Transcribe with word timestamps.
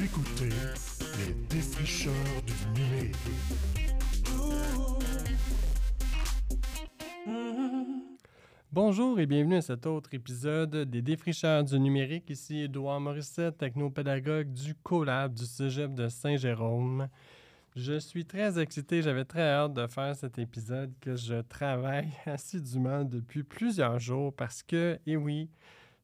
Écoutez 0.00 0.48
les 1.18 1.34
défricheurs 1.50 2.12
du 2.46 2.80
numérique. 2.80 3.16
Bonjour 8.72 9.20
et 9.20 9.26
bienvenue 9.26 9.56
à 9.56 9.60
cet 9.60 9.84
autre 9.84 10.14
épisode 10.14 10.88
des 10.88 11.02
Défricheurs 11.02 11.64
du 11.64 11.78
numérique. 11.78 12.30
Ici 12.30 12.60
Édouard 12.60 13.00
Morissette, 13.00 13.58
technopédagogue 13.58 14.50
du 14.50 14.74
CoLab 14.76 15.34
du 15.34 15.44
Cégep 15.44 15.92
de 15.92 16.08
Saint-Jérôme. 16.08 17.08
Je 17.76 17.98
suis 17.98 18.24
très 18.24 18.58
excité, 18.58 19.02
j'avais 19.02 19.26
très 19.26 19.42
hâte 19.50 19.74
de 19.74 19.86
faire 19.88 20.16
cet 20.16 20.38
épisode 20.38 20.92
que 21.02 21.16
je 21.16 21.42
travaille 21.42 22.08
assidûment 22.24 23.04
depuis 23.04 23.42
plusieurs 23.42 23.98
jours 23.98 24.34
parce 24.34 24.62
que, 24.62 24.98
et 25.06 25.18
oui, 25.18 25.50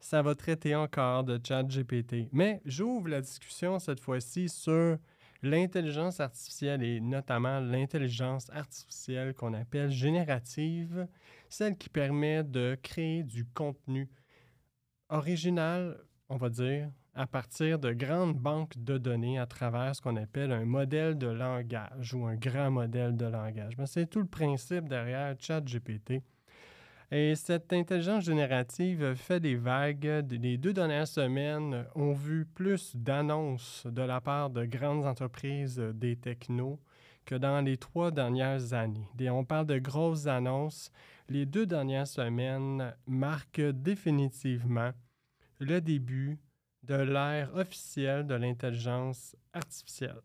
ça 0.01 0.23
va 0.23 0.35
traiter 0.35 0.75
encore 0.75 1.25
de 1.25 1.41
ChatGPT. 1.43 2.29
Mais 2.33 2.61
j'ouvre 2.65 3.09
la 3.09 3.21
discussion 3.21 3.79
cette 3.79 4.01
fois-ci 4.01 4.49
sur 4.49 4.99
l'intelligence 5.43 6.21
artificielle 6.21 6.83
et 6.83 7.01
notamment 7.01 7.61
l'intelligence 7.61 8.51
artificielle 8.51 9.35
qu'on 9.35 9.55
appelle 9.55 9.91
générative, 9.91 11.07
celle 11.49 11.77
qui 11.77 11.89
permet 11.89 12.43
de 12.43 12.77
créer 12.83 13.23
du 13.23 13.45
contenu 13.45 14.09
original, 15.09 15.97
on 16.29 16.37
va 16.37 16.49
dire, 16.51 16.91
à 17.15 17.27
partir 17.27 17.79
de 17.79 17.93
grandes 17.93 18.37
banques 18.37 18.77
de 18.77 18.97
données 18.97 19.39
à 19.39 19.47
travers 19.47 19.95
ce 19.97 20.01
qu'on 20.01 20.17
appelle 20.17 20.53
un 20.53 20.65
modèle 20.65 21.19
de 21.19 21.27
langage 21.27 22.15
ou 22.15 22.27
un 22.27 22.37
grand 22.37 22.71
modèle 22.71 23.17
de 23.17 23.27
langage. 23.27 23.75
C'est 23.87 24.09
tout 24.09 24.21
le 24.21 24.27
principe 24.27 24.89
derrière 24.89 25.35
ChatGPT. 25.39 26.23
Et 27.11 27.35
cette 27.37 27.73
intelligence 27.73 28.25
générative 28.25 29.15
fait 29.15 29.41
des 29.41 29.57
vagues. 29.57 30.27
Les 30.31 30.59
deux 30.59 30.75
dernières 30.75 31.09
semaines 31.09 31.87
ont 31.95 32.13
vu 32.13 32.45
plus 32.45 32.95
d'annonces 32.95 33.87
de 33.87 34.03
la 34.03 34.21
part 34.21 34.51
de 34.51 34.67
grandes 34.67 35.07
entreprises 35.07 35.79
des 35.95 36.17
technos 36.17 36.79
que 37.25 37.35
dans 37.35 37.63
les 37.63 37.79
trois 37.79 38.11
dernières 38.11 38.75
années. 38.75 39.09
on 39.31 39.45
parle 39.45 39.67
de 39.67 39.79
grosses 39.79 40.27
annonces. 40.27 40.91
Les 41.31 41.47
deux 41.47 41.65
dernières 41.65 42.07
semaines 42.07 42.95
marquent 43.07 43.61
définitivement 43.61 44.93
le 45.61 45.81
début 45.81 46.39
de 46.83 46.95
l'ère 46.95 47.55
officielle 47.55 48.27
de 48.27 48.35
l'intelligence 48.35 49.35
artificielle. 49.55 50.21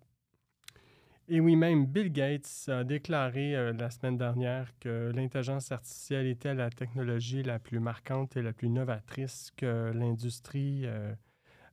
Et 1.29 1.39
oui, 1.39 1.55
même 1.55 1.85
Bill 1.85 2.11
Gates 2.11 2.66
a 2.67 2.83
déclaré 2.83 3.55
euh, 3.55 3.71
la 3.71 3.89
semaine 3.89 4.17
dernière 4.17 4.77
que 4.79 5.09
l'intelligence 5.16 5.71
artificielle 5.71 6.27
était 6.27 6.53
la 6.53 6.69
technologie 6.69 7.43
la 7.43 7.59
plus 7.59 7.79
marquante 7.79 8.35
et 8.35 8.41
la 8.41 8.52
plus 8.52 8.67
novatrice 8.67 9.51
que 9.55 9.91
l'industrie 9.94 10.81
euh, 10.85 11.13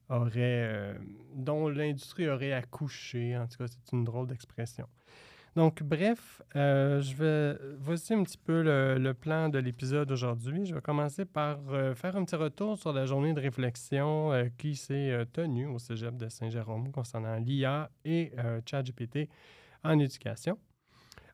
aurait, 0.08 0.68
euh, 0.70 0.94
dont 1.34 1.68
l'industrie 1.68 2.28
aurait 2.28 2.52
accouché. 2.52 3.36
En 3.36 3.48
tout 3.48 3.58
cas, 3.58 3.66
c'est 3.66 3.92
une 3.92 4.04
drôle 4.04 4.28
d'expression. 4.28 4.86
Donc, 5.56 5.82
bref, 5.82 6.42
euh, 6.54 7.00
je 7.00 7.16
vais. 7.16 7.58
Voici 7.78 8.14
un 8.14 8.22
petit 8.22 8.38
peu 8.38 8.62
le, 8.62 9.12
plan 9.12 9.48
de 9.48 9.58
l'épisode 9.58 10.10
aujourd'hui. 10.12 10.64
Je 10.64 10.74
vais 10.74 10.80
commencer 10.80 11.24
par 11.24 11.58
euh, 11.70 11.94
faire 11.94 12.16
un 12.16 12.24
petit 12.24 12.36
retour 12.36 12.78
sur 12.78 12.92
la 12.92 13.04
journée 13.04 13.32
de 13.32 13.40
réflexion 13.40 14.32
euh, 14.32 14.44
qui 14.58 14.76
s'est 14.76 15.26
tenue 15.32 15.66
au 15.66 15.78
cégep 15.78 16.16
de 16.16 16.28
Saint-Jérôme 16.28 16.92
concernant 16.92 17.36
l'IA 17.36 17.90
et 18.04 18.32
ChatGPT 18.64 19.28
en 19.82 19.98
éducation. 19.98 20.56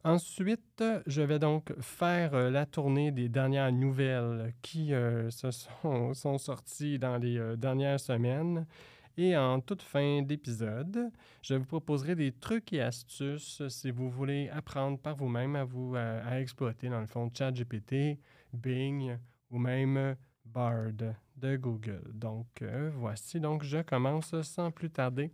Ensuite, 0.02 0.84
je 1.06 1.22
vais 1.22 1.38
donc 1.38 1.72
faire 1.80 2.50
la 2.50 2.64
tournée 2.64 3.10
des 3.10 3.28
dernières 3.28 3.72
nouvelles 3.72 4.54
qui 4.62 4.92
se 5.30 5.50
sont, 5.50 6.14
sont, 6.14 6.38
sorties 6.38 6.98
dans 6.98 7.16
les 7.16 7.56
dernières 7.56 7.98
semaines 7.98 8.66
et 9.16 9.36
en 9.36 9.60
toute 9.60 9.82
fin 9.82 10.22
d'épisode, 10.22 11.10
je 11.42 11.54
vous 11.54 11.64
proposerai 11.64 12.14
des 12.14 12.32
trucs 12.32 12.72
et 12.72 12.82
astuces 12.82 13.66
si 13.68 13.90
vous 13.90 14.10
voulez 14.10 14.48
apprendre 14.50 14.98
par 14.98 15.16
vous-même 15.16 15.56
à 15.56 15.64
vous 15.64 15.94
à, 15.96 16.38
exploiter 16.40 16.88
dans 16.88 17.00
le 17.00 17.06
fond 17.06 17.30
ChatGPT, 17.32 18.18
Bing 18.52 19.16
ou 19.50 19.58
même 19.58 20.16
Bard 20.44 20.92
de 21.36 21.56
Google. 21.56 22.02
Donc 22.12 22.62
euh, 22.62 22.90
voici, 22.94 23.40
donc 23.40 23.62
je 23.62 23.82
commence 23.82 24.40
sans 24.42 24.70
plus 24.70 24.90
tarder. 24.90 25.30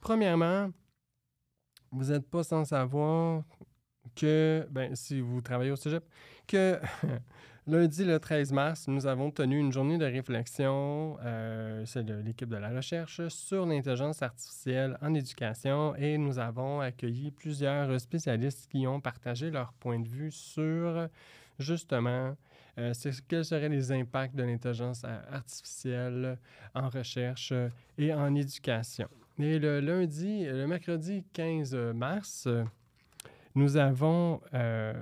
Premièrement, 0.00 0.70
vous 1.90 2.06
n'êtes 2.10 2.28
pas 2.28 2.42
sans 2.42 2.64
savoir 2.64 3.44
que, 4.14 4.66
ben, 4.70 4.94
si 4.94 5.20
vous 5.20 5.40
travaillez 5.40 5.70
au 5.70 5.76
cégep, 5.76 6.04
que 6.46 6.80
lundi 7.66 8.04
le 8.04 8.18
13 8.18 8.52
mars, 8.52 8.88
nous 8.88 9.06
avons 9.06 9.30
tenu 9.30 9.58
une 9.58 9.72
journée 9.72 9.98
de 9.98 10.04
réflexion, 10.04 11.16
euh, 11.24 11.84
c'est 11.86 12.02
l'équipe 12.02 12.48
de 12.48 12.56
la 12.56 12.70
recherche, 12.70 13.26
sur 13.28 13.66
l'intelligence 13.66 14.22
artificielle 14.22 14.98
en 15.00 15.14
éducation 15.14 15.94
et 15.96 16.18
nous 16.18 16.38
avons 16.38 16.80
accueilli 16.80 17.30
plusieurs 17.30 18.00
spécialistes 18.00 18.66
qui 18.68 18.86
ont 18.86 19.00
partagé 19.00 19.50
leur 19.50 19.72
point 19.74 20.00
de 20.00 20.08
vue 20.08 20.32
sur 20.32 21.08
justement 21.58 22.36
euh, 22.78 22.92
quels 23.28 23.44
seraient 23.44 23.68
les 23.68 23.92
impacts 23.92 24.34
de 24.34 24.42
l'intelligence 24.42 25.04
artificielle 25.30 26.38
en 26.74 26.88
recherche 26.88 27.52
et 27.96 28.12
en 28.12 28.34
éducation. 28.34 29.08
Et 29.38 29.58
le 29.58 29.80
lundi, 29.80 30.44
le 30.44 30.66
mercredi 30.66 31.24
15 31.32 31.74
mars, 31.94 32.48
nous 33.54 33.76
avons 33.76 34.40
euh, 34.54 34.94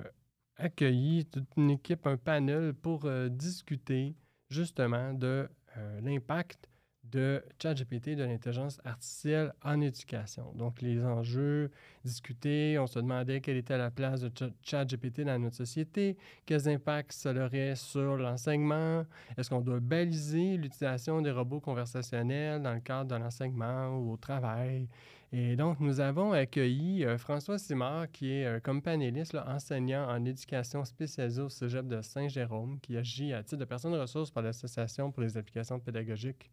accueilli 0.61 1.25
toute 1.25 1.49
une 1.57 1.71
équipe, 1.71 2.05
un 2.07 2.17
panel 2.17 2.73
pour 2.73 3.05
euh, 3.05 3.29
discuter 3.29 4.15
justement 4.49 5.13
de 5.13 5.49
euh, 5.77 6.01
l'impact 6.01 6.69
de 7.03 7.43
ChatGPT, 7.61 8.15
de 8.15 8.23
l'intelligence 8.23 8.79
artificielle 8.85 9.53
en 9.63 9.81
éducation. 9.81 10.53
Donc, 10.55 10.81
les 10.81 11.03
enjeux 11.03 11.71
discutés, 12.05 12.77
on 12.79 12.87
se 12.87 12.99
demandait 12.99 13.41
quelle 13.41 13.57
était 13.57 13.77
la 13.77 13.91
place 13.91 14.21
de 14.21 14.31
ChatGPT 14.61 15.21
dans 15.21 15.37
notre 15.37 15.57
société, 15.57 16.15
quels 16.45 16.69
impacts 16.69 17.11
ça 17.11 17.33
aurait 17.33 17.75
sur 17.75 18.17
l'enseignement, 18.17 19.05
est-ce 19.37 19.49
qu'on 19.49 19.61
doit 19.61 19.79
baliser 19.79 20.57
l'utilisation 20.57 21.21
des 21.21 21.31
robots 21.31 21.59
conversationnels 21.59 22.61
dans 22.61 22.73
le 22.73 22.81
cadre 22.81 23.09
de 23.09 23.21
l'enseignement 23.21 23.97
ou 23.97 24.13
au 24.13 24.17
travail. 24.17 24.87
Et 25.33 25.55
donc, 25.55 25.79
nous 25.79 26.01
avons 26.01 26.33
accueilli 26.33 27.05
euh, 27.05 27.17
François 27.17 27.57
Simard, 27.57 28.11
qui 28.11 28.33
est 28.33 28.45
euh, 28.45 28.59
comme 28.59 28.81
panéliste, 28.81 29.33
enseignant 29.35 30.09
en 30.09 30.25
éducation 30.25 30.83
spécialisée 30.83 31.41
au 31.41 31.47
Cégep 31.47 31.87
de 31.87 32.01
Saint-Jérôme, 32.01 32.81
qui 32.81 32.97
agit 32.97 33.31
à 33.31 33.41
titre 33.41 33.59
de 33.59 33.65
personne 33.65 33.93
ressource 33.95 34.29
par 34.29 34.43
l'Association 34.43 35.09
pour 35.09 35.23
les 35.23 35.37
applications 35.37 35.79
pédagogiques 35.79 36.51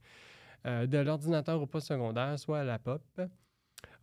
euh, 0.64 0.86
de 0.86 0.98
l'ordinateur 0.98 1.60
au 1.60 1.66
post-secondaire, 1.66 2.38
soit 2.38 2.60
à 2.60 2.64
la 2.64 2.78
POP. 2.78 3.02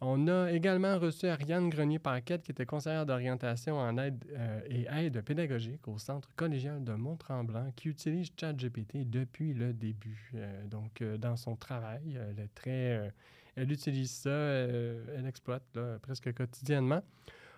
On 0.01 0.27
a 0.27 0.51
également 0.51 0.99
reçu 0.99 1.27
Ariane 1.27 1.69
Grenier-Paquette, 1.69 2.43
qui 2.43 2.51
était 2.51 2.65
conseillère 2.65 3.05
d'orientation 3.05 3.77
en 3.77 3.97
aide 3.97 4.25
et 4.69 4.85
aide 4.89 5.21
pédagogique 5.21 5.87
au 5.87 5.97
Centre 5.97 6.29
collégial 6.35 6.83
de 6.83 6.93
Mont-Tremblant, 6.93 7.71
qui 7.77 7.89
utilise 7.89 8.29
ChatGPT 8.37 9.09
depuis 9.09 9.53
le 9.53 9.73
début. 9.73 10.33
Donc, 10.69 11.01
dans 11.01 11.37
son 11.37 11.55
travail, 11.55 12.19
elle 12.21 12.39
est 12.39 12.53
très. 12.53 13.13
Elle 13.55 13.71
utilise 13.71 14.11
ça, 14.11 14.29
elle 14.29 15.25
exploite 15.27 15.77
presque 16.01 16.33
quotidiennement. 16.33 17.01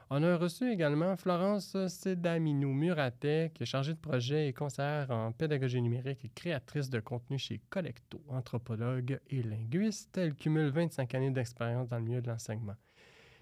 On 0.09 0.23
a 0.23 0.37
reçu 0.37 0.71
également 0.71 1.17
Florence 1.17 1.75
Sedaminou 1.89 2.71
Muratet, 2.71 3.51
qui 3.53 3.63
est 3.63 3.65
chargée 3.65 3.93
de 3.93 3.99
projet 3.99 4.47
et 4.47 4.53
conseillère 4.53 5.11
en 5.11 5.33
pédagogie 5.33 5.81
numérique 5.81 6.23
et 6.23 6.29
créatrice 6.29 6.89
de 6.89 7.01
contenu 7.01 7.37
chez 7.37 7.59
Collecto, 7.69 8.21
anthropologue 8.29 9.19
et 9.29 9.43
linguiste. 9.43 10.17
Elle 10.17 10.33
cumule 10.33 10.69
25 10.69 11.13
années 11.13 11.31
d'expérience 11.31 11.89
dans 11.89 11.97
le 11.97 12.03
milieu 12.03 12.21
de 12.21 12.29
l'enseignement. 12.29 12.75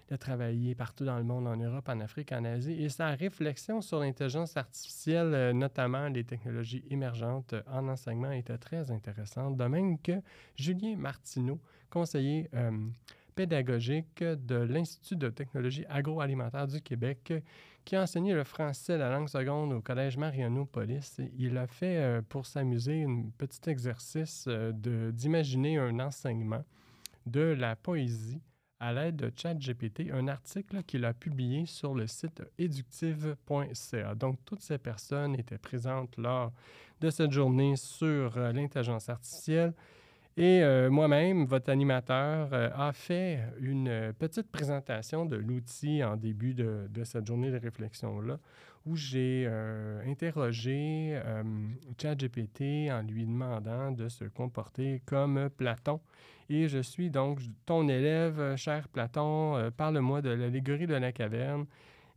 Elle 0.08 0.14
a 0.14 0.18
travaillé 0.18 0.74
partout 0.74 1.04
dans 1.04 1.18
le 1.18 1.24
monde, 1.24 1.48
en 1.48 1.56
Europe, 1.56 1.88
en 1.88 2.00
Afrique, 2.00 2.32
en 2.32 2.44
Asie, 2.44 2.80
et 2.82 2.88
sa 2.88 3.08
réflexion 3.10 3.80
sur 3.80 3.98
l'intelligence 3.98 4.56
artificielle, 4.56 5.52
notamment 5.52 6.08
les 6.08 6.22
technologies 6.22 6.84
émergentes 6.90 7.54
en 7.66 7.88
enseignement, 7.88 8.30
était 8.30 8.58
très 8.58 8.90
intéressante, 8.90 9.56
de 9.56 9.64
même 9.64 9.98
que 9.98 10.20
Julien 10.56 10.96
Martineau, 10.96 11.58
conseiller 11.90 12.48
euh, 12.54 12.70
pédagogique 13.34 14.22
de 14.22 14.56
l'Institut 14.56 15.16
de 15.16 15.28
technologie 15.28 15.84
agroalimentaire 15.88 16.66
du 16.66 16.80
Québec 16.80 17.32
qui 17.84 17.94
a 17.94 18.02
enseigné 18.02 18.34
le 18.34 18.42
français, 18.42 18.98
la 18.98 19.10
langue 19.10 19.28
seconde 19.28 19.72
au 19.72 19.80
Collège 19.80 20.16
Mariano-Police. 20.16 21.20
Il 21.38 21.56
a 21.56 21.68
fait, 21.68 21.98
euh, 21.98 22.22
pour 22.28 22.44
s'amuser, 22.46 23.04
un 23.04 23.26
petit 23.38 23.70
exercice 23.70 24.46
euh, 24.48 24.72
d'imaginer 25.12 25.78
un 25.78 26.00
enseignement 26.00 26.64
de 27.26 27.40
la 27.40 27.76
poésie 27.76 28.40
à 28.80 28.92
l'aide 28.92 29.16
de 29.16 29.32
ChatGPT, 29.34 30.10
un 30.12 30.28
article 30.28 30.82
qu'il 30.82 31.04
a 31.04 31.14
publié 31.14 31.66
sur 31.66 31.94
le 31.94 32.06
site 32.06 32.42
éductive.ca. 32.58 34.14
Donc, 34.14 34.38
toutes 34.44 34.60
ces 34.60 34.78
personnes 34.78 35.34
étaient 35.34 35.58
présentes 35.58 36.16
lors 36.18 36.52
de 37.00 37.10
cette 37.10 37.32
journée 37.32 37.76
sur 37.76 38.36
euh, 38.36 38.52
l'intelligence 38.52 39.08
artificielle 39.08 39.72
Et 40.36 40.62
euh, 40.62 40.90
moi-même, 40.90 41.46
votre 41.46 41.70
animateur, 41.70 42.50
euh, 42.52 42.68
a 42.74 42.92
fait 42.92 43.40
une 43.60 44.12
petite 44.18 44.50
présentation 44.50 45.24
de 45.24 45.36
l'outil 45.36 46.04
en 46.04 46.16
début 46.16 46.54
de, 46.54 46.88
cette 47.04 47.26
journée 47.26 47.50
de 47.50 47.58
réflexion-là, 47.58 48.38
où 48.84 48.94
j'ai 48.94 49.50
interrogé 50.06 51.20
ChatGPT 52.00 52.88
en 52.92 53.02
lui 53.02 53.26
demandant 53.26 53.90
de 53.90 54.08
se 54.08 54.24
comporter 54.26 55.02
comme 55.06 55.50
Platon. 55.50 56.00
Et 56.48 56.68
je 56.68 56.78
suis 56.78 57.10
donc 57.10 57.40
ton 57.64 57.88
élève, 57.88 58.56
cher 58.56 58.88
Platon, 58.88 59.56
euh, 59.56 59.70
parle-moi 59.70 60.22
de 60.22 60.30
l'allégorie 60.30 60.86
de 60.86 60.94
la 60.94 61.12
caverne. 61.12 61.66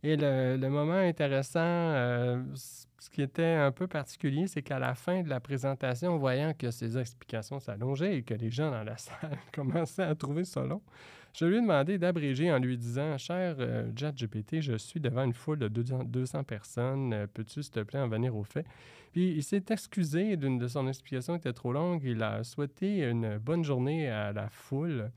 Et 0.02 0.16
le, 0.16 0.56
le 0.56 0.68
moment 0.70 0.94
intéressant, 0.94 1.60
euh, 1.60 2.42
ce 2.54 3.10
qui 3.10 3.22
était 3.22 3.54
un 3.54 3.72
peu 3.72 3.86
particulier, 3.86 4.46
c'est 4.46 4.62
qu'à 4.62 4.78
la 4.78 4.94
fin 4.94 5.22
de 5.22 5.28
la 5.28 5.40
présentation, 5.40 6.16
voyant 6.16 6.54
que 6.54 6.70
ces 6.70 6.96
explications 6.96 7.60
s'allongeaient 7.60 8.18
et 8.18 8.22
que 8.22 8.34
les 8.34 8.50
gens 8.50 8.70
dans 8.70 8.84
la 8.84 8.96
salle 8.98 9.38
commençaient 9.52 10.04
à 10.04 10.14
trouver 10.14 10.44
ça 10.44 10.62
long, 10.62 10.82
je 11.32 11.44
lui 11.44 11.56
ai 11.56 11.60
demandé 11.60 11.98
d'abréger 11.98 12.50
en 12.52 12.58
lui 12.58 12.76
disant 12.76 13.16
Cher 13.18 13.56
euh, 13.58 13.90
ChatGPT, 13.96 14.60
je 14.60 14.76
suis 14.76 15.00
devant 15.00 15.24
une 15.24 15.32
foule 15.32 15.58
de 15.58 15.68
200 15.68 16.04
200 16.04 16.44
personnes. 16.44 17.12
Euh, 17.12 17.26
Peux-tu, 17.32 17.62
s'il 17.62 17.72
te 17.72 17.80
plaît, 17.80 18.00
en 18.00 18.08
venir 18.08 18.34
au 18.36 18.42
fait 18.42 18.66
Puis 19.12 19.32
il 19.32 19.42
s'est 19.42 19.64
excusé 19.70 20.36
d'une 20.36 20.58
de 20.58 20.66
son 20.66 20.88
explication 20.88 21.36
était 21.36 21.52
trop 21.52 21.72
longue. 21.72 22.02
Il 22.04 22.22
a 22.22 22.42
souhaité 22.44 23.04
une 23.08 23.38
bonne 23.38 23.64
journée 23.64 24.08
à 24.08 24.32
la 24.32 24.48
foule, 24.48 25.10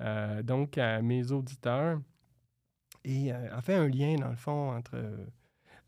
euh, 0.00 0.42
donc 0.42 0.78
à 0.78 1.02
mes 1.02 1.32
auditeurs, 1.32 2.00
et 3.04 3.32
euh, 3.32 3.56
a 3.56 3.60
fait 3.62 3.74
un 3.74 3.88
lien, 3.88 4.14
dans 4.16 4.30
le 4.30 4.36
fond, 4.36 4.70
entre 4.72 4.96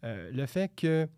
le 0.03 0.45
fait 0.45 0.71
que 0.77 1.09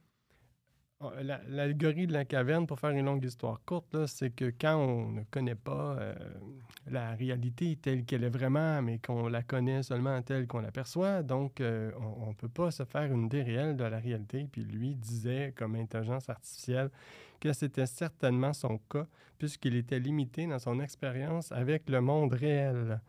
l'allégorie 1.49 2.07
de 2.07 2.13
la 2.13 2.25
caverne, 2.25 2.67
pour 2.67 2.81
faire 2.81 2.91
une 2.91 3.05
longue 3.05 3.25
histoire 3.25 3.61
courte, 3.65 4.07
c'est 4.07 4.31
que 4.31 4.53
quand 4.59 4.77
on 4.77 5.11
ne 5.13 5.23
connaît 5.31 5.55
pas 5.55 5.97
euh, 5.99 6.15
la 6.87 7.15
réalité 7.15 7.77
telle 7.77 8.05
qu'elle 8.05 8.25
est 8.25 8.31
vraiment, 8.31 8.81
mais 8.83 8.99
qu'on 8.99 9.29
la 9.29 9.43
connaît 9.43 9.83
seulement 9.83 10.21
telle 10.23 10.47
qu'on 10.47 10.61
l'aperçoit, 10.61 11.23
donc 11.23 11.61
euh, 11.61 11.91
on 11.99 12.29
ne 12.29 12.35
peut 12.35 12.49
pas 12.49 12.71
se 12.71 12.85
faire 12.85 13.13
une 13.13 13.27
idée 13.27 13.43
réelle 13.43 13.77
de 13.77 13.85
la 13.85 13.99
réalité. 13.99 14.47
Puis 14.51 14.65
lui 14.65 14.95
disait, 14.95 15.53
comme 15.57 15.75
intelligence 15.77 16.29
artificielle, 16.31 16.91
que 17.41 17.53
c'était 17.53 17.87
certainement 17.87 18.53
son 18.53 18.79
cas, 18.91 19.07
puisqu'il 19.39 19.77
était 19.77 19.99
limité 19.99 20.47
dans 20.47 20.59
son 20.59 20.81
expérience 20.81 21.53
avec 21.53 21.91
le 21.91 22.01
monde 22.01 22.33
réel. 22.33 23.01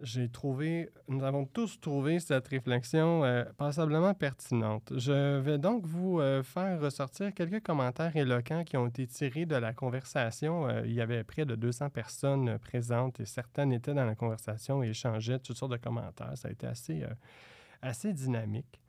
J'ai 0.00 0.28
trouvé, 0.28 0.90
nous 1.08 1.24
avons 1.24 1.44
tous 1.44 1.80
trouvé 1.80 2.20
cette 2.20 2.46
réflexion 2.46 3.24
euh, 3.24 3.44
passablement 3.56 4.14
pertinente. 4.14 4.92
Je 4.96 5.40
vais 5.40 5.58
donc 5.58 5.86
vous 5.86 6.20
euh, 6.20 6.44
faire 6.44 6.80
ressortir 6.80 7.34
quelques 7.34 7.64
commentaires 7.64 8.14
éloquents 8.14 8.62
qui 8.62 8.76
ont 8.76 8.86
été 8.86 9.08
tirés 9.08 9.44
de 9.44 9.56
la 9.56 9.72
conversation. 9.72 10.68
Euh, 10.68 10.82
il 10.84 10.92
y 10.92 11.00
avait 11.00 11.24
près 11.24 11.44
de 11.44 11.56
200 11.56 11.90
personnes 11.90 12.58
présentes 12.60 13.18
et 13.18 13.24
certaines 13.24 13.72
étaient 13.72 13.94
dans 13.94 14.04
la 14.04 14.14
conversation 14.14 14.84
et 14.84 14.90
échangeaient 14.90 15.40
toutes 15.40 15.56
sortes 15.56 15.72
de 15.72 15.78
commentaires. 15.78 16.32
Ça 16.36 16.46
a 16.46 16.52
été 16.52 16.68
assez, 16.68 17.02
assez 17.82 18.12
dynamique. 18.12 18.80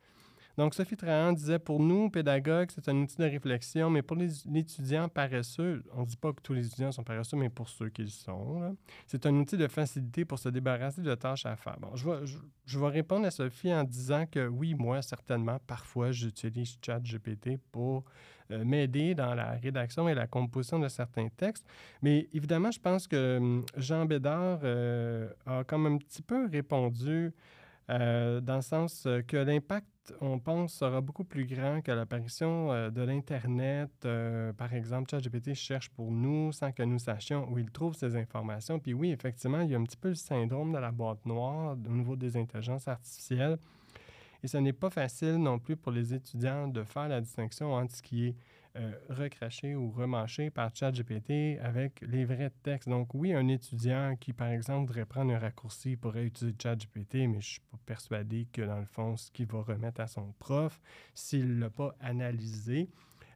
Donc, 0.60 0.74
Sophie 0.74 0.94
Trahan 0.94 1.32
disait 1.32 1.58
Pour 1.58 1.80
nous, 1.80 2.10
pédagogues, 2.10 2.68
c'est 2.70 2.86
un 2.90 2.96
outil 2.96 3.16
de 3.16 3.24
réflexion, 3.24 3.88
mais 3.88 4.02
pour 4.02 4.14
les 4.14 4.28
l'étudiant 4.44 5.08
paresseux, 5.08 5.82
on 5.94 6.02
ne 6.02 6.04
dit 6.04 6.18
pas 6.18 6.34
que 6.34 6.42
tous 6.42 6.52
les 6.52 6.66
étudiants 6.66 6.92
sont 6.92 7.02
paresseux, 7.02 7.38
mais 7.38 7.48
pour 7.48 7.66
ceux 7.66 7.88
qui 7.88 8.02
le 8.02 8.08
sont, 8.08 8.76
c'est 9.06 9.24
un 9.24 9.34
outil 9.36 9.56
de 9.56 9.66
facilité 9.68 10.26
pour 10.26 10.38
se 10.38 10.50
débarrasser 10.50 11.00
de 11.00 11.14
tâches 11.14 11.46
à 11.46 11.56
faire. 11.56 11.78
Bon, 11.80 11.96
je 11.96 12.78
vais, 12.78 12.88
répondre 12.88 13.24
à 13.24 13.30
Sophie 13.30 13.72
en 13.72 13.84
disant 13.84 14.26
que 14.26 14.48
oui, 14.48 14.74
moi, 14.74 15.00
certainement, 15.00 15.58
parfois, 15.66 16.12
j'utilise 16.12 16.76
ChatGPT 16.84 17.56
pour 17.72 18.04
euh, 18.50 18.62
m'aider 18.62 19.14
dans 19.14 19.34
la 19.34 19.52
rédaction 19.52 20.10
et 20.10 20.14
la 20.14 20.26
composition 20.26 20.78
de 20.78 20.88
certains 20.88 21.28
textes. 21.28 21.66
Mais 22.02 22.28
évidemment, 22.34 22.70
je 22.70 22.80
pense 22.80 23.08
que 23.08 23.38
hum, 23.38 23.64
Jean 23.78 24.04
Bédard 24.04 24.60
euh, 24.64 25.30
a 25.46 25.64
comme 25.64 25.86
un 25.86 25.96
petit 25.96 26.20
peu 26.20 26.50
répondu 26.52 27.32
euh, 27.90 28.40
dans 28.40 28.56
le 28.56 28.62
sens 28.62 29.04
euh, 29.06 29.20
que 29.22 29.36
l'impact, 29.36 29.86
on 30.20 30.38
pense, 30.38 30.74
sera 30.74 31.00
beaucoup 31.00 31.24
plus 31.24 31.44
grand 31.44 31.80
que 31.80 31.90
l'apparition 31.90 32.72
euh, 32.72 32.90
de 32.90 33.02
l'Internet. 33.02 33.90
Par 34.56 34.72
exemple, 34.74 35.10
ChatGPT 35.10 35.54
cherche 35.54 35.88
pour 35.90 36.12
nous 36.12 36.52
sans 36.52 36.70
que 36.72 36.82
nous 36.84 36.98
sachions 36.98 37.48
où 37.50 37.58
il 37.58 37.70
trouve 37.70 37.94
ces 37.94 38.16
informations. 38.16 38.78
Puis 38.78 38.94
oui, 38.94 39.10
effectivement, 39.10 39.60
il 39.62 39.70
y 39.70 39.74
a 39.74 39.78
un 39.78 39.84
petit 39.84 39.96
peu 39.96 40.10
le 40.10 40.14
syndrome 40.14 40.72
de 40.72 40.78
la 40.78 40.92
boîte 40.92 41.26
noire 41.26 41.72
au 41.72 41.92
niveau 41.92 42.14
des 42.14 42.36
intelligences 42.36 42.86
artificielles. 42.86 43.58
Et 44.42 44.48
ce 44.48 44.56
n'est 44.56 44.72
pas 44.72 44.90
facile 44.90 45.36
non 45.36 45.58
plus 45.58 45.76
pour 45.76 45.92
les 45.92 46.14
étudiants 46.14 46.68
de 46.68 46.82
faire 46.84 47.08
la 47.08 47.20
distinction 47.20 47.74
entre 47.74 47.96
ce 47.96 48.02
qui 48.02 48.28
est 48.28 48.36
euh, 48.76 48.92
recraché 49.08 49.74
ou 49.74 49.90
remâché 49.90 50.50
par 50.50 50.74
ChatGPT 50.74 51.58
avec 51.60 52.00
les 52.02 52.24
vrais 52.24 52.52
textes. 52.62 52.88
Donc 52.88 53.14
oui, 53.14 53.32
un 53.32 53.48
étudiant 53.48 54.14
qui, 54.18 54.32
par 54.32 54.48
exemple, 54.48 54.86
voudrait 54.86 55.06
prendre 55.06 55.32
un 55.32 55.38
raccourci 55.38 55.96
pourrait 55.96 56.24
utiliser 56.24 56.56
ChatGPT, 56.62 57.14
mais 57.14 57.32
je 57.32 57.36
ne 57.36 57.40
suis 57.40 57.60
pas 57.60 57.78
persuadé 57.84 58.46
que, 58.52 58.62
dans 58.62 58.78
le 58.78 58.86
fond, 58.86 59.16
ce 59.16 59.30
qu'il 59.32 59.46
va 59.46 59.62
remettre 59.62 60.00
à 60.00 60.06
son 60.06 60.32
prof, 60.38 60.80
s'il 61.14 61.56
ne 61.56 61.60
l'a 61.60 61.70
pas 61.70 61.94
analysé 62.00 62.88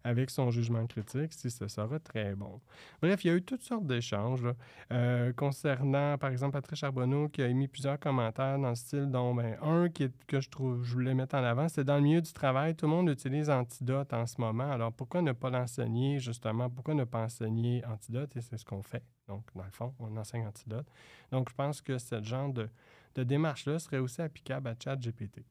avec 0.05 0.31
son 0.31 0.51
jugement 0.51 0.87
critique, 0.87 1.33
si 1.33 1.51
ce 1.51 1.67
sera 1.67 1.99
très 1.99 2.35
bon. 2.35 2.61
Bref, 3.01 3.25
il 3.25 3.29
y 3.29 3.31
a 3.31 3.35
eu 3.35 3.43
toutes 3.43 3.63
sortes 3.63 3.87
d'échanges 3.87 4.47
euh, 4.93 5.33
concernant, 5.33 6.19
par 6.19 6.31
exemple, 6.31 6.53
Patrick 6.53 6.79
Charbonneau 6.79 7.29
qui 7.29 7.43
a 7.43 7.49
émis 7.49 7.69
plusieurs 7.69 7.99
commentaires 7.99 8.59
dans 8.59 8.69
le 8.69 8.75
style 8.75 9.11
dont 9.11 9.35
ben, 9.35 9.57
un 9.63 9.89
qui 9.89 10.11
que 10.27 10.41
je 10.41 10.51
trouve 10.51 10.85
je 10.85 10.93
voulais 10.93 11.15
mettre 11.15 11.35
en 11.35 11.43
avant, 11.43 11.69
c'est 11.69 11.85
dans 11.85 11.97
le 11.97 12.03
milieu 12.03 12.21
du 12.21 12.33
travail, 12.33 12.75
tout 12.75 12.87
le 12.87 12.93
monde 12.93 13.09
utilise 13.09 13.49
Antidote 13.49 14.13
en 14.13 14.27
ce 14.27 14.41
moment. 14.41 14.71
Alors 14.71 14.93
pourquoi 14.93 15.23
ne 15.23 15.33
pas 15.33 15.51
l'enseigner 15.51 16.19
justement? 16.19 16.69
Pourquoi 16.69 16.95
ne 16.95 17.05
pas 17.05 17.23
enseigner 17.23 17.83
Antidote? 17.87 18.37
Et 18.37 18.41
c'est 18.41 18.59
ce 18.59 18.65
qu'on 18.65 18.83
fait. 18.83 19.03
Donc, 19.27 19.45
dans 19.55 19.65
le 19.65 19.71
fond, 19.71 19.95
on 19.99 20.15
enseigne 20.17 20.47
Antidote. 20.47 20.87
Donc, 21.31 21.49
je 21.49 21.55
pense 21.55 21.81
que 21.81 21.97
ce 21.97 22.23
genre 22.23 22.53
de, 22.53 22.69
de 23.15 23.23
démarche-là 23.23 23.79
serait 23.79 23.99
aussi 23.99 24.21
applicable 24.21 24.69
à 24.69 24.75
ChatGPT. 24.79 25.45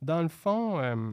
Dans 0.00 0.22
le 0.22 0.28
fond, 0.28 0.80
euh, 0.80 1.12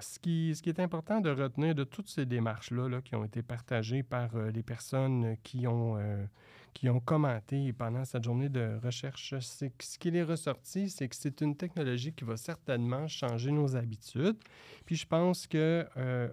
ce 0.00 0.18
qui, 0.18 0.54
ce 0.54 0.62
qui 0.62 0.68
est 0.68 0.80
important 0.80 1.20
de 1.20 1.30
retenir 1.30 1.74
de 1.74 1.84
toutes 1.84 2.08
ces 2.08 2.26
démarches-là 2.26 2.88
là, 2.88 3.00
qui 3.00 3.14
ont 3.14 3.24
été 3.24 3.42
partagées 3.42 4.02
par 4.02 4.34
euh, 4.34 4.50
les 4.50 4.62
personnes 4.62 5.36
qui 5.42 5.66
ont, 5.66 5.96
euh, 5.96 6.24
qui 6.72 6.88
ont 6.88 7.00
commenté 7.00 7.72
pendant 7.72 8.04
cette 8.04 8.24
journée 8.24 8.48
de 8.48 8.78
recherche, 8.82 9.34
c'est 9.40 9.70
que 9.70 9.84
ce 9.84 9.98
qui 9.98 10.08
est 10.08 10.22
ressorti, 10.22 10.90
c'est 10.90 11.08
que 11.08 11.16
c'est 11.16 11.40
une 11.40 11.56
technologie 11.56 12.12
qui 12.12 12.24
va 12.24 12.36
certainement 12.36 13.06
changer 13.06 13.52
nos 13.52 13.76
habitudes. 13.76 14.36
Puis 14.84 14.96
je 14.96 15.06
pense 15.06 15.46
que 15.46 15.86
euh, 15.96 16.28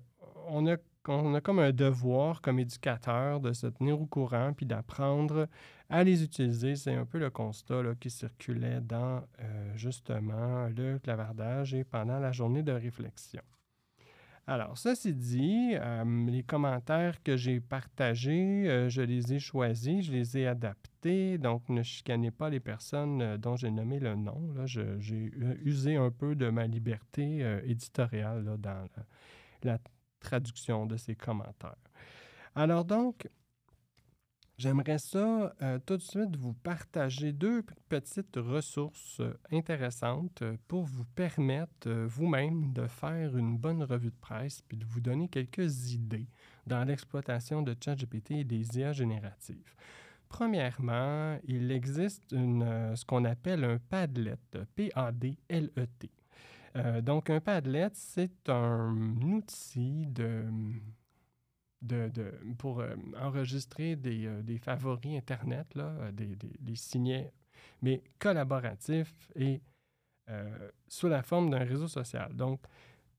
on 0.47 0.65
a 0.67 0.77
on 1.07 1.33
a 1.33 1.41
comme 1.41 1.59
un 1.59 1.71
devoir 1.71 2.41
comme 2.41 2.59
éducateur 2.59 3.39
de 3.39 3.53
se 3.53 3.67
tenir 3.67 3.99
au 3.99 4.05
courant 4.05 4.53
puis 4.53 4.65
d'apprendre 4.65 5.47
à 5.89 6.03
les 6.03 6.23
utiliser. 6.23 6.75
C'est 6.75 6.95
un 6.95 7.05
peu 7.05 7.17
le 7.17 7.29
constat 7.29 7.83
là, 7.83 7.95
qui 7.99 8.09
circulait 8.09 8.81
dans 8.81 9.23
euh, 9.39 9.71
justement 9.75 10.67
le 10.67 10.99
clavardage 10.99 11.73
et 11.73 11.83
pendant 11.83 12.19
la 12.19 12.31
journée 12.31 12.63
de 12.63 12.71
réflexion. 12.71 13.41
Alors, 14.47 14.77
ceci 14.77 15.13
dit, 15.13 15.73
euh, 15.75 16.25
les 16.27 16.43
commentaires 16.43 17.21
que 17.23 17.37
j'ai 17.37 17.59
partagés, 17.61 18.67
euh, 18.67 18.89
je 18.89 19.01
les 19.01 19.33
ai 19.33 19.39
choisis, 19.39 20.07
je 20.07 20.11
les 20.11 20.37
ai 20.37 20.47
adaptés. 20.47 21.37
Donc, 21.37 21.69
ne 21.69 21.83
chicanez 21.83 22.31
pas 22.31 22.49
les 22.49 22.59
personnes 22.59 23.37
dont 23.37 23.55
j'ai 23.55 23.69
nommé 23.69 23.99
le 23.99 24.15
nom. 24.15 24.51
J'ai 24.65 25.31
usé 25.63 25.95
un 25.95 26.09
peu 26.09 26.35
de 26.35 26.49
ma 26.49 26.65
liberté 26.67 27.45
éditoriale 27.65 28.43
là, 28.43 28.57
dans 28.57 28.87
la 29.63 29.77
traduction 30.21 30.85
de 30.85 30.95
ces 30.95 31.15
commentaires. 31.15 31.75
Alors 32.55 32.85
donc, 32.85 33.27
j'aimerais 34.57 34.99
ça 34.99 35.53
euh, 35.61 35.79
tout 35.85 35.97
de 35.97 36.01
suite 36.01 36.35
vous 36.35 36.53
partager 36.53 37.31
deux 37.33 37.63
petites 37.89 38.35
ressources 38.37 39.19
euh, 39.19 39.33
intéressantes 39.51 40.41
euh, 40.41 40.57
pour 40.67 40.83
vous 40.83 41.05
permettre 41.15 41.89
vous-même 41.89 42.71
de 42.73 42.87
faire 42.87 43.35
une 43.35 43.57
bonne 43.57 43.83
revue 43.83 44.11
de 44.11 44.19
presse 44.21 44.61
puis 44.61 44.77
de 44.77 44.85
vous 44.85 45.01
donner 45.01 45.27
quelques 45.27 45.91
idées 45.91 46.27
dans 46.67 46.83
l'exploitation 46.83 47.61
de 47.61 47.75
ChatGPT 47.83 48.31
et 48.31 48.43
des 48.43 48.77
IA 48.77 48.93
génératives. 48.93 49.75
Premièrement, 50.29 51.37
il 51.43 51.71
existe 51.71 52.23
ce 52.29 53.05
qu'on 53.05 53.25
appelle 53.25 53.65
un 53.65 53.79
Padlet, 53.79 54.37
P-A-D-L-E-T. 54.75 56.09
Euh, 56.75 57.01
donc, 57.01 57.29
un 57.29 57.39
Padlet, 57.41 57.89
c'est 57.93 58.49
un 58.49 58.95
outil 59.21 60.05
de, 60.07 60.43
pour 62.57 62.79
euh, 62.81 62.95
enregistrer 63.19 63.95
des, 63.95 64.25
euh, 64.27 64.41
des 64.43 64.57
favoris 64.57 65.17
Internet, 65.17 65.73
là, 65.75 66.11
des, 66.11 66.35
des- 66.35 66.57
des 66.59 66.75
signets, 66.75 67.33
mais 67.81 68.03
collaboratifs 68.19 69.13
et 69.35 69.61
sous 70.87 71.07
la 71.09 71.23
forme 71.23 71.49
d'un 71.49 71.63
réseau 71.65 71.87
social. 71.89 72.33
Donc, 72.35 72.61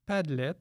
Padlet, 0.07 0.55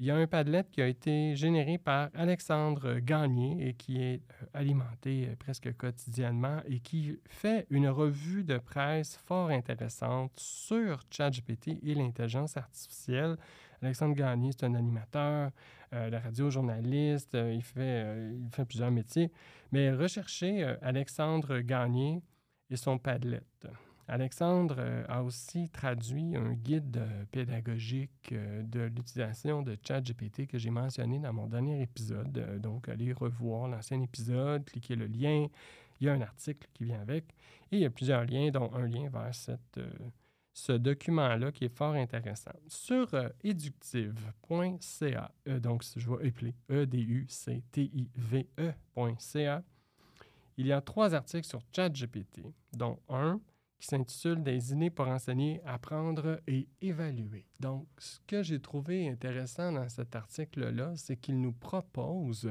il 0.00 0.06
y 0.06 0.10
a 0.10 0.16
un 0.16 0.26
Padlet 0.26 0.64
qui 0.72 0.80
a 0.80 0.86
été 0.86 1.36
généré 1.36 1.76
par 1.76 2.08
Alexandre 2.14 3.00
Gagné 3.00 3.68
et 3.68 3.74
qui 3.74 4.02
est 4.02 4.22
euh, 4.42 4.46
alimenté 4.54 5.28
euh, 5.28 5.36
presque 5.38 5.76
quotidiennement 5.76 6.62
et 6.64 6.80
qui 6.80 7.18
fait 7.28 7.66
une 7.68 7.86
revue 7.86 8.42
de 8.42 8.56
presse 8.56 9.18
fort 9.26 9.50
intéressante 9.50 10.32
sur 10.36 11.02
ChatGPT 11.10 11.80
et 11.82 11.94
l'intelligence 11.94 12.56
artificielle 12.56 13.36
Alexandre 13.82 14.14
Gagné, 14.14 14.52
c'est 14.52 14.64
un 14.64 14.74
animateur 14.74 15.50
de 15.92 16.14
radio, 16.14 16.50
journaliste, 16.50 17.34
il, 17.34 17.62
fait, 17.62 18.30
il 18.34 18.50
fait 18.52 18.66
plusieurs 18.66 18.90
métiers. 18.90 19.32
Mais 19.72 19.90
recherchez 19.90 20.62
Alexandre 20.82 21.60
Gagné 21.60 22.22
et 22.68 22.76
son 22.76 22.98
Padlet. 22.98 23.40
Alexandre 24.10 24.74
euh, 24.80 25.04
a 25.08 25.22
aussi 25.22 25.68
traduit 25.68 26.34
un 26.34 26.52
guide 26.54 26.96
euh, 26.96 27.24
pédagogique 27.30 28.32
euh, 28.32 28.64
de 28.64 28.80
l'utilisation 28.80 29.62
de 29.62 29.78
ChatGPT 29.86 30.48
que 30.48 30.58
j'ai 30.58 30.70
mentionné 30.70 31.20
dans 31.20 31.32
mon 31.32 31.46
dernier 31.46 31.80
épisode. 31.80 32.58
donc, 32.60 32.88
allez 32.88 33.12
revoir 33.12 33.68
l'ancien 33.68 34.02
épisode, 34.02 34.64
cliquez 34.64 34.96
le 34.96 35.06
lien. 35.06 35.46
Il 36.00 36.08
y 36.08 36.10
a 36.10 36.14
un 36.14 36.22
article 36.22 36.68
qui 36.74 36.86
vient 36.86 37.00
avec 37.00 37.36
et 37.70 37.76
il 37.76 37.82
y 37.82 37.84
a 37.84 37.90
plusieurs 37.90 38.24
liens, 38.24 38.50
dont 38.50 38.74
un 38.74 38.88
lien 38.88 39.08
vers 39.10 39.32
ce 40.52 40.72
document-là 40.72 41.52
qui 41.52 41.66
est 41.66 41.76
fort 41.76 41.94
intéressant. 41.94 42.50
Sur 42.66 43.14
eductive.ca, 43.44 45.30
donc 45.60 45.84
je 45.96 46.10
vais 46.10 46.26
appeler 46.26 46.54
E-D-U-C-T-I-V-E.ca, 46.68 47.22
il 50.56 50.66
y 50.66 50.72
a 50.72 50.80
trois 50.80 51.14
articles 51.14 51.46
sur 51.46 51.60
ChatGPT, 51.72 52.40
dont 52.72 52.98
un 53.08 53.40
qui 53.80 53.86
s'intitule 53.86 54.42
Des 54.42 54.72
idées 54.72 54.90
pour 54.90 55.08
enseigner, 55.08 55.60
apprendre 55.64 56.40
et 56.46 56.68
évaluer. 56.82 57.46
Donc, 57.58 57.86
ce 57.98 58.18
que 58.26 58.42
j'ai 58.42 58.60
trouvé 58.60 59.08
intéressant 59.08 59.72
dans 59.72 59.88
cet 59.88 60.14
article-là, 60.14 60.92
c'est 60.96 61.16
qu'il 61.16 61.40
nous 61.40 61.52
propose 61.52 62.48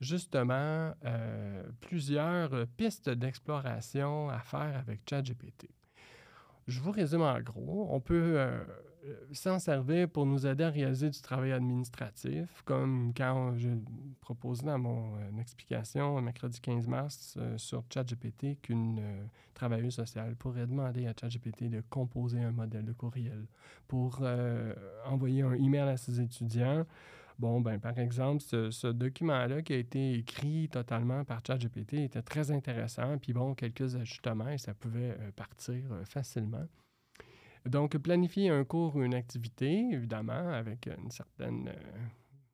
justement 0.00 0.94
euh, 1.04 1.62
plusieurs 1.80 2.66
pistes 2.76 3.10
d'exploration 3.10 4.28
à 4.28 4.40
faire 4.40 4.76
avec 4.78 5.00
ChatGPT. 5.08 5.68
Je 6.66 6.80
vous 6.80 6.92
résume 6.92 7.22
en 7.22 7.40
gros. 7.40 7.88
On 7.90 8.00
peut 8.00 8.34
euh, 8.38 8.62
s'en 9.32 9.58
servir 9.58 10.08
pour 10.08 10.26
nous 10.26 10.46
aider 10.46 10.64
à 10.64 10.70
réaliser 10.70 11.10
du 11.10 11.20
travail 11.20 11.52
administratif, 11.52 12.62
comme 12.64 13.12
quand 13.16 13.56
je 13.56 13.70
proposais 14.20 14.64
dans 14.64 14.78
mon 14.78 15.16
euh, 15.16 15.40
explication 15.40 16.20
mercredi 16.20 16.60
15 16.60 16.86
mars 16.86 17.34
euh, 17.38 17.56
sur 17.56 17.84
ChatGPT 17.92 18.60
qu'une 18.60 19.00
travailleuse 19.54 19.94
sociale 19.94 20.36
pourrait 20.36 20.66
demander 20.66 21.06
à 21.06 21.14
ChatGPT 21.18 21.70
de 21.70 21.82
composer 21.88 22.40
un 22.40 22.52
modèle 22.52 22.84
de 22.84 22.92
courriel 22.92 23.46
pour 23.88 24.22
envoyer 25.04 25.42
un 25.42 25.54
email 25.54 25.88
à 25.88 25.96
ses 25.96 26.20
étudiants. 26.20 26.86
Bon, 27.38 27.60
ben, 27.60 27.78
par 27.78 27.98
exemple, 27.98 28.42
ce, 28.42 28.70
ce 28.70 28.86
document-là 28.86 29.62
qui 29.62 29.72
a 29.72 29.76
été 29.76 30.14
écrit 30.14 30.68
totalement 30.68 31.24
par 31.24 31.40
ChatGPT 31.44 31.94
était 31.94 32.22
très 32.22 32.50
intéressant, 32.50 33.18
puis 33.18 33.32
bon, 33.32 33.54
quelques 33.54 33.96
ajustements 33.96 34.48
et 34.48 34.58
ça 34.58 34.74
pouvait 34.74 35.16
partir 35.36 35.82
facilement. 36.04 36.66
Donc, 37.66 37.96
planifier 37.98 38.48
un 38.48 38.64
cours 38.64 38.96
ou 38.96 39.02
une 39.02 39.14
activité, 39.14 39.88
évidemment, 39.92 40.48
avec 40.48 40.86
une 40.86 41.10
certaine 41.10 41.68
euh, 41.68 42.06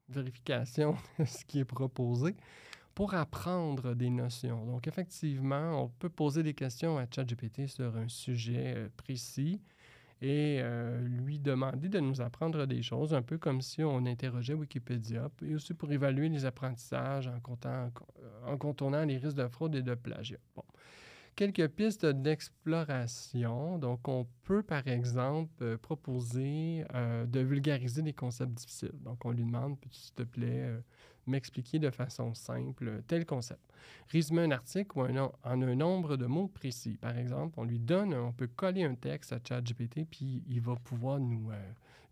vérification 0.09 0.97
de 1.19 1.25
ce 1.25 1.45
qui 1.45 1.61
est 1.61 1.65
proposé, 1.65 2.35
pour 2.95 3.15
apprendre 3.15 3.95
des 3.95 4.11
notions. 4.11 4.65
Donc, 4.65 4.89
effectivement, 4.89 5.85
on 5.85 5.89
peut 5.89 6.09
poser 6.09 6.43
des 6.43 6.55
questions 6.55 6.99
à 6.99 7.05
ChatGPT 7.09 7.69
sur 7.69 7.97
un 7.97 8.09
sujet 8.09 8.75
euh, 8.77 8.89
précis 8.97 9.61
et 10.23 10.61
euh, 10.63 10.99
lui 11.07 11.39
demander 11.39 11.89
de 11.91 12.01
nous 12.01 12.23
apprendre 12.23 12.67
des 12.67 12.83
choses, 12.83 13.13
un 13.13 13.21
peu 13.21 13.37
comme 13.37 13.61
si 13.61 13.85
on 13.85 14.07
interrogeait 14.07 14.55
Wikipédia, 14.55 15.29
et 15.45 15.55
aussi 15.55 15.75
pour 15.75 15.93
évaluer 15.93 16.31
les 16.31 16.47
apprentissages 16.47 17.29
en, 17.29 18.51
en 18.51 18.57
contournant 18.57 19.05
les 19.05 19.19
risques 19.19 19.37
de 19.37 19.47
fraude 19.47 19.75
et 19.75 19.83
de 19.83 19.95
plagiat. 19.95 20.39
Bon 20.57 20.65
quelques 21.37 21.69
pistes 21.69 22.07
d'exploration. 22.07 23.79
Donc, 23.79 24.09
on 24.09 24.27
peut, 24.43 24.63
par 24.63 24.89
exemple, 24.89 25.53
euh, 25.63 25.77
proposer 25.77 26.85
euh, 26.95 27.27
de 27.27 27.41
vulgariser 27.41 28.03
des 28.03 28.15
concepts 28.15 28.55
difficiles. 28.55 28.99
Donc, 29.05 29.25
on 29.25 29.31
lui 29.31 29.45
demande, 29.45 29.79
peux-tu, 29.79 29.99
s'il 29.99 30.15
te 30.15 30.23
plaît, 30.23 30.63
euh, 30.65 30.81
m'expliquer 31.27 31.79
de 31.79 31.91
façon 31.91 32.33
simple 32.35 33.03
tel 33.07 33.27
concept? 33.27 33.61
Résumer 34.09 34.43
un 34.43 34.51
article 34.51 34.99
ou 34.99 35.03
en 35.03 35.31
un 35.45 35.75
nombre 35.75 36.17
de 36.17 36.27
mots 36.27 36.49
précis. 36.49 36.97
Par 36.97 37.17
exemple, 37.17 37.61
on 37.61 37.65
lui 37.65 37.79
donne, 37.79 38.15
on 38.15 38.33
peut 38.33 38.49
coller 38.49 38.85
un 38.85 38.95
texte 38.95 39.33
à 39.33 39.39
ChatGPT, 39.47 40.07
puis 40.11 40.43
il 40.49 40.61
va 40.63 40.75
pouvoir 40.77 41.21
nous, 41.21 41.51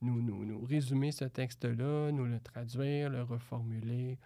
nous, 0.03 0.21
nous 0.21 0.65
résumer 0.65 1.13
ce 1.13 1.25
texte-là, 1.25 2.13
nous 2.13 2.27
le 2.27 2.41
traduire, 2.41 3.09
le 3.09 3.23
reformuler. 3.23 4.19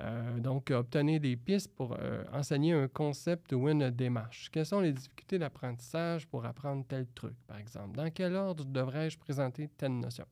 Euh, 0.00 0.40
donc, 0.40 0.70
obtenir 0.70 1.20
des 1.20 1.36
pistes 1.36 1.72
pour 1.74 1.96
euh, 1.98 2.24
enseigner 2.32 2.72
un 2.72 2.88
concept 2.88 3.52
ou 3.52 3.68
une 3.68 3.90
démarche. 3.90 4.50
Quelles 4.50 4.66
sont 4.66 4.80
les 4.80 4.92
difficultés 4.92 5.38
d'apprentissage 5.38 6.26
pour 6.26 6.44
apprendre 6.44 6.84
tel 6.88 7.06
truc, 7.14 7.34
par 7.46 7.58
exemple? 7.58 7.96
Dans 7.96 8.10
quel 8.10 8.34
ordre 8.34 8.64
devrais-je 8.64 9.18
présenter 9.18 9.68
telle 9.76 9.98
notion? 9.98 10.26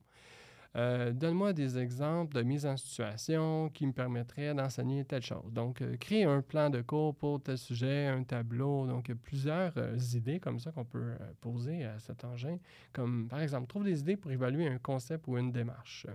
Euh, 0.74 1.12
donne-moi 1.12 1.52
des 1.52 1.78
exemples 1.78 2.34
de 2.34 2.42
mise 2.42 2.64
en 2.64 2.76
situation 2.78 3.68
qui 3.68 3.86
me 3.86 3.92
permettraient 3.92 4.54
d'enseigner 4.54 5.04
telle 5.04 5.22
chose. 5.22 5.52
Donc, 5.52 5.82
créer 5.98 6.24
un 6.24 6.40
plan 6.40 6.70
de 6.70 6.80
cours 6.80 7.14
pour 7.14 7.40
tel 7.42 7.58
sujet, 7.58 8.06
un 8.06 8.24
tableau. 8.24 8.86
Donc, 8.86 9.08
il 9.08 9.12
y 9.12 9.14
a 9.14 9.18
plusieurs 9.22 9.74
idées 10.16 10.40
comme 10.40 10.58
ça 10.58 10.72
qu'on 10.72 10.86
peut 10.86 11.12
poser 11.40 11.84
à 11.84 12.00
cet 12.00 12.24
engin. 12.24 12.58
Comme, 12.92 13.28
par 13.28 13.40
exemple, 13.40 13.68
trouve 13.68 13.84
des 13.84 14.00
idées 14.00 14.16
pour 14.16 14.32
évaluer 14.32 14.66
un 14.66 14.78
concept 14.78 15.28
ou 15.28 15.36
une 15.36 15.52
démarche. 15.52 16.06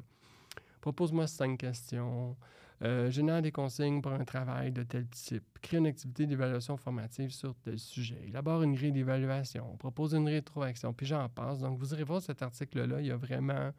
Propose-moi 0.82 1.28
cinq 1.28 1.60
questions. 1.60 2.36
Euh, 2.84 3.10
génère 3.10 3.42
des 3.42 3.52
consignes 3.52 4.02
pour 4.02 4.12
un 4.12 4.24
travail 4.24 4.72
de 4.72 4.84
tel 4.84 5.08
type. 5.08 5.44
Crée 5.62 5.78
une 5.78 5.88
activité 5.88 6.28
d'évaluation 6.28 6.78
formative 6.78 7.32
sur 7.32 7.56
tel 7.56 7.80
sujet. 7.80 8.22
Élabore 8.28 8.62
une 8.62 8.76
grille 8.76 8.92
d'évaluation. 8.92 9.76
Propose 9.78 10.14
une 10.14 10.28
rétroaction. 10.28 10.94
Puis 10.94 11.08
j'en 11.08 11.28
passe. 11.28 11.60
Donc, 11.60 11.80
vous 11.80 11.94
irez 11.94 12.04
voir 12.04 12.22
cet 12.22 12.44
article-là. 12.44 13.02
Il 13.02 13.08
y 13.08 13.12
a 13.12 13.18
vraiment 13.18 13.72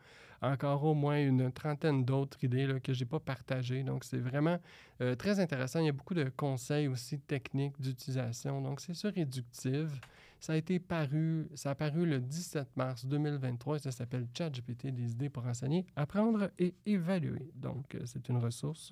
encore 0.43 0.85
au 0.85 0.95
moins 0.95 1.19
une 1.21 1.51
trentaine 1.53 2.05
d'autres 2.05 2.43
idées 2.43 2.81
que 2.83 2.93
je 2.93 3.01
n'ai 3.01 3.09
pas 3.09 3.21
partagées. 3.21 3.85
Donc, 3.85 4.05
c'est 4.05 4.19
vraiment 4.19 4.59
euh, 5.01 5.15
très 5.15 5.39
intéressant. 5.39 5.79
Il 5.81 5.87
y 5.87 5.91
a 5.91 5.93
beaucoup 5.93 6.15
de 6.15 6.31
conseils 6.37 6.89
aussi 6.89 7.21
techniques 7.21 7.81
d'utilisation. 7.81 8.61
Donc, 8.61 8.81
c'est 8.81 8.95
sur 8.95 9.13
Réductive. 9.13 9.93
Ça 10.41 10.53
a 10.53 10.57
été 10.57 10.79
paru, 10.79 11.49
ça 11.55 11.71
a 11.71 11.75
paru 11.75 12.07
le 12.07 12.21
17 12.21 12.77
mars 12.77 13.05
2023 13.05 13.81
ça 13.81 13.91
s'appelle 13.91 14.29
ChatGPT, 14.37 14.87
des 14.87 15.11
idées 15.11 15.29
pour 15.29 15.45
enseigner, 15.47 15.85
apprendre 15.97 16.51
et 16.61 16.75
évaluer. 16.87 17.51
Donc, 17.57 17.95
euh, 17.95 18.03
c'est 18.05 18.29
une 18.29 18.39
ressource 18.39 18.88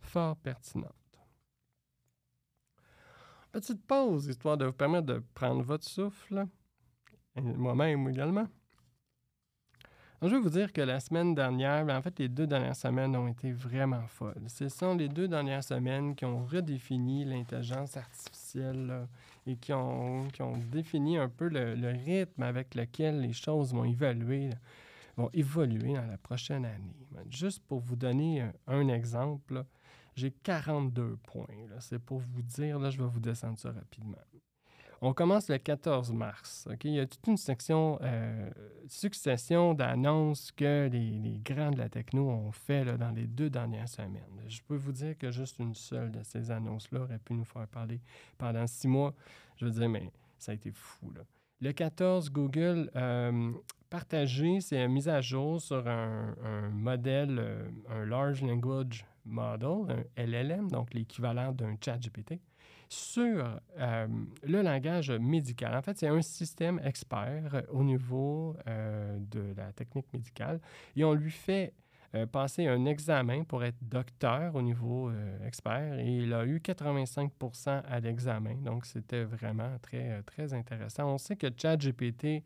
fort 0.00 0.36
pertinente. 0.36 0.94
Petite 3.52 3.84
pause, 3.86 4.26
histoire 4.26 4.56
de 4.58 4.66
vous 4.66 4.72
permettre 4.72 5.06
de 5.06 5.22
prendre 5.34 5.62
votre 5.62 5.84
souffle, 5.84 6.46
moi-même 7.34 8.08
également. 8.08 8.46
je 10.20 10.28
vais 10.28 10.38
vous 10.38 10.50
dire 10.50 10.72
que 10.72 10.82
la 10.82 11.00
semaine 11.00 11.34
dernière, 11.34 11.84
ben, 11.86 11.96
en 11.96 12.02
fait, 12.02 12.18
les 12.18 12.28
deux 12.28 12.46
dernières 12.46 12.76
semaines 12.76 13.16
ont 13.16 13.28
été 13.28 13.52
vraiment 13.52 14.06
folles. 14.06 14.44
Ce 14.48 14.68
sont 14.68 14.94
les 14.94 15.08
deux 15.08 15.28
dernières 15.28 15.64
semaines 15.64 16.14
qui 16.14 16.26
ont 16.26 16.44
redéfini 16.44 17.24
l'intelligence 17.24 17.96
artificielle 17.96 19.08
et 19.46 19.56
qui 19.56 19.72
ont 19.72 20.28
défini 20.70 21.16
un 21.16 21.28
peu 21.28 21.48
le, 21.48 21.88
rythme 22.04 22.42
avec 22.42 22.74
lequel 22.74 23.22
les 23.22 23.32
choses 23.32 23.72
vont 23.72 23.84
évoluer, 23.84 24.50
vont 25.18 25.30
évoluer 25.32 25.94
dans 25.94 26.06
la 26.06 26.16
prochaine 26.16 26.64
année. 26.64 26.96
Juste 27.28 27.60
pour 27.66 27.80
vous 27.80 27.96
donner 27.96 28.48
un, 28.66 28.88
exemple, 28.88 29.64
j'ai 30.14 30.30
42 30.30 31.16
points. 31.24 31.46
C'est 31.80 31.98
pour 31.98 32.20
vous 32.20 32.42
dire, 32.42 32.78
là, 32.78 32.90
je 32.90 32.98
vais 32.98 33.08
vous 33.08 33.20
descendre 33.20 33.58
ça 33.58 33.72
rapidement. 33.72 34.18
On 35.00 35.12
commence 35.12 35.48
le 35.48 35.58
14 35.58 36.12
mars. 36.12 36.68
Il 36.82 36.92
y 36.92 37.00
a 37.00 37.06
toute 37.06 37.24
une 37.28 37.36
section, 37.36 37.98
euh, 38.02 38.50
succession 38.88 39.72
d'annonces 39.74 40.50
que 40.50 40.88
les, 40.90 41.40
grands 41.44 41.70
de 41.70 41.78
la 41.78 41.88
techno 41.88 42.28
ont 42.28 42.50
fait 42.50 42.84
dans 42.98 43.10
les 43.10 43.28
deux 43.28 43.48
dernières 43.48 43.88
semaines. 43.88 44.42
Je 44.48 44.60
peux 44.66 44.76
vous 44.76 44.90
dire 44.90 45.16
que 45.16 45.30
juste 45.30 45.60
une 45.60 45.74
seule 45.74 46.10
de 46.10 46.22
ces 46.24 46.50
annonces-là 46.50 47.02
aurait 47.02 47.20
pu 47.20 47.34
nous 47.34 47.44
faire 47.44 47.68
parler 47.68 48.00
pendant 48.38 48.66
six 48.66 48.88
mois. 48.88 49.14
Je 49.56 49.66
veux 49.66 49.70
dire, 49.70 49.88
mais 49.88 50.10
ça 50.36 50.50
a 50.50 50.54
été 50.56 50.72
fou. 50.72 51.12
Le 51.60 51.72
14, 51.72 52.30
Google 52.30 52.88
euh, 52.94 53.52
partagé 53.90 54.60
ses 54.60 54.86
mises 54.86 55.08
à 55.08 55.20
jour 55.20 55.60
sur 55.60 55.88
un, 55.88 56.36
modèle, 56.72 57.36
euh, 57.40 57.68
un 57.90 58.04
Large 58.04 58.42
Language 58.42 59.04
Model, 59.24 60.04
un 60.16 60.24
LLM, 60.24 60.70
donc 60.70 60.94
l'équivalent 60.94 61.50
d'un 61.50 61.74
chat 61.84 61.98
GPT 61.98 62.40
sur 62.88 63.60
euh, 63.76 64.06
le 64.44 64.62
langage 64.62 65.10
médical. 65.10 65.76
En 65.76 65.82
fait, 65.82 65.98
c'est 65.98 66.06
un 66.06 66.22
système 66.22 66.80
expert 66.84 67.64
au 67.70 67.82
niveau 67.82 68.56
de 68.66 69.52
la 69.56 69.72
technique 69.72 70.10
médicale 70.12 70.60
et 70.94 71.04
on 71.04 71.12
lui 71.12 71.32
fait 71.32 71.74
euh, 72.14 72.26
passer 72.26 72.66
un 72.66 72.84
examen 72.86 73.44
pour 73.44 73.64
être 73.64 73.76
docteur 73.82 74.54
au 74.54 74.62
niveau 74.62 75.10
expert 75.46 75.98
et 75.98 76.18
il 76.18 76.32
a 76.32 76.44
eu 76.44 76.58
85% 76.58 77.82
à 77.86 78.00
l'examen. 78.00 78.54
Donc, 78.62 78.86
c'était 78.86 79.24
vraiment 79.24 79.78
très, 79.82 80.22
très 80.22 80.54
intéressant. 80.54 81.12
On 81.12 81.18
sait 81.18 81.36
que 81.36 81.48
ChatGPT 81.54 82.42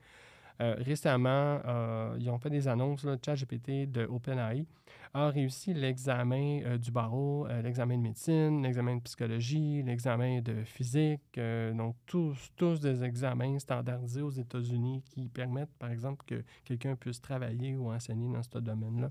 Euh, 0.61 0.75
récemment, 0.79 1.61
euh, 1.65 2.17
ils 2.19 2.29
ont 2.31 2.39
fait 2.39 2.51
des 2.51 2.69
annonces. 2.69 3.07
ChatGPT 3.25 3.91
de 3.91 4.05
OpenAI 4.05 4.67
a 5.15 5.29
réussi 5.29 5.75
l'examen 5.75 6.61
euh, 6.65 6.79
du 6.79 6.91
barreau, 6.91 7.47
l'examen 7.63 7.97
de 7.97 8.03
médecine, 8.03 8.63
l'examen 8.63 8.97
de 8.97 9.03
psychologie, 9.03 9.83
l'examen 9.83 10.41
de 10.41 10.63
physique. 10.65 11.39
donc, 11.75 11.97
tous, 12.07 12.51
tous 12.57 12.81
des 12.81 13.03
examens 13.05 13.59
standardisés 13.59 14.23
aux 14.23 14.31
États-Unis 14.31 15.03
qui 15.07 15.29
permettent, 15.29 15.75
par 15.79 15.91
exemple, 15.91 16.25
que 16.27 16.45
quelqu'un 16.65 16.97
puisse 16.97 17.21
travailler 17.21 17.77
ou 17.77 17.91
enseigner 17.91 18.33
dans 18.33 18.43
ce 18.43 18.59
domaine-là. 18.59 19.11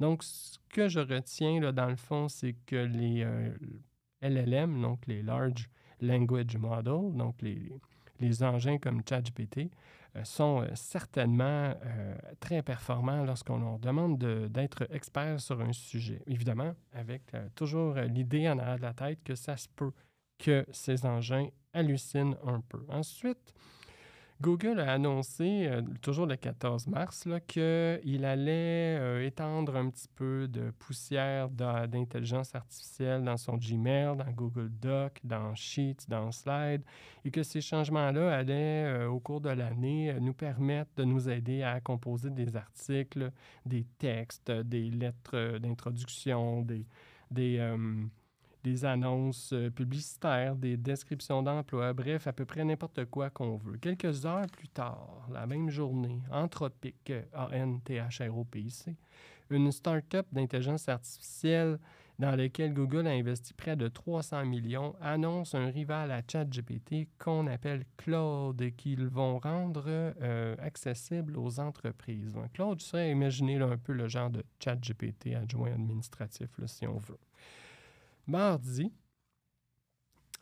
Donc, 0.00 0.22
ce 0.22 0.58
que 0.70 0.88
je 0.88 1.00
retiens, 1.00 1.60
là, 1.60 1.72
dans 1.72 1.88
le 1.88 1.96
fond, 1.96 2.28
c'est 2.28 2.54
que 2.66 2.76
les 2.76 3.26
LLM, 4.22 4.80
donc 4.80 5.06
les 5.06 5.22
Large 5.22 5.68
Language 6.00 6.56
Models, 6.56 7.16
donc 7.16 7.40
les, 7.42 7.72
les 8.20 8.42
engins 8.42 8.78
comme 8.78 9.02
ChatGPT, 9.08 9.70
sont 10.24 10.62
euh, 10.62 10.68
certainement 10.74 11.74
euh, 11.84 12.14
très 12.40 12.62
performants 12.62 13.24
lorsqu'on 13.24 13.58
leur 13.58 13.78
demande 13.78 14.18
de- 14.18 14.48
d'être 14.48 14.86
expert 14.90 15.40
sur 15.40 15.60
un 15.60 15.72
sujet. 15.72 16.22
Évidemment, 16.26 16.74
avec 16.92 17.22
euh, 17.34 17.48
toujours 17.54 17.96
euh, 17.96 18.04
l'idée 18.04 18.48
en 18.48 18.58
arrière 18.58 18.76
de 18.76 18.82
la 18.82 18.94
tête 18.94 19.22
que 19.24 19.34
ça 19.34 19.56
se 19.56 19.68
peut 19.68 19.92
que 20.38 20.64
ces 20.70 21.04
engins 21.04 21.48
hallucinent 21.72 22.36
un 22.44 22.60
peu. 22.60 22.84
Ensuite, 22.88 23.52
Google 24.40 24.78
a 24.78 24.92
annoncé, 24.92 25.66
euh, 25.66 25.82
toujours 26.00 26.26
le 26.26 26.36
14 26.36 26.86
mars, 26.86 27.26
qu'il 27.48 28.24
allait 28.24 28.96
euh, 29.00 29.26
étendre 29.26 29.74
un 29.74 29.90
petit 29.90 30.06
peu 30.14 30.46
de 30.46 30.70
poussière 30.78 31.48
d'intelligence 31.50 32.54
artificielle 32.54 33.24
dans 33.24 33.36
son 33.36 33.56
Gmail, 33.56 34.16
dans 34.16 34.30
Google 34.30 34.70
Doc, 34.80 35.18
dans 35.24 35.56
Sheets, 35.56 36.06
dans 36.06 36.30
Slide, 36.30 36.82
et 37.24 37.32
que 37.32 37.42
ces 37.42 37.60
changements-là 37.60 38.32
allaient, 38.32 38.84
euh, 38.84 39.08
au 39.08 39.18
cours 39.18 39.40
de 39.40 39.50
l'année, 39.50 40.14
nous 40.20 40.34
permettre 40.34 40.90
de 40.96 41.04
nous 41.04 41.28
aider 41.28 41.64
à 41.64 41.80
composer 41.80 42.30
des 42.30 42.54
articles, 42.54 43.32
des 43.66 43.86
textes, 43.98 44.52
des 44.52 44.88
lettres 44.88 45.58
d'introduction, 45.58 46.62
des, 46.62 46.86
des, 47.32 47.58
des 48.64 48.84
annonces 48.84 49.52
euh, 49.52 49.70
publicitaires, 49.70 50.56
des 50.56 50.76
descriptions 50.76 51.42
d'emploi, 51.42 51.92
bref, 51.92 52.26
à 52.26 52.32
peu 52.32 52.44
près 52.44 52.64
n'importe 52.64 53.04
quoi 53.06 53.30
qu'on 53.30 53.56
veut. 53.56 53.76
Quelques 53.78 54.26
heures 54.26 54.46
plus 54.46 54.68
tard, 54.68 55.28
la 55.32 55.46
même 55.46 55.70
journée, 55.70 56.20
Anthropic, 56.30 57.12
A-N-T-H-R-O-P-I-C, 57.32 58.96
une 59.50 59.72
start-up 59.72 60.26
d'intelligence 60.32 60.88
artificielle 60.88 61.78
dans 62.18 62.34
laquelle 62.34 62.74
Google 62.74 63.06
a 63.06 63.10
investi 63.10 63.54
près 63.54 63.76
de 63.76 63.86
300 63.86 64.44
millions, 64.44 64.96
annonce 65.00 65.54
un 65.54 65.70
rival 65.70 66.10
à 66.10 66.20
ChatGPT 66.26 67.08
qu'on 67.16 67.46
appelle 67.46 67.84
Claude 67.96 68.60
et 68.60 68.72
qu'ils 68.72 69.06
vont 69.06 69.38
rendre 69.38 69.84
euh, 69.86 70.56
accessible 70.60 71.38
aux 71.38 71.60
entreprises. 71.60 72.32
Donc, 72.32 72.52
Claude 72.54 72.80
serait, 72.80 73.12
imaginez 73.12 73.58
là, 73.58 73.66
un 73.66 73.78
peu 73.78 73.92
le 73.92 74.08
genre 74.08 74.30
de 74.30 74.42
ChatGPT 74.58 75.36
adjoint 75.36 75.72
administratif, 75.72 76.48
si 76.66 76.88
on 76.88 76.96
veut. 76.96 77.18
Mardi, 78.28 78.92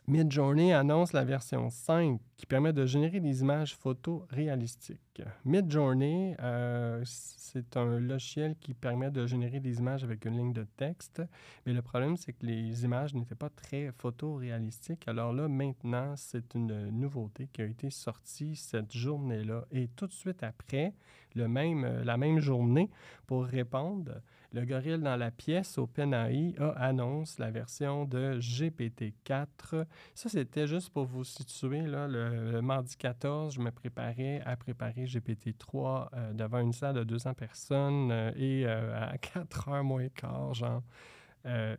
Midjourney 0.07 0.73
annonce 0.73 1.13
la 1.13 1.23
version 1.23 1.69
5 1.69 2.19
qui 2.35 2.45
permet 2.45 2.73
de 2.73 2.85
générer 2.85 3.21
des 3.21 3.39
images 3.39 3.77
photos 3.77 4.23
réalistiques. 4.29 5.21
Midjourney, 5.45 6.35
euh, 6.41 7.01
c'est 7.05 7.77
un 7.77 7.97
logiciel 7.97 8.57
qui 8.59 8.73
permet 8.73 9.09
de 9.09 9.25
générer 9.25 9.61
des 9.61 9.79
images 9.79 10.03
avec 10.03 10.25
une 10.25 10.35
ligne 10.35 10.51
de 10.51 10.65
texte, 10.75 11.21
mais 11.65 11.71
le 11.71 11.81
problème, 11.81 12.17
c'est 12.17 12.33
que 12.33 12.45
les 12.45 12.83
images 12.83 13.13
n'étaient 13.13 13.35
pas 13.35 13.49
très 13.49 13.93
photoréalistiques. 13.97 15.07
Alors 15.07 15.31
là, 15.31 15.47
maintenant, 15.47 16.13
c'est 16.17 16.55
une 16.55 16.89
nouveauté 16.89 17.47
qui 17.53 17.61
a 17.61 17.65
été 17.65 17.89
sortie 17.89 18.57
cette 18.57 18.91
journée-là. 18.91 19.63
Et 19.71 19.87
tout 19.95 20.07
de 20.07 20.13
suite 20.13 20.43
après, 20.43 20.93
euh, 21.37 22.03
la 22.03 22.17
même 22.17 22.39
journée, 22.39 22.89
pour 23.27 23.45
répondre, 23.45 24.21
le 24.53 24.65
gorille 24.65 24.99
dans 24.99 25.15
la 25.15 25.31
pièce, 25.31 25.77
OpenAI, 25.77 26.55
annonce 26.75 27.37
la 27.37 27.51
version 27.51 28.05
de 28.05 28.39
GPT-4. 28.39 29.85
Ça, 30.15 30.29
c'était 30.29 30.67
juste 30.67 30.89
pour 30.89 31.05
vous 31.05 31.23
situer. 31.23 31.81
Là, 31.81 32.07
le, 32.07 32.61
mardi 32.61 32.95
14, 32.95 33.53
je 33.53 33.59
me 33.59 33.71
préparais 33.71 34.41
à 34.45 34.55
préparer 34.55 35.05
GPT-3 35.05 36.07
euh, 36.13 36.33
devant 36.33 36.59
une 36.59 36.73
salle 36.73 36.95
de 36.95 37.03
200 37.03 37.33
personnes 37.33 38.11
euh, 38.11 38.31
et 38.35 38.65
euh, 38.65 39.11
à 39.11 39.17
4 39.33 39.69
heures 39.69 39.83
moins 39.83 40.07
quart, 40.09 40.53
genre, 40.53 40.81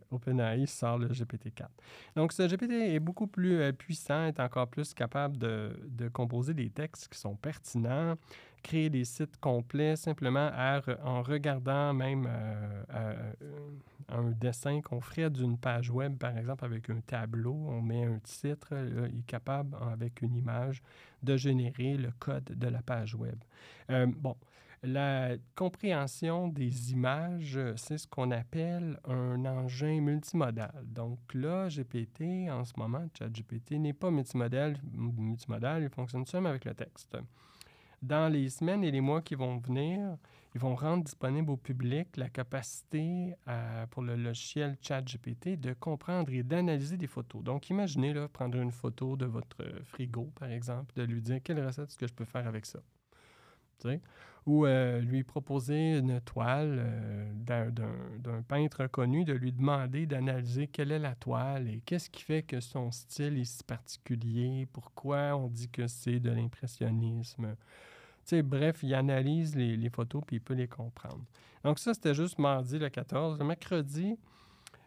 OpenAI 0.09 0.65
sort 0.65 0.97
le 0.97 1.09
GPT-4. 1.09 1.67
Donc, 2.15 2.33
ce 2.33 2.47
GPT 2.47 2.71
est 2.71 2.99
beaucoup 2.99 3.27
plus 3.27 3.59
euh, 3.59 3.71
puissant, 3.71 4.25
est 4.25 4.39
encore 4.39 4.67
plus 4.67 4.93
capable 4.93 5.37
de, 5.37 5.71
de 5.85 6.07
composer 6.09 6.55
des 6.55 6.71
textes 6.71 7.07
qui 7.09 7.19
sont 7.19 7.35
pertinents, 7.35 8.15
créer 8.61 8.89
des 8.89 9.05
sites 9.05 9.37
complets 9.39 9.95
simplement 9.95 10.51
en 11.03 11.21
regardant 11.21 11.93
même 11.93 12.27
euh, 12.29 12.83
euh, 12.93 13.31
un 14.09 14.31
dessin 14.31 14.81
qu'on 14.81 15.01
ferait 15.01 15.29
d'une 15.29 15.57
page 15.57 15.89
web, 15.89 16.17
par 16.17 16.37
exemple, 16.37 16.65
avec 16.65 16.89
un 16.89 17.01
tableau, 17.01 17.53
on 17.53 17.81
met 17.81 18.03
un 18.03 18.19
titre, 18.19 18.73
il 19.11 19.19
est 19.19 19.25
capable, 19.25 19.77
avec 19.91 20.21
une 20.21 20.35
image, 20.35 20.81
de 21.23 21.37
générer 21.37 21.95
le 21.97 22.11
code 22.19 22.45
de 22.45 22.67
la 22.67 22.81
page 22.81 23.15
web. 23.15 23.37
Euh, 23.89 24.07
bon, 24.07 24.35
la 24.81 25.31
compréhension 25.55 26.47
des 26.47 26.93
images, 26.93 27.59
c'est 27.75 27.97
ce 27.97 28.07
qu'on 28.07 28.31
appelle 28.31 28.97
un 29.05 29.43
engin 29.45 29.99
multimodal. 29.99 30.71
Donc 30.85 31.19
là, 31.33 31.67
GPT, 31.67 32.49
en 32.49 32.63
ce 32.63 32.73
moment, 32.77 33.05
ChatGPT 33.17 33.71
n'est 33.73 33.93
pas 33.93 34.09
multimodal, 34.09 34.77
multimodal, 34.93 35.83
il 35.83 35.89
fonctionne 35.89 36.25
seulement 36.25 36.49
avec 36.49 36.65
le 36.65 36.73
texte. 36.73 37.17
Dans 38.01 38.31
les 38.31 38.49
semaines 38.49 38.83
et 38.83 38.91
les 38.91 39.01
mois 39.01 39.21
qui 39.21 39.35
vont 39.35 39.57
venir, 39.57 40.17
ils 40.55 40.59
vont 40.61 40.75
rendre 40.75 41.03
disponible 41.03 41.51
au 41.51 41.57
public 41.57 42.15
la 42.17 42.29
capacité 42.29 43.35
à- 43.45 43.87
pour 43.91 44.01
le 44.03 44.15
logiciel 44.15 44.77
ChatGPT 44.81 45.57
de 45.57 45.73
comprendre 45.73 46.31
et 46.33 46.43
d'analyser 46.43 46.97
des 46.97 47.07
photos. 47.07 47.43
Donc, 47.43 47.69
imaginez 47.69 48.13
là, 48.13 48.27
prendre 48.29 48.57
une 48.57 48.71
photo 48.71 49.15
de 49.17 49.25
votre 49.25 49.61
euh, 49.63 49.83
frigo, 49.83 50.31
par 50.35 50.49
exemple, 50.49 50.93
de 50.95 51.03
lui 51.03 51.21
dire 51.21 51.39
quelle 51.43 51.65
recette 51.65 51.89
est-ce 51.89 51.97
que 51.97 52.07
je 52.07 52.13
peux 52.13 52.25
faire 52.25 52.47
avec 52.47 52.65
ça? 52.65 52.79
Ou 54.45 54.65
euh, 54.65 54.99
lui 55.01 55.23
proposer 55.23 55.97
une 55.97 56.21
toile 56.21 56.77
euh, 56.79 57.31
d'un 57.35 57.69
d'un 58.17 58.41
peintre 58.41 58.87
connu, 58.87 59.25
de 59.25 59.33
lui 59.33 59.51
demander 59.51 60.05
d'analyser 60.07 60.67
quelle 60.67 60.91
est 60.91 60.99
la 60.99 61.15
toile 61.15 61.67
et 61.67 61.81
qu'est-ce 61.81 62.09
qui 62.09 62.23
fait 62.23 62.43
que 62.43 62.59
son 62.59 62.91
style 62.91 63.37
est 63.37 63.43
si 63.45 63.63
particulier, 63.63 64.65
pourquoi 64.73 65.35
on 65.37 65.47
dit 65.49 65.69
que 65.69 65.87
c'est 65.87 66.19
de 66.19 66.31
l'impressionnisme. 66.31 67.55
Bref, 68.43 68.79
il 68.83 68.93
analyse 68.93 69.55
les, 69.55 69.89
photos 69.89 70.23
puis 70.25 70.37
il 70.37 70.41
peut 70.41 70.53
les 70.53 70.67
comprendre. 70.67 71.23
Donc 71.63 71.79
ça, 71.79 71.93
c'était 71.93 72.13
juste 72.13 72.39
mardi 72.39 72.79
le 72.79 72.89
14. 72.89 73.39
Le 73.39 73.45
mercredi, 73.45 74.17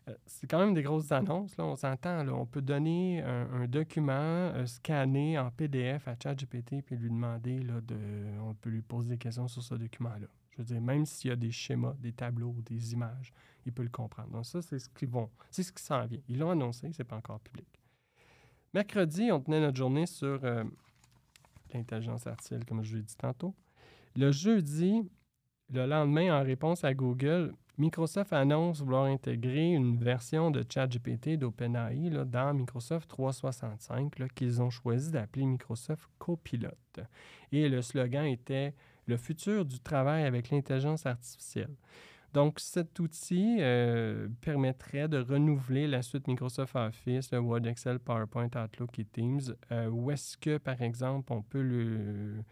euh, 0.08 0.14
c'est 0.26 0.46
quand 0.46 0.58
même 0.58 0.74
des 0.74 0.82
grosses 0.82 1.12
annonces. 1.12 1.56
Là, 1.56 1.64
on 1.64 1.76
s'entend. 1.76 2.26
On 2.28 2.46
peut 2.46 2.62
donner 2.62 3.22
un, 3.22 3.62
un 3.62 3.66
document 3.66 4.12
euh, 4.12 4.66
scanné 4.66 5.38
en 5.38 5.50
PDF 5.50 6.08
à 6.08 6.14
ChatGPT 6.20 6.82
puis 6.82 6.96
lui 6.96 7.10
demander, 7.10 7.60
là, 7.60 7.80
de, 7.80 7.96
on 8.40 8.54
peut 8.54 8.70
lui 8.70 8.82
poser 8.82 9.10
des 9.10 9.18
questions 9.18 9.48
sur 9.48 9.62
ce 9.62 9.74
document-là. 9.74 10.28
Je 10.52 10.58
veux 10.58 10.64
dire, 10.64 10.80
même 10.80 11.06
s'il 11.06 11.30
y 11.30 11.32
a 11.32 11.36
des 11.36 11.50
schémas, 11.50 11.94
des 11.98 12.12
tableaux, 12.12 12.54
des 12.64 12.92
images, 12.92 13.32
il 13.64 13.72
peut 13.72 13.82
le 13.82 13.88
comprendre. 13.88 14.30
Donc 14.30 14.46
ça, 14.46 14.60
c'est 14.60 14.78
ce 14.78 14.88
qu'ils 14.88 15.08
vont, 15.08 15.30
c'est 15.50 15.62
ce 15.62 15.72
qui 15.72 15.82
s'en 15.82 16.04
vient. 16.04 16.20
Ils 16.28 16.38
l'ont 16.38 16.50
annoncé, 16.50 16.90
c'est 16.92 17.04
pas 17.04 17.16
encore 17.16 17.40
public. 17.40 17.66
Mercredi, 18.74 19.30
on 19.32 19.40
tenait 19.40 19.60
notre 19.60 19.76
journée 19.76 20.06
sur 20.06 20.44
euh, 20.44 20.64
l'intelligence 21.74 22.26
artificielle, 22.26 22.64
comme 22.64 22.82
je 22.82 22.96
l'ai 22.96 23.02
dit 23.02 23.16
tantôt. 23.16 23.54
Le 24.16 24.30
jeudi, 24.30 25.02
le 25.72 25.86
lendemain, 25.86 26.38
en 26.38 26.42
réponse 26.44 26.84
à 26.84 26.92
Google, 26.92 27.54
Microsoft 27.78 28.34
annonce 28.34 28.80
vouloir 28.80 29.04
intégrer 29.04 29.72
une 29.72 29.96
version 29.96 30.50
de 30.50 30.62
ChatGPT 30.68 31.38
d'OpenAI 31.38 32.10
dans 32.26 32.52
Microsoft 32.52 33.08
365 33.08 34.18
là, 34.18 34.28
qu'ils 34.28 34.60
ont 34.60 34.68
choisi 34.68 35.10
d'appeler 35.10 35.46
Microsoft 35.46 36.08
Copilot. 36.18 36.68
Et 37.50 37.68
le 37.68 37.80
slogan 37.80 38.26
était 38.26 38.74
Le 39.06 39.16
futur 39.16 39.64
du 39.64 39.80
travail 39.80 40.24
avec 40.24 40.50
l'intelligence 40.50 41.06
artificielle. 41.06 41.74
Donc, 42.32 42.60
cet 42.60 42.98
outil 42.98 43.58
euh, 43.60 44.28
permettrait 44.40 45.06
de 45.06 45.18
renouveler 45.18 45.86
la 45.86 46.00
suite 46.00 46.26
Microsoft 46.28 46.74
Office, 46.76 47.30
le 47.30 47.38
Word, 47.40 47.66
Excel, 47.66 47.98
PowerPoint, 47.98 48.48
Outlook 48.56 48.98
et 48.98 49.04
Teams, 49.04 49.40
euh, 49.70 49.88
où 49.88 50.10
est-ce 50.10 50.38
que, 50.38 50.56
par 50.56 50.80
exemple, 50.80 51.30
on 51.32 51.42
peut 51.42 51.62
le, 51.62 52.42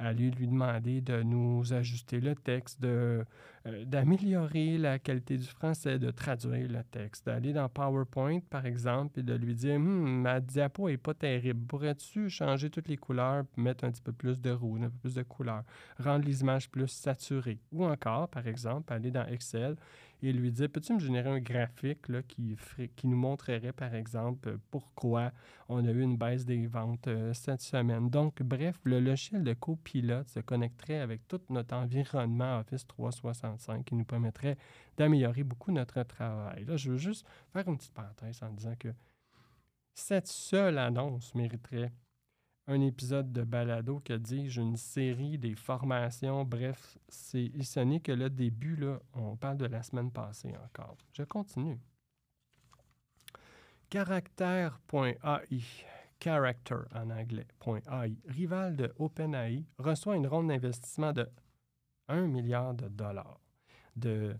aller 0.00 0.30
lui 0.30 0.46
demander 0.46 1.00
de 1.00 1.22
nous 1.22 1.72
ajuster 1.72 2.20
le 2.20 2.34
texte, 2.34 2.80
de 2.80 3.24
euh, 3.66 3.84
d'améliorer 3.84 4.78
la 4.78 4.98
qualité 4.98 5.36
du 5.36 5.46
français, 5.46 5.98
de 5.98 6.10
traduire 6.10 6.66
le 6.66 6.82
texte, 6.82 7.26
d'aller 7.26 7.52
dans 7.52 7.68
PowerPoint, 7.68 8.40
par 8.48 8.64
exemple, 8.64 9.20
et 9.20 9.22
de 9.22 9.34
lui 9.34 9.54
dire 9.54 9.76
Hum, 9.76 10.22
ma 10.22 10.40
diapo 10.40 10.88
n'est 10.88 10.96
pas 10.96 11.12
terrible. 11.12 11.66
Pourrais-tu 11.66 12.30
changer 12.30 12.70
toutes 12.70 12.88
les 12.88 12.96
couleurs, 12.96 13.44
mettre 13.56 13.84
un 13.84 13.90
petit 13.90 14.00
peu 14.02 14.12
plus 14.12 14.40
de 14.40 14.50
rouge, 14.50 14.80
un 14.82 14.88
peu 14.88 14.98
plus 15.02 15.14
de 15.14 15.22
couleurs, 15.22 15.64
rendre 15.98 16.24
les 16.24 16.40
images 16.40 16.70
plus 16.70 16.88
saturées? 16.88 17.60
Ou 17.70 17.84
encore, 17.84 18.28
par 18.28 18.46
exemple, 18.46 18.92
aller 18.92 19.10
dans 19.10 19.26
Excel 19.26 19.76
et 20.22 20.32
lui 20.32 20.50
dire 20.50 20.68
Peux-tu 20.70 20.94
me 20.94 20.98
générer 20.98 21.30
un 21.30 21.40
graphique 21.40 22.08
là, 22.08 22.22
qui, 22.22 22.56
qui 22.96 23.06
nous 23.06 23.16
montrerait, 23.16 23.72
par 23.72 23.94
exemple, 23.94 24.58
pourquoi 24.70 25.32
on 25.68 25.84
a 25.86 25.90
eu 25.90 26.02
une 26.02 26.16
baisse 26.16 26.44
des 26.44 26.66
ventes 26.66 27.08
euh, 27.08 27.32
cette 27.32 27.62
semaine? 27.62 28.10
Donc, 28.10 28.42
bref, 28.42 28.78
le 28.84 29.00
logiciel 29.00 29.44
de 29.44 29.54
copilote 29.54 30.28
se 30.28 30.40
connecterait 30.40 31.00
avec 31.00 31.26
tout 31.28 31.40
notre 31.48 31.74
environnement 31.74 32.58
Office 32.58 32.86
365 32.86 33.84
qui 33.84 33.94
nous 33.94 34.04
permettrait 34.04 34.56
d'améliorer 34.96 35.44
beaucoup 35.44 35.72
notre 35.72 36.02
travail. 36.02 36.64
Là, 36.64 36.76
je 36.76 36.90
veux 36.90 36.98
juste 36.98 37.26
faire 37.52 37.66
une 37.68 37.76
petite 37.76 37.94
parenthèse 37.94 38.42
en 38.42 38.50
disant 38.50 38.74
que 38.78 38.88
cette 39.94 40.28
seule 40.28 40.78
annonce 40.78 41.34
mériterait 41.34 41.92
un 42.66 42.80
épisode 42.80 43.32
de 43.32 43.42
balado, 43.42 44.00
que 44.04 44.12
dis-je, 44.12 44.60
une 44.60 44.76
série, 44.76 45.38
des 45.38 45.54
formations, 45.54 46.44
bref, 46.44 46.98
c'est, 47.08 47.50
ce 47.62 47.80
n'est 47.80 48.00
que 48.00 48.12
le 48.12 48.30
début, 48.30 48.76
là, 48.76 49.00
on 49.14 49.36
parle 49.36 49.58
de 49.58 49.66
la 49.66 49.82
semaine 49.82 50.10
passée 50.10 50.54
encore. 50.64 50.96
Je 51.12 51.22
continue. 51.24 51.80
Caractère.ai, 53.88 55.62
character 56.22 56.76
en 56.94 57.10
anglais, 57.10 57.48
.ai, 57.66 58.16
rival 58.28 58.76
de 58.76 58.92
OpenAI, 58.98 59.64
reçoit 59.78 60.16
une 60.16 60.28
ronde 60.28 60.48
d'investissement 60.48 61.12
de 61.12 61.28
1 62.08 62.26
milliard 62.26 62.74
de 62.74 62.88
dollars 62.88 63.40
de 63.96 64.36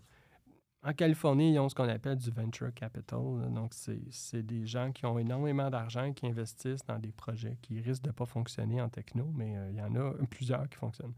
en 0.83 0.93
Californie, 0.93 1.53
ils 1.53 1.59
ont 1.59 1.69
ce 1.69 1.75
qu'on 1.75 1.87
appelle 1.87 2.17
du 2.17 2.31
venture 2.31 2.73
capital. 2.73 3.19
Donc, 3.53 3.73
c'est 3.73 4.41
des 4.41 4.65
gens 4.65 4.91
qui 4.91 5.05
ont 5.05 5.19
énormément 5.19 5.69
d'argent 5.69 6.11
qui 6.11 6.25
investissent 6.25 6.85
dans 6.85 6.97
des 6.97 7.11
projets 7.11 7.57
qui 7.61 7.79
risquent 7.79 8.03
de 8.03 8.09
ne 8.09 8.13
pas 8.13 8.25
fonctionner 8.25 8.81
en 8.81 8.89
techno, 8.89 9.31
mais 9.35 9.55
euh, 9.57 9.69
il 9.69 9.77
y 9.77 9.81
en 9.81 9.95
a 9.95 10.13
plusieurs 10.29 10.67
qui 10.69 10.77
fonctionnent. 10.77 11.13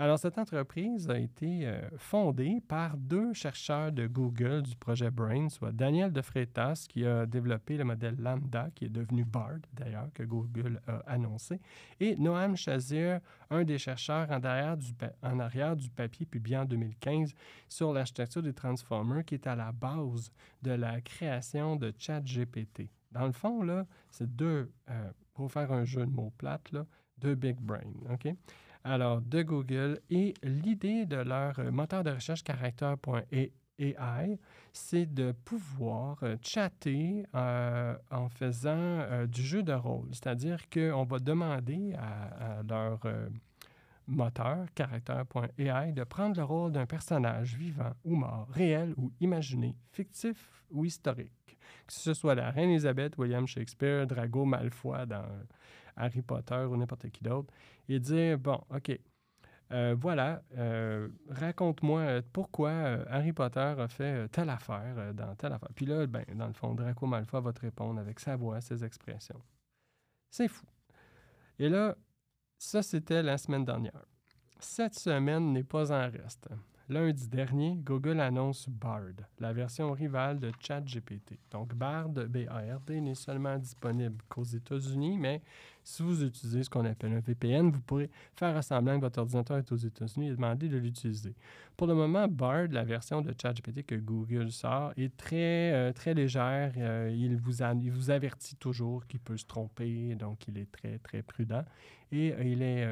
Alors, 0.00 0.16
cette 0.16 0.38
entreprise 0.38 1.10
a 1.10 1.18
été 1.18 1.66
euh, 1.66 1.80
fondée 1.96 2.62
par 2.68 2.96
deux 2.96 3.32
chercheurs 3.32 3.90
de 3.90 4.06
Google 4.06 4.62
du 4.62 4.76
projet 4.76 5.10
Brain, 5.10 5.48
soit 5.48 5.72
Daniel 5.72 6.12
De 6.12 6.22
Freitas, 6.22 6.86
qui 6.88 7.04
a 7.04 7.26
développé 7.26 7.76
le 7.76 7.82
modèle 7.82 8.14
Lambda, 8.16 8.68
qui 8.76 8.84
est 8.84 8.90
devenu 8.90 9.24
BARD, 9.24 9.66
d'ailleurs, 9.72 10.08
que 10.14 10.22
Google 10.22 10.80
a 10.86 10.98
annoncé, 11.08 11.60
et 11.98 12.14
Noam 12.14 12.56
Chazir, 12.56 13.18
un 13.50 13.64
des 13.64 13.78
chercheurs 13.78 14.30
en 14.30 14.44
arrière 14.44 14.76
du, 15.76 15.90
papier 15.90 16.26
publié 16.26 16.58
en 16.58 16.64
2015 16.64 17.34
sur 17.68 17.92
l'architecture 17.92 18.44
des 18.44 18.54
transformers, 18.54 19.24
qui 19.24 19.34
est 19.34 19.48
à 19.48 19.56
la 19.56 19.72
base 19.72 20.30
de 20.62 20.70
la 20.70 21.00
création 21.00 21.74
de 21.74 21.92
ChatGPT. 21.98 22.88
Dans 23.10 23.26
le 23.26 23.32
fond, 23.32 23.64
là, 23.64 23.84
c'est 24.12 24.32
deux, 24.32 24.70
euh, 24.90 25.10
pour 25.34 25.50
faire 25.50 25.72
un 25.72 25.84
jeu 25.84 26.06
de 26.06 26.12
mots 26.12 26.32
plate, 26.38 26.70
là, 26.70 26.86
deux 27.18 27.34
big 27.34 27.56
brains, 27.60 27.80
OK? 28.10 28.32
Alors 28.88 29.20
de 29.20 29.42
Google. 29.42 30.00
Et 30.10 30.34
l'idée 30.42 31.06
de 31.06 31.16
leur 31.16 31.58
euh, 31.58 31.70
moteur 31.70 32.02
de 32.04 32.10
recherche 32.10 32.42
caractère.ai, 32.42 33.52
c'est 34.72 35.06
de 35.06 35.32
pouvoir 35.44 36.18
euh, 36.22 36.36
chatter 36.42 37.24
euh, 37.34 37.94
en 38.10 38.28
faisant 38.28 39.26
du 39.26 39.42
jeu 39.42 39.62
de 39.62 39.72
rôle. 39.72 40.08
C'est-à-dire 40.12 40.68
qu'on 40.70 41.04
va 41.04 41.18
demander 41.18 41.94
à, 41.94 42.62
leur 42.68 43.00
moteur, 44.06 44.66
caractère.ai, 44.74 45.92
de 45.92 46.04
prendre 46.04 46.36
le 46.36 46.44
rôle 46.44 46.72
d'un 46.72 46.86
personnage 46.86 47.54
vivant 47.54 47.92
ou 48.04 48.16
mort, 48.16 48.48
réel 48.50 48.94
ou 48.96 49.12
imaginé, 49.20 49.76
fictif 49.92 50.64
ou 50.70 50.84
historique. 50.84 51.32
Que 51.86 51.92
ce 51.92 52.14
soit 52.14 52.34
la 52.34 52.50
reine 52.50 52.70
Elisabeth, 52.70 53.16
William 53.18 53.46
Shakespeare, 53.46 54.06
Drago 54.06 54.44
Malfoy 54.44 55.06
dans 55.06 55.26
Harry 55.98 56.22
Potter 56.22 56.66
ou 56.70 56.76
n'importe 56.76 57.10
qui 57.10 57.22
d'autre, 57.22 57.52
et 57.88 57.98
dire, 57.98 58.38
bon, 58.38 58.60
OK, 58.74 58.98
euh, 59.70 59.94
voilà, 59.98 60.42
euh, 60.56 61.08
raconte-moi 61.28 62.00
euh, 62.00 62.22
pourquoi 62.32 62.70
Harry 63.10 63.32
Potter 63.34 63.60
a 63.60 63.86
fait 63.88 64.28
telle 64.28 64.48
affaire 64.48 65.12
dans 65.12 65.34
telle 65.34 65.52
affaire. 65.52 65.68
Puis 65.74 65.84
là, 65.84 66.06
ben, 66.06 66.24
dans 66.34 66.46
le 66.46 66.54
fond, 66.54 66.74
Draco 66.74 67.06
Malfoy 67.06 67.42
va 67.42 67.52
te 67.52 67.60
répondre 67.60 68.00
avec 68.00 68.18
sa 68.18 68.36
voix, 68.36 68.60
ses 68.60 68.82
expressions. 68.82 69.40
C'est 70.30 70.48
fou. 70.48 70.66
Et 71.58 71.68
là, 71.68 71.96
ça, 72.56 72.82
c'était 72.82 73.22
la 73.22 73.36
semaine 73.36 73.64
dernière. 73.64 74.04
Cette 74.58 74.94
semaine 74.94 75.52
n'est 75.52 75.64
pas 75.64 75.92
en 75.92 76.10
reste. 76.10 76.48
Lundi 76.88 77.28
dernier, 77.28 77.76
Google 77.76 78.18
annonce 78.18 78.66
Bard, 78.66 79.12
la 79.38 79.52
version 79.52 79.92
rivale 79.92 80.38
de 80.38 80.50
ChatGPT. 80.58 81.38
Donc, 81.50 81.74
Bard, 81.74 82.08
B-A-R-D, 82.08 83.02
n'est 83.02 83.14
seulement 83.14 83.58
disponible 83.58 84.16
qu'aux 84.30 84.44
États-Unis, 84.44 85.18
mais 85.18 85.42
si 85.88 86.02
vous 86.02 86.22
utilisez 86.22 86.62
ce 86.62 86.68
qu'on 86.68 86.84
appelle 86.84 87.14
un 87.14 87.20
VPN, 87.20 87.70
vous 87.70 87.80
pourrez 87.80 88.10
faire 88.36 88.62
semblant 88.62 88.96
que 88.96 89.00
votre 89.00 89.20
ordinateur 89.20 89.56
est 89.56 89.72
aux 89.72 89.76
États-Unis 89.76 90.28
et 90.28 90.30
demander 90.32 90.68
de 90.68 90.76
l'utiliser. 90.76 91.34
Pour 91.78 91.86
le 91.86 91.94
moment, 91.94 92.28
Bard, 92.28 92.68
la 92.70 92.84
version 92.84 93.22
de 93.22 93.34
ChatGPT 93.40 93.86
que 93.86 93.94
Google 93.94 94.52
sort, 94.52 94.92
est 94.98 95.16
très, 95.16 95.72
euh, 95.72 95.92
très 95.94 96.12
légère. 96.12 96.72
Euh, 96.76 97.10
il, 97.16 97.38
vous 97.38 97.62
il 97.62 97.90
vous 97.90 98.10
avertit 98.10 98.56
toujours 98.56 99.06
qu'il 99.06 99.20
peut 99.20 99.38
se 99.38 99.46
tromper, 99.46 100.14
donc 100.14 100.46
il 100.46 100.58
est 100.58 100.70
très, 100.70 100.98
très 100.98 101.22
prudent. 101.22 101.64
Et 102.12 102.34
euh, 102.34 102.44
il 102.44 102.62
est 102.62 102.86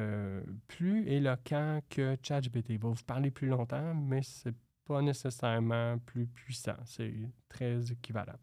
plus 0.67 1.07
éloquent 1.07 1.81
que 1.91 2.17
ChatGPT. 2.23 2.71
Il 2.71 2.79
va 2.79 2.89
vous 2.89 3.05
parler 3.07 3.31
plus 3.31 3.49
longtemps, 3.49 3.95
mais 3.95 4.23
ce 4.23 4.49
n'est 4.49 4.55
pas 4.87 5.03
nécessairement 5.03 5.99
plus 5.99 6.27
puissant. 6.27 6.77
C'est 6.87 7.13
très 7.51 7.93
équivalent. 7.93 8.39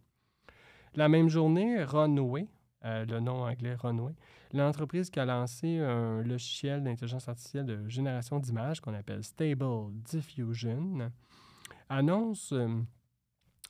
La 0.94 1.10
même 1.10 1.28
journée, 1.28 1.84
Runway, 1.84 2.48
euh, 2.86 3.06
le 3.06 3.19
nom 3.19 3.43
anglais 3.43 3.76
Runway, 3.76 4.13
l'entreprise 4.54 5.10
qui 5.10 5.19
a 5.19 5.26
lancé 5.26 5.80
un 5.80 6.22
logiciel 6.22 6.84
d'intelligence 6.84 7.28
artificielle 7.28 7.65
de 7.65 7.88
génération 7.88 8.39
d'images 8.39 8.82
qu'on 8.82 8.93
appelle 8.93 9.24
Stable 9.24 9.93
Diffusion, 9.93 11.12
annonce 11.89 12.52
euh, 12.52 12.67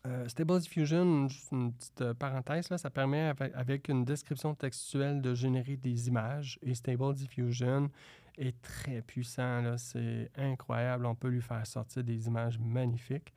euh, 0.08 0.28
Stable 0.28 0.60
Diffusion, 0.60 1.28
juste 1.28 1.52
une 1.52 1.74
petite 1.74 2.14
parenthèse, 2.14 2.70
là, 2.70 2.78
ça 2.78 2.90
permet 2.90 3.32
avec, 3.54 3.88
une 3.88 4.04
description 4.04 4.56
textuelle 4.56 5.22
de 5.22 5.34
générer 5.34 5.78
des 5.78 6.08
images 6.08 6.60
et 6.62 6.74
Stable 6.74 7.14
Diffusion 7.14 7.90
est 8.38 8.60
très 8.62 9.02
puissant, 9.02 9.78
c'est 9.78 10.32
incroyable, 10.36 11.06
on 11.06 11.16
peut 11.16 11.30
lui 11.30 11.42
faire 11.42 11.66
sortir 11.68 12.04
des 12.04 12.28
images 12.28 12.58
magnifiques. 12.60 13.34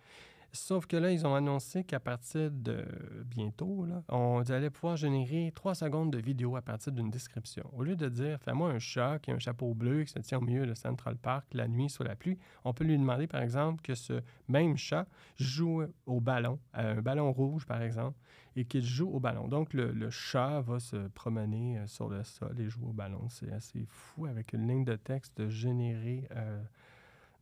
Sauf 0.57 0.87
que 0.87 0.97
là, 0.97 1.13
ils 1.13 1.27
ont 1.27 1.35
annoncé 1.35 1.85
qu'à 1.85 2.01
partir 2.01 2.51
de 2.51 2.85
bientôt, 3.27 3.85
là, 3.85 4.03
on 4.09 4.41
allait 4.49 4.71
pouvoir 4.71 4.97
générer 4.97 5.53
trois 5.55 5.75
secondes 5.75 6.11
de 6.11 6.19
vidéo 6.19 6.57
à 6.57 6.63
partir 6.63 6.93
d'une 6.93 7.11
description. 7.11 7.69
Au 7.75 7.83
lieu 7.83 7.95
de 7.95 8.09
dire 8.09 8.41
fais-moi 8.41 8.71
un 8.71 8.79
chat 8.79 9.19
qui 9.21 9.31
a 9.31 9.35
un 9.35 9.39
chapeau 9.39 9.75
bleu 9.75 10.05
qui 10.05 10.13
se 10.13 10.19
tient 10.19 10.39
au 10.39 10.43
milieu 10.43 10.67
de 10.67 10.75
Central 10.75 11.17
Park 11.17 11.47
la 11.53 11.69
nuit 11.69 11.91
sous 11.91 12.03
la 12.03 12.17
pluie, 12.17 12.39
on 12.65 12.73
peut 12.73 12.85
lui 12.85 12.99
demander 12.99 13.27
par 13.27 13.43
exemple 13.43 13.83
que 13.83 13.95
ce 13.95 14.23
même 14.49 14.77
chat 14.77 15.07
joue 15.37 15.83
au 16.07 16.21
ballon, 16.21 16.59
un 16.75 17.03
ballon 17.03 17.33
rouge 17.33 17.67
par 17.67 17.83
exemple, 17.83 18.19
et 18.57 18.65
qu'il 18.65 18.85
joue 18.85 19.11
au 19.11 19.21
ballon. 19.21 19.49
Donc 19.49 19.75
le, 19.75 20.11
chat 20.11 20.61
va 20.63 20.81
se 20.81 21.09
promener 21.09 21.79
euh, 21.79 21.87
sur 21.87 22.09
le 22.09 22.25
sol 22.25 22.59
et 22.59 22.69
jouer 22.69 22.87
au 22.87 22.93
ballon. 22.93 23.29
C'est 23.29 23.53
assez 23.53 23.85
fou 23.87 24.27
avec 24.27 24.53
une 24.53 24.67
ligne 24.67 24.85
de 24.85 24.97
texte 24.97 25.37
de 25.37 25.49
générer 25.49 26.27
euh, 26.35 26.63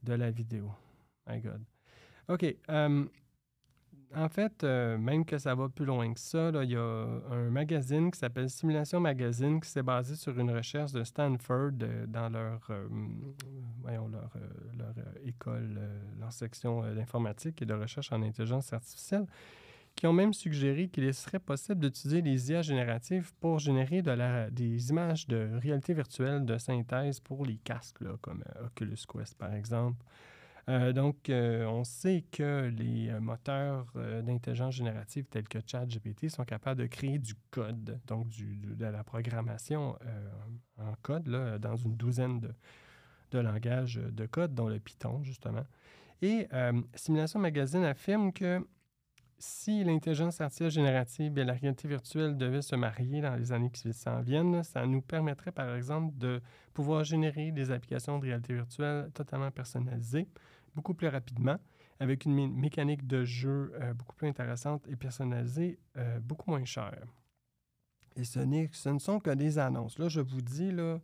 de 0.02 0.14
la 0.14 0.30
vidéo. 0.30 0.72
My 1.26 1.40
God. 1.40 1.62
OK. 2.28 2.56
Euh, 2.70 3.04
en 4.16 4.28
fait, 4.28 4.62
euh, 4.62 4.96
même 4.96 5.24
que 5.24 5.38
ça 5.38 5.54
va 5.54 5.68
plus 5.68 5.84
loin 5.84 6.12
que 6.14 6.20
ça, 6.20 6.50
il 6.62 6.70
y 6.70 6.76
a 6.76 7.06
un 7.30 7.50
magazine 7.50 8.12
qui 8.12 8.18
s'appelle 8.18 8.48
Simulation 8.48 9.00
Magazine 9.00 9.60
qui 9.60 9.68
s'est 9.68 9.82
basé 9.82 10.14
sur 10.14 10.38
une 10.38 10.52
recherche 10.52 10.92
de 10.92 11.02
Stanford 11.02 11.72
euh, 11.82 12.06
dans 12.06 12.28
leur, 12.28 12.70
voyons, 13.80 14.06
leur, 14.08 14.32
leur 14.78 14.94
école, 15.24 15.80
leur 16.20 16.32
section 16.32 16.82
d'informatique 16.94 17.60
et 17.62 17.66
de 17.66 17.74
recherche 17.74 18.12
en 18.12 18.22
intelligence 18.22 18.72
artificielle, 18.72 19.26
qui 19.96 20.06
ont 20.06 20.12
même 20.12 20.32
suggéré 20.32 20.88
qu'il 20.88 21.12
serait 21.12 21.40
possible 21.40 21.80
d'utiliser 21.80 22.20
les 22.20 22.50
IA 22.50 22.62
génératives 22.62 23.32
pour 23.40 23.58
générer 23.58 24.02
des 24.50 24.90
images 24.90 25.26
de 25.26 25.50
réalité 25.60 25.92
virtuelle 25.92 26.44
de 26.44 26.56
synthèse 26.56 27.18
pour 27.20 27.44
les 27.44 27.56
casques, 27.56 27.98
comme 28.20 28.44
Oculus 28.64 28.98
Quest 29.12 29.36
par 29.36 29.54
exemple. 29.54 30.04
Euh, 30.68 30.92
donc, 30.92 31.28
euh, 31.28 31.66
on 31.66 31.84
sait 31.84 32.24
que 32.32 32.72
les 32.74 33.10
euh, 33.10 33.20
moteurs 33.20 33.86
d'intelligence 34.22 34.74
générative 34.74 35.26
tels 35.26 35.48
que 35.48 35.58
ChatGPT 35.64 36.30
sont 36.30 36.44
capables 36.44 36.80
de 36.80 36.86
créer 36.86 37.18
du 37.18 37.34
code, 37.50 38.00
donc 38.06 38.28
de 38.30 38.86
la 38.86 39.04
programmation 39.04 39.96
en 40.78 40.94
code, 41.02 41.28
là, 41.28 41.58
dans 41.58 41.76
une 41.76 41.96
douzaine 41.96 42.40
de, 42.40 42.54
de, 43.32 43.38
langages 43.38 43.96
de 43.96 44.26
code, 44.26 44.54
dont 44.54 44.68
le 44.68 44.78
Python, 44.78 45.22
justement. 45.22 45.64
Et 46.22 46.48
Simulation 46.94 47.38
Magazine 47.40 47.84
affirme 47.84 48.32
que 48.32 48.66
si 49.38 49.84
l'intelligence 49.84 50.40
artificielle 50.40 50.70
générative 50.70 51.38
et 51.38 51.44
la 51.44 51.52
réalité 51.52 51.86
virtuelle 51.88 52.36
devaient 52.36 52.62
se 52.62 52.76
marier 52.76 53.20
dans 53.20 53.36
les 53.36 53.52
années 53.52 53.70
qui 53.70 53.92
s'en 53.92 54.20
viennent, 54.20 54.62
ça 54.62 54.86
nous 54.86 55.02
permettrait, 55.02 55.52
par 55.52 55.74
exemple, 55.74 56.16
de 56.16 56.40
pouvoir 56.72 57.04
générer 57.04 57.52
des 57.52 57.70
applications 57.70 58.18
de 58.18 58.24
réalité 58.24 58.54
virtuelle 58.54 59.10
totalement 59.12 59.50
personnalisées, 59.50 60.28
beaucoup 60.74 60.94
plus 60.94 61.08
rapidement, 61.08 61.56
avec 62.00 62.24
une 62.24 62.52
mécanique 62.54 63.06
de 63.06 63.24
jeu 63.24 63.72
beaucoup 63.96 64.16
plus 64.16 64.28
intéressante 64.28 64.86
et 64.88 64.96
personnalisée, 64.96 65.78
beaucoup 66.20 66.50
moins 66.50 66.64
chère. 66.64 67.06
Et 68.16 68.24
ce, 68.24 68.40
ce 68.72 68.88
ne 68.88 68.98
sont 68.98 69.20
que 69.20 69.30
des 69.30 69.58
annonces. 69.58 69.98
Là, 69.98 70.08
je 70.08 70.20
vous 70.20 70.40
dis, 70.40 70.70
là, 70.70 71.00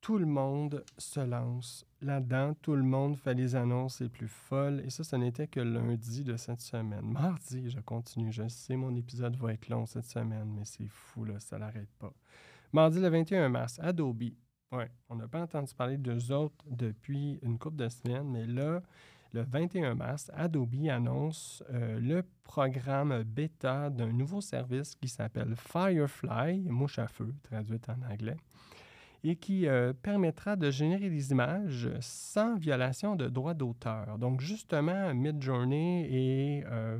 tout 0.00 0.18
le 0.18 0.26
monde 0.26 0.84
se 0.98 1.20
lance 1.20 1.86
là-dedans. 2.00 2.54
Tout 2.62 2.74
le 2.74 2.82
monde 2.82 3.16
fait 3.16 3.34
les 3.34 3.54
annonces 3.54 4.00
les 4.00 4.08
plus 4.08 4.28
folles. 4.28 4.80
Et 4.84 4.90
ça, 4.90 5.04
ce 5.04 5.16
n'était 5.16 5.46
que 5.46 5.60
lundi 5.60 6.24
de 6.24 6.36
cette 6.36 6.60
semaine. 6.60 7.04
Mardi, 7.04 7.70
je 7.70 7.80
continue. 7.80 8.32
Je 8.32 8.48
sais, 8.48 8.76
mon 8.76 8.94
épisode 8.96 9.36
va 9.36 9.52
être 9.52 9.68
long 9.68 9.86
cette 9.86 10.06
semaine, 10.06 10.52
mais 10.56 10.64
c'est 10.64 10.88
fou, 10.88 11.24
là, 11.24 11.38
ça 11.38 11.58
n'arrête 11.58 11.90
pas. 11.98 12.12
Mardi 12.72 13.00
le 13.00 13.08
21 13.08 13.48
mars, 13.48 13.78
Adobe. 13.80 14.32
Oui, 14.72 14.84
on 15.08 15.16
n'a 15.16 15.26
pas 15.26 15.40
entendu 15.40 15.74
parler 15.74 15.96
d'eux 15.98 16.30
autres 16.32 16.64
depuis 16.66 17.40
une 17.42 17.58
couple 17.58 17.76
de 17.76 17.88
semaines, 17.88 18.30
mais 18.30 18.46
là, 18.46 18.80
le 19.32 19.42
21 19.42 19.96
mars, 19.96 20.30
Adobe 20.32 20.88
annonce 20.88 21.62
euh, 21.70 21.98
le 21.98 22.22
programme 22.44 23.24
bêta 23.24 23.90
d'un 23.90 24.12
nouveau 24.12 24.40
service 24.40 24.94
qui 24.94 25.08
s'appelle 25.08 25.56
Firefly, 25.56 26.60
mouche 26.68 27.00
à 27.00 27.08
feu, 27.08 27.34
traduite 27.42 27.88
en 27.88 28.00
anglais 28.10 28.36
et 29.22 29.36
qui 29.36 29.66
euh, 29.66 29.92
permettra 29.92 30.56
de 30.56 30.70
générer 30.70 31.10
des 31.10 31.30
images 31.30 31.90
sans 32.00 32.56
violation 32.56 33.16
de 33.16 33.28
droits 33.28 33.54
d'auteur. 33.54 34.18
Donc, 34.18 34.40
justement, 34.40 35.12
Midjourney 35.14 36.06
et 36.10 36.64
euh, 36.66 36.98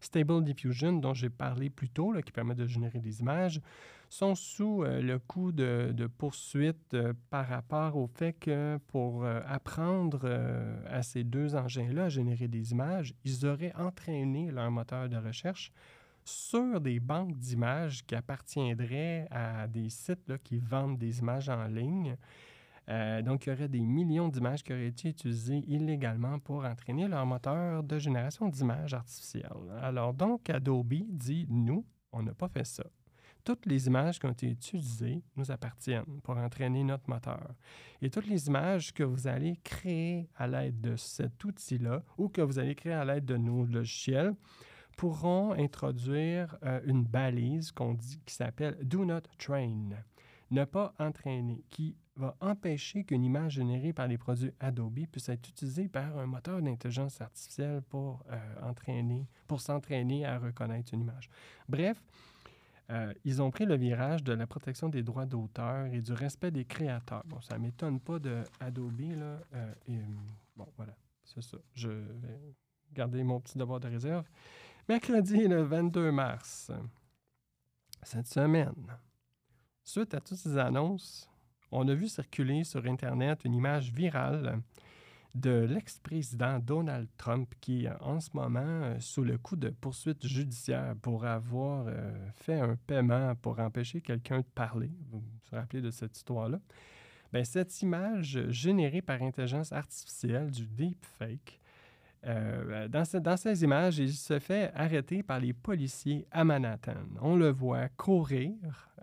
Stable 0.00 0.44
Diffusion, 0.44 0.92
dont 0.92 1.14
j'ai 1.14 1.30
parlé 1.30 1.70
plus 1.70 1.88
tôt, 1.88 2.14
qui 2.24 2.32
permettent 2.32 2.58
de 2.58 2.66
générer 2.66 3.00
des 3.00 3.20
images, 3.20 3.60
sont 4.08 4.34
sous 4.34 4.84
euh, 4.84 5.02
le 5.02 5.18
coup 5.18 5.52
de, 5.52 5.90
de 5.92 6.06
poursuite 6.06 6.96
par 7.28 7.48
rapport 7.48 7.96
au 7.96 8.06
fait 8.06 8.32
que 8.32 8.78
pour 8.86 9.26
apprendre 9.26 10.26
à 10.88 11.02
ces 11.02 11.24
deux 11.24 11.54
engins-là 11.54 12.04
à 12.04 12.08
générer 12.08 12.48
des 12.48 12.72
images, 12.72 13.14
ils 13.24 13.44
auraient 13.44 13.74
entraîné 13.76 14.50
leur 14.50 14.70
moteur 14.70 15.08
de 15.08 15.16
recherche 15.16 15.72
sur 16.28 16.80
des 16.80 17.00
banques 17.00 17.36
d'images 17.38 18.04
qui 18.04 18.14
appartiendraient 18.14 19.26
à 19.30 19.66
des 19.66 19.88
sites 19.88 20.36
qui 20.44 20.58
vendent 20.58 20.98
des 20.98 21.18
images 21.20 21.48
en 21.48 21.64
ligne. 21.66 22.16
Euh, 22.88 23.22
donc, 23.22 23.46
il 23.46 23.50
y 23.50 23.52
aurait 23.52 23.68
des 23.68 23.80
millions 23.80 24.28
d'images 24.28 24.62
qui 24.62 24.72
auraient 24.72 24.88
été 24.88 25.08
utilisées 25.08 25.64
illégalement 25.66 26.38
pour 26.38 26.64
entraîner 26.64 27.08
leur 27.08 27.24
moteur 27.26 27.82
de 27.82 27.98
génération 27.98 28.48
d'images 28.48 28.94
artificielles. 28.94 29.50
Alors, 29.80 30.14
donc, 30.14 30.48
Adobe 30.48 30.94
dit, 31.08 31.46
nous, 31.48 31.84
on 32.12 32.22
n'a 32.22 32.34
pas 32.34 32.48
fait 32.48 32.66
ça. 32.66 32.84
Toutes 33.44 33.66
les 33.66 33.86
images 33.86 34.18
qui 34.18 34.26
ont 34.26 34.32
été 34.32 34.50
utilisées 34.50 35.22
nous 35.36 35.50
appartiennent 35.50 36.20
pour 36.22 36.36
entraîner 36.36 36.84
notre 36.84 37.08
moteur. 37.08 37.54
Et 38.02 38.10
toutes 38.10 38.26
les 38.26 38.46
images 38.46 38.92
que 38.92 39.02
vous 39.02 39.26
allez 39.26 39.56
créer 39.64 40.28
à 40.36 40.46
l'aide 40.46 40.80
de 40.80 40.96
cet 40.96 41.42
outil-là 41.44 42.02
ou 42.18 42.28
que 42.28 42.42
vous 42.42 42.58
allez 42.58 42.74
créer 42.74 42.92
à 42.92 43.04
l'aide 43.04 43.24
de 43.24 43.36
nos 43.36 43.64
logiciels, 43.64 44.34
pourront 44.98 45.52
introduire 45.52 46.58
euh, 46.64 46.80
une 46.84 47.04
balise 47.04 47.70
qu'on 47.70 47.94
dit 47.94 48.20
qui 48.26 48.34
s'appelle 48.34 48.76
Do 48.82 49.04
Not 49.04 49.22
Train, 49.38 49.90
ne 50.50 50.64
pas 50.64 50.92
entraîner, 50.98 51.62
qui 51.70 51.96
va 52.16 52.36
empêcher 52.40 53.04
qu'une 53.04 53.22
image 53.22 53.52
générée 53.52 53.92
par 53.92 54.08
les 54.08 54.18
produits 54.18 54.50
Adobe 54.58 55.06
puisse 55.06 55.28
être 55.28 55.48
utilisée 55.48 55.86
par 55.88 56.18
un 56.18 56.26
moteur 56.26 56.60
d'intelligence 56.60 57.20
artificielle 57.20 57.80
pour 57.82 58.24
euh, 58.32 58.68
entraîner, 58.68 59.28
pour 59.46 59.60
s'entraîner 59.60 60.26
à 60.26 60.36
reconnaître 60.36 60.92
une 60.92 61.02
image. 61.02 61.30
Bref, 61.68 62.02
euh, 62.90 63.14
ils 63.24 63.40
ont 63.40 63.52
pris 63.52 63.66
le 63.66 63.76
virage 63.76 64.24
de 64.24 64.32
la 64.32 64.48
protection 64.48 64.88
des 64.88 65.04
droits 65.04 65.26
d'auteur 65.26 65.86
et 65.86 66.00
du 66.00 66.12
respect 66.12 66.50
des 66.50 66.64
créateurs. 66.64 67.22
Bon, 67.26 67.40
ça 67.40 67.56
ne 67.56 67.62
m'étonne 67.62 68.00
pas 68.00 68.18
de 68.18 68.42
Adobe, 68.58 69.00
là. 69.16 69.38
bon, 70.56 70.66
voilà, 70.76 70.96
c'est 71.22 71.42
ça. 71.42 71.58
Je 71.74 71.88
vais 71.90 72.56
garder 72.92 73.22
mon 73.22 73.38
petit 73.38 73.56
devoir 73.58 73.78
de 73.78 73.86
réserve. 73.86 74.24
Mercredi 74.88 75.46
le 75.46 75.64
22 75.64 76.10
mars, 76.10 76.72
cette 78.02 78.26
semaine, 78.26 78.86
suite 79.84 80.14
à 80.14 80.20
toutes 80.20 80.38
ces 80.38 80.56
annonces, 80.56 81.28
on 81.70 81.86
a 81.88 81.94
vu 81.94 82.08
circuler 82.08 82.64
sur 82.64 82.86
Internet 82.86 83.44
une 83.44 83.52
image 83.52 83.92
virale 83.92 84.62
de 85.34 85.66
l'ex-président 85.68 86.58
Donald 86.58 87.06
Trump 87.18 87.52
qui 87.60 87.84
est 87.84 87.92
en 88.00 88.18
ce 88.18 88.30
moment 88.32 88.60
euh, 88.64 88.98
sous 88.98 89.24
le 89.24 89.36
coup 89.36 89.56
de 89.56 89.68
poursuites 89.68 90.26
judiciaires 90.26 90.94
pour 91.02 91.26
avoir 91.26 91.84
euh, 91.86 92.10
fait 92.36 92.58
un 92.58 92.76
paiement 92.86 93.34
pour 93.34 93.60
empêcher 93.60 94.00
quelqu'un 94.00 94.38
de 94.38 94.46
parler. 94.54 94.90
Vous 95.10 95.20
vous 95.20 95.28
rappelez 95.52 95.82
de 95.82 95.90
cette 95.90 96.16
histoire-là? 96.16 96.60
Bien, 97.30 97.44
cette 97.44 97.82
image 97.82 98.40
générée 98.48 99.02
par 99.02 99.20
intelligence 99.20 99.70
artificielle 99.70 100.50
du 100.50 100.66
deepfake 100.66 101.60
euh, 102.26 102.88
dans, 102.88 103.04
dans, 103.20 103.36
ces 103.36 103.62
images, 103.62 103.98
il 103.98 104.12
se 104.12 104.38
fait 104.38 104.72
arrêter 104.74 105.22
par 105.22 105.38
les 105.38 105.52
policiers 105.52 106.26
à 106.30 106.44
Manhattan. 106.44 106.94
On 107.20 107.36
le 107.36 107.50
voit 107.50 107.88
courir, 107.90 108.52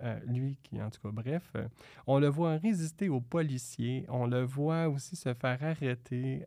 euh, 0.03 0.19
lui 0.27 0.57
qui, 0.61 0.81
en 0.81 0.89
tout 0.89 1.01
cas, 1.01 1.11
bref, 1.11 1.51
euh, 1.55 1.67
on 2.07 2.19
le 2.19 2.27
voit 2.27 2.57
résister 2.57 3.07
aux 3.07 3.21
policiers, 3.21 4.05
on 4.09 4.27
le 4.27 4.43
voit 4.43 4.89
aussi 4.89 5.15
se 5.15 5.33
faire 5.33 5.63
arrêter. 5.63 6.45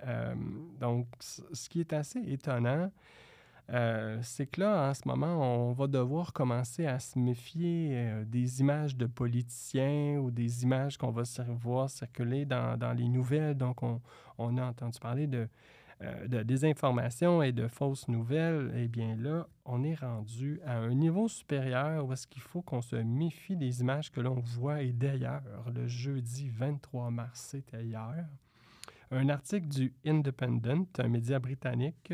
donc, 0.79 1.07
ce 1.21 1.69
qui 1.69 1.81
est 1.81 1.93
assez 1.93 2.21
étonnant, 2.21 2.91
c'est 4.23 4.47
que 4.47 4.61
là, 4.61 4.91
en 4.91 4.95
ce 4.95 5.03
moment, 5.07 5.69
on 5.69 5.73
va 5.73 5.87
devoir 5.87 6.33
commencer 6.33 6.87
à 6.87 6.99
se 6.99 7.19
méfier 7.19 8.25
des 8.27 8.61
images 8.61 8.97
de 8.97 9.07
politiciens 9.07 10.19
ou 10.19 10.31
des 10.31 10.63
images 10.63 10.97
qu'on 10.97 11.11
va 11.11 11.23
voir 11.49 11.89
circuler 11.91 12.45
dans, 12.45 12.97
les 12.97 13.09
nouvelles. 13.09 13.57
Donc, 13.57 13.83
on, 13.83 14.57
a 14.59 14.65
entendu 14.65 14.99
parler 15.01 15.27
de 15.27 15.39
euh, 15.39 15.47
de 16.01 16.43
désinformation 16.43 17.43
et 17.43 17.53
de 17.53 17.67
fausses 17.67 18.07
nouvelles, 18.09 18.73
eh 18.77 18.87
bien 18.87 19.17
là, 19.17 19.49
on 19.65 19.83
est 19.83 19.97
rendu 19.97 20.61
à 20.65 20.79
un 20.79 20.95
niveau 20.95 21.29
supérieur 21.29 22.07
où 22.07 22.13
est-ce 22.13 22.27
qu'il 22.27 22.43
faut 22.43 22.63
qu'on 22.63 22.83
se 22.83 22.97
méfie 22.97 23.57
des 23.57 23.81
images 23.81 24.13
que 24.13 24.21
l'on 24.21 24.41
voit. 24.41 24.83
Et 24.83 24.93
d'ailleurs, 24.93 25.43
le 25.75 25.89
jeudi 25.89 26.51
23 26.51 27.11
mars, 27.11 27.49
c'était 27.51 27.85
hier, 27.85 28.27
un 29.11 29.29
article 29.29 29.69
du 29.69 29.95
Independent, 30.07 30.87
un 30.99 31.09
média 31.09 31.39
britannique, 31.39 32.13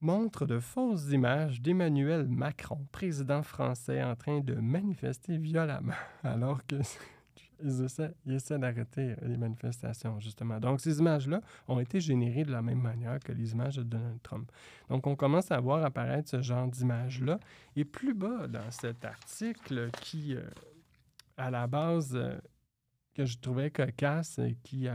montre 0.00 0.44
de 0.44 0.60
fausses 0.60 1.10
images 1.10 1.60
d'Emmanuel 1.60 2.28
Macron, 2.28 2.86
président 2.92 3.42
français, 3.42 4.02
en 4.02 4.14
train 4.14 4.40
de 4.40 4.54
manifester 4.54 5.38
violemment, 5.38 5.94
alors 6.22 6.64
que 6.66 6.76
ils 7.64 8.34
essaient, 8.34 8.58
d'arrêter 8.58 9.12
euh, 9.12 9.28
les 9.28 9.36
manifestations, 9.36 10.20
justement. 10.20 10.60
Donc, 10.60 10.80
ces 10.80 10.98
images-là 10.98 11.40
ont 11.66 11.80
été 11.80 12.00
générées 12.00 12.44
de 12.44 12.52
la 12.52 12.62
même 12.62 12.80
manière 12.80 13.18
que 13.20 13.32
les 13.32 13.52
images 13.52 13.76
de 13.76 13.82
Donald 13.82 14.22
Trump. 14.22 14.50
Donc, 14.88 15.06
on 15.06 15.16
commence 15.16 15.50
à 15.50 15.60
voir 15.60 15.84
apparaître 15.84 16.28
ce 16.28 16.42
genre 16.42 16.68
d'images-là. 16.68 17.40
Et 17.76 17.84
plus 17.84 18.14
bas 18.14 18.46
dans 18.46 18.70
cet 18.70 19.04
article 19.04 19.90
qui, 20.00 20.34
euh, 20.34 20.42
à 21.36 21.50
la 21.50 21.66
base, 21.66 22.14
euh, 22.14 22.38
que 23.14 23.24
je 23.24 23.38
trouvais 23.38 23.70
cocasse 23.70 24.38
et 24.38 24.56
qui 24.62 24.88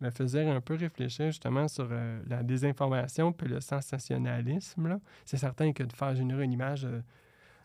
me 0.00 0.10
faisait 0.10 0.48
un 0.48 0.60
peu 0.60 0.74
réfléchir 0.74 1.26
justement 1.26 1.68
sur 1.68 1.88
la 2.26 2.42
désinformation 2.42 3.32
puis 3.32 3.46
le 3.46 3.60
sensationnalisme, 3.60 4.98
c'est 5.24 5.36
certain 5.36 5.72
que 5.72 5.84
de 5.84 5.92
faire 5.92 6.16
générer 6.16 6.42
une 6.42 6.52
image 6.52 6.88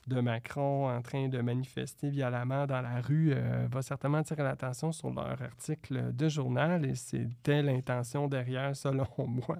de 0.10 0.19
Macron 0.19 0.89
en 0.89 1.02
train 1.02 1.30
de 1.30 1.39
manifester 1.39 2.10
violemment 2.10 2.65
dans 2.65 2.82
la 2.82 3.00
rue 3.00 3.32
euh, 3.34 3.67
va 3.72 3.82
certainement 3.82 4.17
attirer 4.17 4.43
l'attention 4.43 4.91
sur 4.91 5.12
leur 5.12 5.41
article 5.41 6.13
de 6.13 6.28
journal 6.28 6.86
et 6.86 6.95
c'est 6.95 7.30
telle 7.43 7.69
intention 7.69 8.28
derrière, 8.28 8.76
selon 8.76 9.08
moi. 9.17 9.58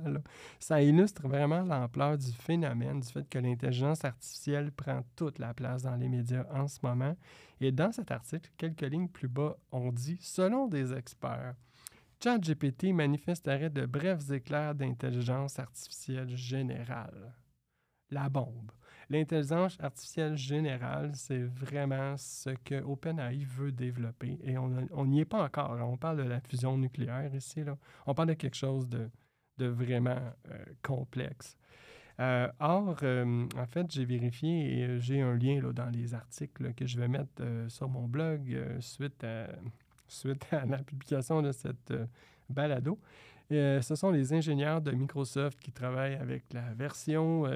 Ça 0.60 0.82
illustre 0.82 1.28
vraiment 1.28 1.62
l'ampleur 1.62 2.18
du 2.18 2.32
phénomène, 2.34 3.00
du 3.00 3.08
fait 3.08 3.30
que 3.30 3.40
l'intelligence 3.40 4.04
artificielle 4.04 4.72
prend 4.72 5.02
toute 5.16 5.40
la 5.40 5.54
place 5.54 5.84
dans 5.84 5.96
les 5.96 6.10
médias 6.10 6.46
en 6.52 6.68
ce 6.68 6.80
moment. 6.84 7.16
Et 7.62 7.72
dans 7.72 7.92
cet 7.92 8.12
article, 8.12 8.50
quelques 8.58 8.82
lignes 8.82 9.10
plus 9.10 9.28
bas, 9.28 9.56
on 9.72 9.92
dit, 9.92 10.18
selon 10.22 10.68
des 10.68 10.94
experts, 10.94 11.56
ChatGPT 12.22 12.92
manifesterait 12.94 13.70
de 13.70 13.86
brefs 13.86 14.30
éclairs 14.32 14.76
d'intelligence 14.76 15.60
artificielle 15.60 16.36
générale. 16.36 17.34
La 18.10 18.28
bombe. 18.28 18.72
L'intelligence 19.12 19.76
artificielle 19.82 20.38
générale, 20.38 21.12
c'est 21.16 21.42
vraiment 21.42 22.16
ce 22.18 22.52
que 22.64 22.80
OpenAI 22.84 23.44
veut 23.44 23.72
développer 23.72 24.38
et 24.44 24.56
on 24.60 25.06
n'y 25.06 25.22
est 25.22 25.26
pas 25.26 25.44
encore. 25.44 25.80
On 25.82 25.98
parle 25.98 26.18
de 26.18 26.30
la 26.30 26.40
fusion 26.42 26.78
nucléaire 26.78 27.34
ici. 27.34 27.64
Là. 27.64 27.76
On 28.06 28.14
parle 28.14 28.30
de 28.30 28.34
quelque 28.36 28.56
chose 28.56 28.88
de, 28.88 29.10
vraiment 29.58 30.20
euh, 30.52 30.64
complexe. 30.84 31.58
Euh, 32.20 32.48
or, 32.60 32.98
euh, 33.02 33.48
en 33.58 33.66
fait, 33.66 33.90
j'ai 33.92 34.06
vérifié 34.06 34.78
et 34.78 35.00
j'ai 35.00 35.22
un 35.22 35.36
lien 35.36 35.60
là, 35.60 35.74
dans 35.74 35.90
les 35.90 36.14
articles 36.14 36.74
que 36.76 36.86
je 36.86 37.00
vais 37.00 37.08
mettre 37.08 37.42
sur 37.68 37.90
mon 37.90 38.08
blog 38.08 38.56
suite, 38.80 39.26
suite 40.08 40.46
à 40.54 40.66
la 40.68 40.78
publication 40.84 41.42
de 41.42 41.52
cette 41.52 41.94
balado. 42.48 43.00
ce 43.50 43.96
sont 43.96 44.12
les 44.12 44.34
ingénieurs 44.34 44.82
de 44.82 44.92
Microsoft 44.92 45.60
qui 45.60 45.72
travaillent 45.72 46.18
avec 46.18 46.44
la 46.54 46.74
version 46.76 47.48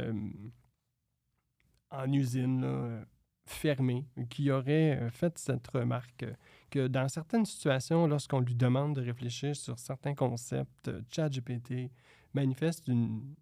en 1.94 2.12
usine, 2.12 2.62
là, 2.62 3.06
fermée, 3.46 4.06
qui 4.30 4.52
aurait 4.52 5.00
euh, 5.00 5.10
fait 5.10 5.38
cette 5.38 5.68
remarque 5.68 6.26
que 6.70 6.88
dans 6.88 7.08
certaines 7.08 7.46
situations, 7.46 8.08
lorsqu'on 8.08 8.40
lui 8.40 8.56
demande 8.56 8.96
de 8.96 9.02
réfléchir 9.02 9.56
sur 9.56 9.80
certains 9.80 10.16
concepts, 10.16 10.88
euh, 10.88 11.02
ChatGPT 11.10 11.92
manifeste 12.34 12.88
une, 12.88 13.36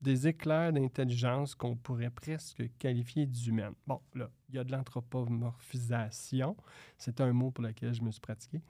des 0.00 0.28
éclairs 0.28 0.72
d'intelligence 0.72 1.54
qu'on 1.54 1.76
pourrait 1.76 2.10
presque 2.10 2.62
qualifier 2.78 3.26
d'humaine. 3.26 3.74
Bon, 3.86 4.00
là, 4.14 4.30
il 4.48 4.54
y 4.54 4.58
a 4.58 4.64
de 4.64 4.70
l'anthropomorphisation. 4.70 6.56
C'est 6.96 7.20
un 7.20 7.32
mot 7.32 7.50
pour 7.50 7.64
lequel 7.64 7.92
je 7.92 8.02
me 8.02 8.10
suis 8.10 8.20
pratiqué. 8.20 8.62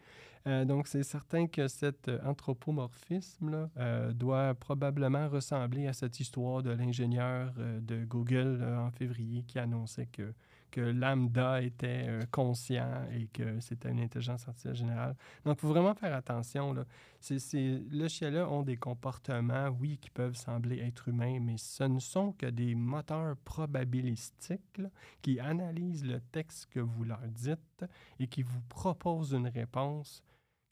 Euh, 0.47 0.65
donc, 0.65 0.87
c'est 0.87 1.03
certain 1.03 1.47
que 1.47 1.69
cet 1.69 2.09
euh, 2.09 2.19
anthropomorphisme 2.25 3.69
euh, 3.77 4.13
doit 4.13 4.55
probablement 4.55 5.29
ressembler 5.29 5.87
à 5.87 5.93
cette 5.93 6.21
histoire 6.21 6.63
de 6.63 6.71
l'ingénieur 6.71 7.53
de 7.81 8.05
Google 8.05 8.65
en 8.65 8.91
février 8.91 9.43
qui 9.43 9.59
annonçait 9.59 10.07
que 10.07 10.33
que 10.71 10.81
lambda 10.81 11.63
était 11.63 12.07
euh, 12.09 12.23
conscient 12.31 13.07
et 13.13 13.27
que 13.29 13.61
c'était 13.61 13.91
une 13.91 14.01
intelligence 14.01 14.47
artificielle 14.47 14.75
générale. 14.75 15.17
Donc, 15.45 15.59
il 15.59 15.61
faut 15.61 15.69
vraiment 15.69 15.95
faire 15.95 16.15
attention. 16.15 16.73
Là. 16.73 16.85
Chien-là 17.21 18.49
ont 18.49 18.63
des 18.63 18.77
comportements, 18.77 19.69
oui, 19.69 19.99
qui 19.99 20.11
peuvent 20.11 20.37
sembler 20.37 20.79
être 20.81 21.09
humains, 21.09 21.41
mais 21.41 21.57
ce 21.59 21.85
ne 21.85 21.99
sont 21.99 22.33
que 22.33 22.47
des 22.47 22.75
moteurs 22.75 23.37
probabilistiques 23.45 24.81
qui 25.23 25.41
analysent 25.41 26.07
le 26.07 26.21
texte 26.21 26.67
que 26.67 26.81
vous 26.81 27.05
leur 27.05 27.27
dites 27.29 27.85
et 28.19 28.27
qui 28.27 28.43
vous 28.43 28.61
proposent 28.69 29.33
une 29.33 29.49
réponse 29.49 30.23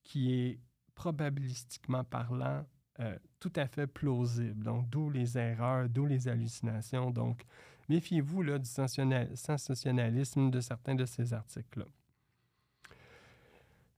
qui 0.04 0.32
est 0.32 0.60
probabilistiquement 0.94 2.04
parlant 2.04 2.64
euh, 3.00 3.18
tout 3.38 3.52
à 3.56 3.66
fait 3.66 3.86
plausible. 3.86 4.64
Donc, 4.64 4.88
d'où 4.88 5.10
les 5.10 5.36
erreurs, 5.36 5.88
d'où 5.88 6.06
les 6.06 6.28
hallucinations. 6.28 7.10
Donc, 7.10 7.44
Méfiez-vous 7.88 8.42
du 8.58 8.64
sensationnalisme 8.64 10.50
de 10.50 10.60
certains 10.60 10.94
de 10.94 11.06
ces 11.06 11.32
articles-là. 11.32 11.86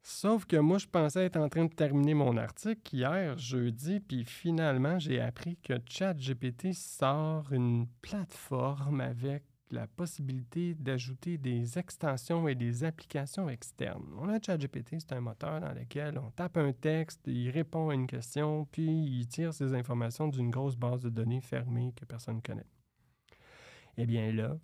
Sauf 0.02 0.46
que 0.46 0.56
moi, 0.56 0.78
je 0.78 0.86
pensais 0.86 1.26
être 1.26 1.36
en 1.36 1.50
train 1.50 1.66
de 1.66 1.74
terminer 1.74 2.14
mon 2.14 2.38
article 2.38 2.96
hier, 2.96 3.36
jeudi, 3.36 4.00
puis 4.00 4.24
finalement, 4.24 4.98
j'ai 4.98 5.20
appris 5.20 5.58
que 5.58 5.74
ChatGPT 5.86 6.72
sort 6.72 7.52
une 7.52 7.86
plateforme 8.00 9.02
avec 9.02 9.44
la 9.70 9.86
possibilité 9.86 10.74
d'ajouter 10.74 11.36
des 11.36 11.78
extensions 11.78 12.48
et 12.48 12.54
des 12.54 12.84
applications 12.84 13.50
externes. 13.50 14.06
On 14.18 14.30
a 14.30 14.40
ChatGPT, 14.40 14.96
c'est 14.98 15.12
un 15.12 15.20
moteur 15.20 15.60
dans 15.60 15.74
lequel 15.74 16.18
on 16.18 16.30
tape 16.30 16.56
un 16.56 16.72
texte, 16.72 17.20
il 17.26 17.50
répond 17.50 17.90
à 17.90 17.94
une 17.94 18.06
question, 18.06 18.66
puis 18.72 18.86
il 18.86 19.26
tire 19.28 19.52
ses 19.52 19.74
informations 19.74 20.28
d'une 20.28 20.50
grosse 20.50 20.76
base 20.76 21.02
de 21.02 21.10
données 21.10 21.42
fermée 21.42 21.92
que 21.94 22.06
personne 22.06 22.36
ne 22.36 22.40
connaît. 22.40 22.66
Eh 24.00 24.06
bien 24.06 24.32
là, 24.32 24.56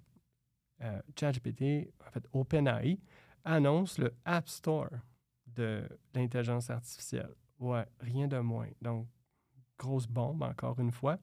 euh, 0.83 1.01
ChatGPT, 1.19 1.93
en 2.07 2.11
fait 2.13 2.25
OpenAI, 2.33 3.01
annonce 3.45 3.99
le 3.99 4.15
App 4.25 4.49
Store 4.49 4.91
de 5.47 5.89
l'intelligence 6.15 6.71
artificielle. 6.71 7.35
Ouais, 7.59 7.85
rien 7.99 8.29
de 8.29 8.39
moins. 8.39 8.69
Donc, 8.81 9.09
grosse 9.77 10.07
bombe, 10.07 10.43
encore 10.43 10.79
une 10.79 10.93
fois. 10.93 11.19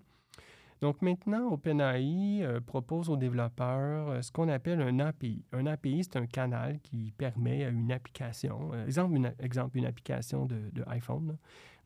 Donc 0.82 1.02
maintenant, 1.02 1.52
OpenAI 1.54 2.42
euh, 2.42 2.60
propose 2.60 3.08
aux 3.10 3.16
développeurs 3.16 4.10
euh, 4.10 4.22
ce 4.22 4.32
qu'on 4.32 4.50
appelle 4.50 4.82
un 4.82 5.00
API. 5.00 5.46
Un 5.54 5.66
API, 5.68 6.04
c'est 6.04 6.18
un 6.18 6.26
canal 6.26 6.82
qui 6.82 7.14
permet 7.18 7.64
à 7.64 7.70
une 7.70 7.94
application, 7.94 8.74
exemple, 8.84 9.16
une, 9.16 9.34
exemple, 9.40 9.78
une 9.78 9.86
application 9.86 10.48
de, 10.48 10.84
iPhone, 10.88 11.38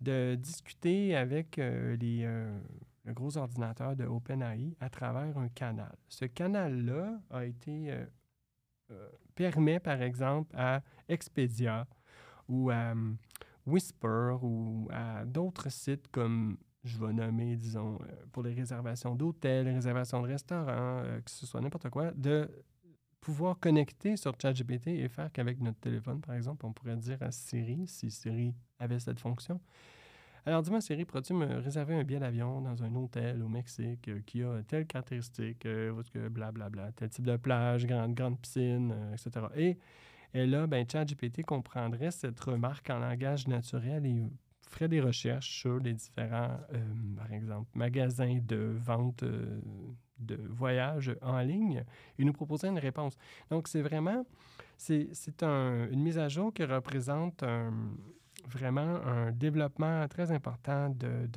de 0.01 0.35
discuter 0.35 1.15
avec 1.15 1.57
les, 1.57 2.25
le 3.05 3.13
gros 3.13 3.37
ordinateur 3.37 3.95
de 3.95 4.05
OpenAI 4.05 4.75
à 4.79 4.89
travers 4.89 5.37
un 5.37 5.47
canal. 5.49 5.95
Ce 6.07 6.25
canal-là 6.25 7.19
a 7.29 7.45
été 7.45 7.91
euh, 7.91 8.05
euh, 8.91 9.09
permet 9.35 9.79
par 9.79 10.01
exemple 10.01 10.53
à 10.57 10.81
Expedia 11.07 11.87
ou 12.49 12.69
à 12.71 12.91
hum, 12.91 13.17
Whisper 13.65 14.37
ou 14.41 14.89
à 14.91 15.25
d'autres 15.25 15.69
sites 15.69 16.07
comme 16.09 16.57
je 16.83 16.99
vais 16.99 17.13
nommer, 17.13 17.55
disons, 17.55 17.97
euh, 18.01 18.25
pour 18.31 18.43
les 18.43 18.53
réservations 18.53 19.15
d'hôtels, 19.15 19.65
les 19.65 19.73
réservations 19.73 20.21
de 20.21 20.27
restaurants, 20.27 21.01
que 21.23 21.31
ce 21.31 21.47
soit 21.47 21.61
n'importe 21.61 21.89
quoi, 21.89 22.11
de 22.11 22.47
pouvoir 23.21 23.59
connecter 23.59 24.17
sur 24.17 24.35
ChatGPT 24.39 24.87
et 24.87 25.09
faire 25.09 25.31
qu'avec 25.31 25.59
notre 25.59 25.79
téléphone, 25.79 26.21
par 26.21 26.35
exemple, 26.35 26.63
on 26.63 26.73
pourrait 26.73 26.95
dire 26.97 27.17
à 27.21 27.31
Siri, 27.31 27.87
si 27.87 28.11
Siri 28.11 28.53
avait 28.77 28.99
cette 28.99 29.19
fonction, 29.19 29.59
alors, 30.47 30.61
dis-moi, 30.61 30.79
Siri, 30.79 31.05
pourrais-tu 31.05 31.33
me 31.33 31.57
réserver 31.59 31.95
un 31.95 32.03
billet 32.03 32.19
d'avion 32.19 32.61
dans 32.61 32.83
un 32.83 32.93
hôtel 32.93 33.41
au 33.41 33.47
Mexique 33.47 34.07
euh, 34.09 34.21
qui 34.27 34.43
a 34.43 34.61
telle 34.67 34.85
caractéristique, 34.85 35.65
euh, 35.65 35.91
blablabla, 36.29 36.91
tel 36.91 37.09
type 37.09 37.25
de 37.25 37.35
plage, 37.35 37.87
grande, 37.87 38.13
grande 38.13 38.39
piscine, 38.39 38.93
euh, 38.95 39.13
etc. 39.13 39.77
Et, 40.35 40.45
là, 40.45 40.67
ben, 40.67 40.85
ChatGPT 40.87 41.43
comprendrait 41.43 42.11
cette 42.11 42.39
remarque 42.41 42.91
en 42.91 42.99
langage 42.99 43.47
naturel 43.47 44.05
et 44.05 44.29
ferait 44.69 44.87
des 44.87 45.01
recherches 45.01 45.61
sur 45.61 45.79
les 45.79 45.93
différents, 45.93 46.59
par 47.15 47.31
exemple, 47.31 47.69
magasins 47.73 48.39
de 48.45 48.75
vente 48.77 49.23
de 49.23 50.35
voyage 50.49 51.15
en 51.21 51.39
ligne 51.39 51.85
et 52.19 52.25
nous 52.25 52.33
proposerait 52.33 52.67
une 52.67 52.79
réponse. 52.79 53.17
Donc, 53.49 53.69
c'est 53.69 53.81
vraiment, 53.81 54.25
c'est 54.75 55.43
un, 55.43 55.87
une 55.89 56.01
mise 56.01 56.17
à 56.17 56.27
jour 56.27 56.53
qui 56.53 56.65
représente 56.65 57.41
un 57.43 57.71
vraiment 58.47 59.01
un 59.05 59.31
développement 59.31 60.07
très 60.07 60.31
important 60.31 60.89
de, 60.89 61.29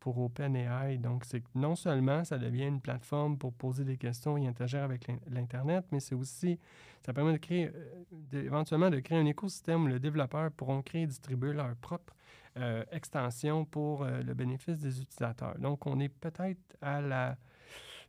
pour 0.00 0.18
OpenAI. 0.18 0.98
Donc, 0.98 1.24
c'est 1.24 1.42
non 1.54 1.74
seulement 1.74 2.24
ça 2.24 2.38
devient 2.38 2.66
une 2.66 2.80
plateforme 2.80 3.38
pour 3.38 3.52
poser 3.52 3.84
des 3.84 3.96
questions 3.96 4.36
et 4.36 4.46
interagir 4.46 4.82
avec 4.82 5.06
l'Internet, 5.30 5.84
mais 5.92 6.00
c'est 6.00 6.14
aussi, 6.14 6.58
ça 7.04 7.12
permet 7.12 7.32
de 7.32 7.38
créer, 7.38 7.70
euh, 7.74 8.42
éventuellement 8.44 8.90
de 8.90 9.00
créer 9.00 9.18
un 9.18 9.26
écosystème 9.26 9.84
où 9.84 9.86
les 9.86 10.00
développeurs 10.00 10.50
pourront 10.52 10.82
créer 10.82 11.02
et 11.02 11.06
distribuer 11.06 11.52
leur 11.52 11.74
propre 11.76 12.14
euh, 12.58 12.84
extension 12.92 13.64
pour 13.64 14.02
euh, 14.02 14.22
le 14.22 14.34
bénéfice 14.34 14.78
des 14.78 15.00
utilisateurs. 15.00 15.58
Donc, 15.58 15.86
on 15.86 15.98
est 16.00 16.08
peut-être 16.08 16.60
à 16.80 17.00
la 17.00 17.36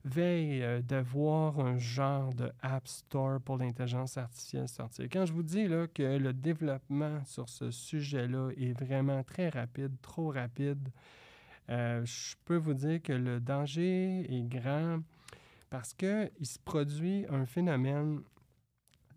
veille 0.05 0.61
euh, 0.63 0.81
d'avoir 0.81 1.59
un 1.59 1.77
genre 1.77 2.33
de 2.33 2.51
App 2.61 2.87
Store 2.87 3.39
pour 3.41 3.57
l'intelligence 3.57 4.17
artificielle 4.17 4.67
sortir. 4.67 5.07
Quand 5.11 5.25
je 5.25 5.33
vous 5.33 5.43
dis 5.43 5.67
là, 5.67 5.87
que 5.87 6.17
le 6.17 6.33
développement 6.33 7.23
sur 7.25 7.49
ce 7.49 7.71
sujet-là 7.71 8.51
est 8.57 8.77
vraiment 8.79 9.23
très 9.23 9.49
rapide, 9.49 9.93
trop 10.01 10.31
rapide, 10.31 10.89
euh, 11.69 12.03
je 12.05 12.35
peux 12.45 12.57
vous 12.57 12.73
dire 12.73 13.01
que 13.01 13.13
le 13.13 13.39
danger 13.39 14.25
est 14.29 14.43
grand 14.43 14.99
parce 15.69 15.93
qu'il 15.93 16.29
se 16.43 16.59
produit 16.59 17.25
un 17.29 17.45
phénomène. 17.45 18.21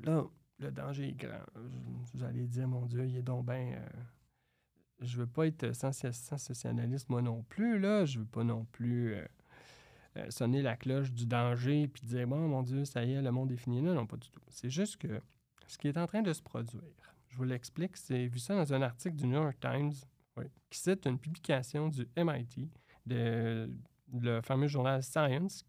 Là, 0.04 0.24
le 0.58 0.70
danger 0.70 1.08
est 1.08 1.12
grand. 1.12 1.44
Vous 2.14 2.24
allez 2.24 2.46
dire, 2.46 2.68
mon 2.68 2.86
Dieu, 2.86 3.06
il 3.06 3.16
est 3.16 3.22
donc 3.22 3.46
bien. 3.46 3.74
Euh, 3.74 3.88
je 5.00 5.18
veux 5.18 5.26
pas 5.26 5.46
être 5.46 5.74
sensationnaliste, 5.74 7.10
moi 7.10 7.20
non 7.20 7.42
plus. 7.42 7.78
Là. 7.78 8.04
Je 8.06 8.20
veux 8.20 8.26
pas 8.26 8.44
non 8.44 8.64
plus 8.72 9.14
euh, 9.14 9.26
sonner 10.30 10.62
la 10.62 10.76
cloche 10.76 11.12
du 11.12 11.26
danger 11.26 11.88
puis 11.88 12.06
dire 12.06 12.26
bon 12.26 12.48
mon 12.48 12.62
Dieu 12.62 12.84
ça 12.84 13.04
y 13.04 13.12
est 13.12 13.22
le 13.22 13.30
monde 13.30 13.52
est 13.52 13.56
fini. 13.56 13.82
Non 13.82 13.94
non 13.94 14.06
pas 14.06 14.16
du 14.16 14.28
tout. 14.30 14.40
C'est 14.48 14.70
juste 14.70 14.96
que 14.96 15.20
ce 15.66 15.78
qui 15.78 15.88
est 15.88 15.98
en 15.98 16.06
train 16.06 16.22
de 16.22 16.32
se 16.32 16.42
produire 16.42 16.82
je 17.28 17.36
vous 17.36 17.44
l'explique 17.44 17.96
c'est 17.96 18.26
vu 18.26 18.38
ça 18.38 18.54
dans 18.54 18.72
un 18.72 18.82
article 18.82 19.16
du 19.16 19.26
New 19.26 19.42
York 19.42 19.58
Times 19.60 19.92
qui 20.70 20.78
cite 20.78 21.06
une 21.06 21.18
publication 21.18 21.88
du 21.88 22.06
MIT 22.16 22.70
de 23.06 23.70
le 24.12 24.40
fameux 24.40 24.68
journal 24.68 25.02
Science 25.02 25.64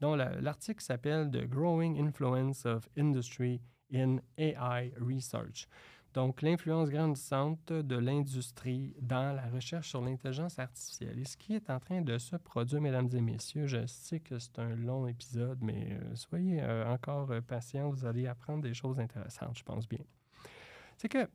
dont 0.00 0.14
l'article 0.14 0.82
s'appelle 0.82 1.30
The 1.30 1.46
Growing 1.46 1.98
Influence 2.00 2.64
of 2.64 2.88
Industry 2.96 3.60
in 3.92 4.18
AI 4.38 4.92
Research 4.98 5.68
donc, 6.16 6.40
l'influence 6.40 6.88
grandissante 6.88 7.70
de 7.74 7.94
l'industrie 7.94 8.94
dans 9.02 9.36
la 9.36 9.50
recherche 9.50 9.90
sur 9.90 10.00
l'intelligence 10.00 10.58
artificielle. 10.58 11.18
Et 11.18 11.26
ce 11.26 11.36
qui 11.36 11.54
est 11.54 11.68
en 11.68 11.78
train 11.78 12.00
de 12.00 12.16
se 12.16 12.36
produire, 12.36 12.80
mesdames 12.80 13.10
et 13.12 13.20
messieurs, 13.20 13.66
je 13.66 13.84
sais 13.84 14.20
que 14.20 14.38
c'est 14.38 14.58
un 14.58 14.74
long 14.76 15.06
épisode, 15.06 15.58
mais 15.60 15.90
euh, 15.90 16.14
soyez 16.14 16.62
euh, 16.62 16.90
encore 16.90 17.30
euh, 17.32 17.42
patients, 17.42 17.90
vous 17.90 18.06
allez 18.06 18.26
apprendre 18.26 18.62
des 18.62 18.72
choses 18.72 18.98
intéressantes, 18.98 19.58
je 19.58 19.62
pense 19.62 19.86
bien. 19.86 20.06
C'est 20.96 21.10
que 21.10 21.28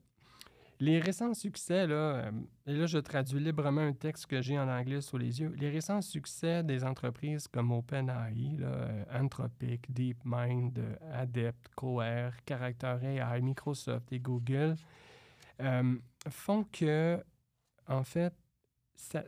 les 0.81 0.99
récents 0.99 1.35
succès, 1.35 1.85
là, 1.85 1.93
euh, 1.93 2.31
et 2.65 2.73
là 2.73 2.87
je 2.87 2.97
traduis 2.97 3.39
librement 3.39 3.81
un 3.81 3.93
texte 3.93 4.25
que 4.25 4.41
j'ai 4.41 4.57
en 4.57 4.67
anglais 4.67 4.99
sous 4.99 5.17
les 5.17 5.39
yeux, 5.39 5.53
les 5.59 5.69
récents 5.69 6.01
succès 6.01 6.63
des 6.63 6.83
entreprises 6.83 7.47
comme 7.47 7.71
OpenAI, 7.71 8.57
euh, 8.61 9.03
Anthropic, 9.13 9.93
DeepMind, 9.93 10.79
Adept, 11.13 11.69
Cohere, 11.75 12.31
Character 12.47 12.97
AI, 13.03 13.41
Microsoft 13.41 14.11
et 14.11 14.19
Google 14.19 14.75
euh, 15.61 15.95
font 16.29 16.63
que, 16.63 17.23
en 17.87 18.03
fait, 18.03 18.33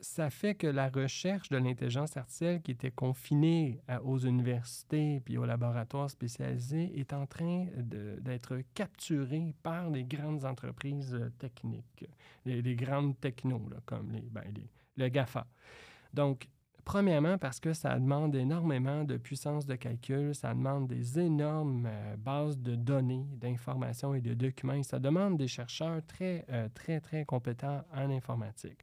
ça, 0.01 0.29
fait 0.29 0.55
que 0.55 0.67
la 0.67 0.89
recherche 0.89 1.49
de 1.49 1.57
l'intelligence 1.57 2.15
artificielle 2.15 2.62
qui 2.62 2.71
était 2.71 2.91
confinée 2.91 3.81
aux 4.03 4.19
universités 4.19 5.19
puis 5.25 5.38
aux 5.38 5.45
laboratoires 5.45 6.09
spécialisés 6.09 6.91
est 6.99 7.12
en 7.12 7.25
train 7.25 7.65
d'être 7.75 8.59
capturée 8.75 9.55
par 9.63 9.89
les 9.89 10.03
grandes 10.03 10.45
entreprises 10.45 11.15
euh, 11.15 11.29
techniques, 11.39 12.05
les, 12.45 12.75
grandes 12.75 13.19
technos, 13.19 13.69
comme 13.86 14.12
les, 14.12 14.21
ben, 14.21 14.43
les, 14.55 14.69
le 14.97 15.09
GAFA. 15.09 15.47
Donc, 16.13 16.47
Premièrement, 16.86 17.38
parce 17.38 17.62
que 17.62 17.71
ça 17.71 17.97
demande 17.97 18.36
énormément 18.36 19.05
de 19.05 19.15
puissance 19.15 19.65
de 19.65 19.75
calcul, 19.75 20.36
ça 20.36 20.53
demande 20.53 20.88
des 20.88 21.17
énormes 21.17 21.88
euh, 21.89 22.17
bases 22.17 22.59
de 22.59 22.75
données, 22.75 23.25
d'informations 23.38 24.13
et 24.13 24.19
de 24.19 24.33
documents. 24.33 24.83
Ça 24.83 24.99
demande 24.99 25.38
des 25.38 25.47
chercheurs 25.47 26.01
très, 26.05 26.45
euh, 26.49 26.67
très, 26.73 26.99
très 26.99 27.23
compétents 27.23 27.83
en 27.95 28.09
informatique. 28.09 28.79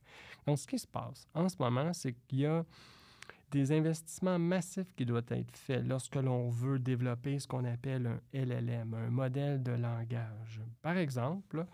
Donc, 0.50 0.58
ce 0.58 0.66
qui 0.66 0.80
se 0.80 0.86
passe 0.88 1.28
en 1.32 1.48
ce 1.48 1.54
moment, 1.60 1.92
c'est 1.92 2.12
qu'il 2.26 2.40
y 2.40 2.46
a 2.46 2.64
des 3.52 3.70
investissements 3.70 4.36
massifs 4.36 4.92
qui 4.96 5.06
doivent 5.06 5.22
être 5.30 5.56
faits 5.56 5.86
lorsque 5.86 6.16
l'on 6.16 6.48
veut 6.48 6.80
développer 6.80 7.38
ce 7.38 7.46
qu'on 7.46 7.64
appelle 7.64 8.08
un 8.08 8.18
LLM, 8.32 8.94
un 8.94 9.10
modèle 9.10 9.62
de 9.62 9.70
langage. 9.70 10.60
Par 10.82 10.96
exemple, 10.96 11.64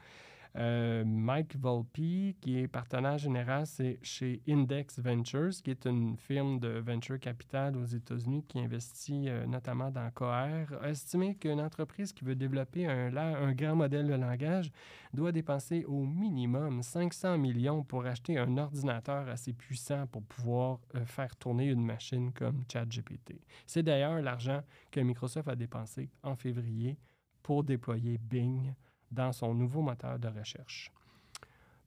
euh, 0.59 1.05
Mike 1.05 1.57
Volpe, 1.57 2.35
qui 2.41 2.59
est 2.59 2.69
partenaire 2.69 3.19
général 3.19 3.67
c'est 3.67 3.99
chez 4.03 4.41
Index 4.49 4.99
Ventures, 4.99 5.51
qui 5.63 5.71
est 5.71 5.87
une 5.87 6.17
firme 6.17 6.59
de 6.59 6.79
venture 6.79 7.19
capital 7.21 7.77
aux 7.77 7.85
États-Unis 7.85 8.45
qui 8.49 8.61
investit 8.61 9.29
euh, 9.29 9.47
notamment 9.47 9.91
dans 9.91 10.11
Coher, 10.11 10.67
a 10.81 10.89
estimé 10.89 11.35
qu'une 11.35 11.61
entreprise 11.61 12.13
qui 12.13 12.25
veut 12.25 12.35
développer 12.35 12.87
un, 12.87 13.53
grand 13.53 13.77
modèle 13.77 14.07
de 14.07 14.15
langage 14.15 14.71
doit 15.13 15.33
dépenser 15.33 15.85
au 15.85 16.05
minimum 16.05 16.83
500 16.83 17.39
millions 17.39 17.83
pour 17.83 18.07
acheter 18.07 18.39
un 18.39 18.57
ordinateur 18.57 19.29
assez 19.29 19.53
puissant 19.53 20.07
pour 20.07 20.23
pouvoir 20.23 20.81
euh, 20.95 21.05
faire 21.05 21.37
tourner 21.37 21.67
une 21.67 21.85
machine 21.85 22.33
comme 22.33 22.65
ChatGPT. 22.71 23.41
C'est 23.67 23.83
d'ailleurs 23.83 24.21
l'argent 24.23 24.63
que 24.91 25.01
Microsoft 25.01 25.49
a 25.49 25.57
dépensé 25.57 26.11
en 26.23 26.35
février 26.35 26.99
pour 27.43 27.63
déployer 27.63 28.19
Bing 28.19 28.75
dans 29.11 29.33
son 29.33 29.55
nouveau 29.55 29.83
moteur 29.83 30.19
de 30.19 30.29
recherche. 30.29 30.93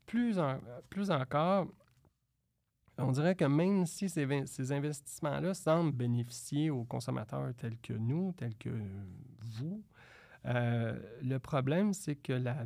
Plus, 0.05 0.39
plus 0.89 1.11
encore, 1.11 1.67
on 2.97 3.11
dirait 3.11 3.35
que 3.35 3.45
même 3.45 3.85
si 3.85 4.09
ces, 4.09 4.71
investissements-là 4.71 5.53
semblent 5.53 5.91
bénéficier 5.91 6.69
aux 6.69 6.83
consommateurs 6.83 7.53
tels 7.57 7.77
que 7.77 7.93
nous, 7.93 8.33
tels 8.33 8.55
que 8.55 8.69
vous, 9.39 9.83
euh, 10.45 10.99
le 11.21 11.37
problème, 11.37 11.93
c'est 11.93 12.15
que 12.15 12.33
la, 12.33 12.65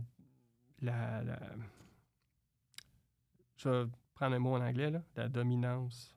Je 3.58 3.70
vais 3.70 3.92
prendre 4.16 4.36
un 4.36 4.40
mot 4.40 4.56
en 4.56 4.62
anglais, 4.62 4.92
là, 4.92 5.02
la 5.16 5.30
dominance. 5.30 6.16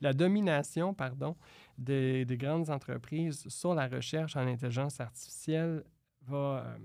La 0.00 0.12
domination 0.12 0.92
pardon, 0.92 1.36
des, 1.78 2.24
des, 2.24 2.36
grandes 2.36 2.70
entreprises 2.70 3.46
sur 3.48 3.74
la 3.74 3.86
recherche 3.86 4.36
en 4.36 4.46
intelligence 4.46 5.00
artificielle 5.00 5.84
va, 6.22 6.64
euh, 6.66 6.78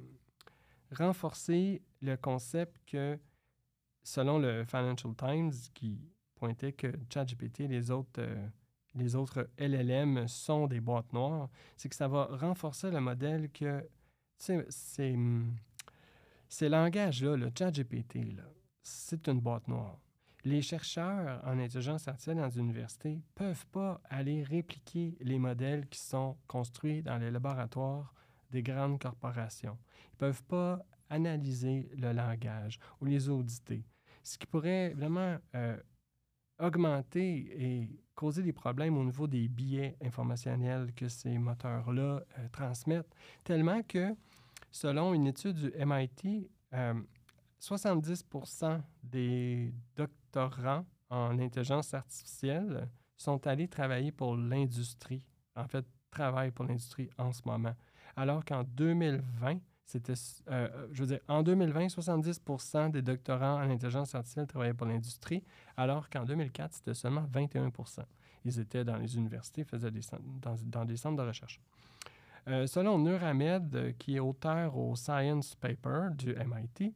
renforcer 0.92 1.82
le 2.02 2.18
concept 2.18 2.78
que, 2.86 3.20
selon 4.04 4.40
le 4.40 4.64
Financial 4.66 5.16
Times, 5.16 5.54
qui 5.74 6.00
pointait 6.36 6.74
que 6.74 6.92
ChatGPT 7.14 7.62
et 7.62 7.68
les 7.68 7.92
autres, 7.92 8.20
euh, 8.20 8.48
les 8.96 9.16
autres 9.16 9.50
LLM 9.58 10.28
sont 10.28 10.68
des 10.68 10.82
boîtes 10.82 11.14
noires, 11.14 11.50
c'est 11.78 11.90
que 11.90 11.96
ça 11.96 12.08
va 12.08 12.26
renforcer 12.26 12.92
le 12.92 13.00
modèle 13.00 13.50
que 13.52 13.88
ces, 14.38 14.66
ces 16.50 16.70
langages-là, 16.70 17.38
le 17.38 17.52
ChatGPT, 17.58 18.36
c'est 18.82 19.28
une 19.28 19.40
boîte 19.40 19.68
noire. 19.68 20.00
Les 20.44 20.64
chercheurs 20.64 21.40
en 21.46 21.60
intelligence 21.60 22.08
artificielle 22.08 22.38
dans 22.38 22.48
les 22.48 22.58
universités 22.58 23.16
ne 23.16 23.22
peuvent 23.36 23.66
pas 23.68 24.02
aller 24.10 24.44
répliquer 24.44 25.16
les 25.22 25.38
modèles 25.38 25.88
qui 25.88 26.00
sont 26.00 26.36
construits 26.48 27.04
dans 27.04 27.20
les 27.20 27.30
laboratoires 27.30 28.14
des 28.52 28.64
grandes 28.64 29.00
corporations. 29.00 29.78
Ils 30.06 30.14
ne 30.14 30.18
peuvent 30.20 30.44
pas 30.44 30.80
analyser 31.10 31.90
le 31.98 32.14
langage 32.14 32.80
ou 33.00 33.06
les 33.06 33.30
auditer, 33.30 33.86
ce 34.24 34.38
qui 34.38 34.46
pourrait 34.46 34.94
vraiment 34.94 35.38
euh, 35.56 35.78
augmenter 36.60 37.52
et 37.58 38.00
causer 38.16 38.44
des 38.44 38.54
problèmes 38.54 38.98
au 38.98 39.04
niveau 39.04 39.28
des 39.28 39.48
billets 39.48 39.98
informationnels 40.02 40.94
que 40.94 41.08
ces 41.10 41.38
moteurs-là 41.38 42.22
euh, 42.40 42.48
transmettent, 42.52 43.14
tellement 43.44 43.82
que, 43.84 44.16
selon 44.72 45.14
une 45.14 45.28
étude 45.28 45.56
du 45.56 45.72
MIT, 45.86 46.50
70% 47.60 48.64
euh, 48.64 48.78
des 49.04 49.74
doctorants 49.96 50.86
en 51.10 51.38
intelligence 51.40 51.94
artificielle 51.94 52.88
sont 53.18 53.46
allés 53.48 53.68
travailler 53.68 54.12
pour 54.12 54.38
l'industrie, 54.38 55.26
en 55.56 55.68
fait, 55.68 55.86
travaillent 56.10 56.52
pour 56.52 56.66
l'industrie 56.66 57.10
en 57.18 57.32
ce 57.34 57.42
moment 57.46 57.76
alors 58.16 58.44
qu'en 58.46 58.64
2020, 58.64 59.60
c'était, 59.92 60.14
euh, 60.14 60.70
euh, 60.74 60.88
je 60.94 61.02
veux 61.02 61.08
dire, 61.08 61.20
en 61.28 61.44
2020, 61.44 61.88
70% 61.88 62.92
des 62.92 63.02
doctorants 63.02 63.56
en 63.56 63.70
intelligence 63.70 64.16
artificielle 64.16 64.48
travaillaient 64.48 64.74
pour 64.74 64.88
l'industrie, 64.88 65.44
alors 65.76 66.10
qu'en 66.10 66.24
2004, 66.24 66.74
c'était 66.76 66.94
seulement 66.94 67.28
21% 67.34 68.04
Ils 68.46 68.60
étaient 68.60 68.86
dans 68.86 68.96
les 68.96 69.18
universités, 69.18 69.66
faisaient 69.66 69.92
des, 69.92 70.00
dans, 70.42 70.56
dans 70.64 70.86
des 70.86 70.96
centres 70.96 71.22
de 71.22 71.28
recherche. 71.28 71.60
Euh, 72.48 72.68
selon 72.68 73.00
Nur 73.00 73.22
Ahmed, 73.22 73.96
qui 73.98 74.16
est 74.16 74.20
auteur 74.20 74.78
au 74.78 74.96
Science 74.96 75.56
Paper 75.56 76.08
du 76.16 76.36
MIT, 76.36 76.94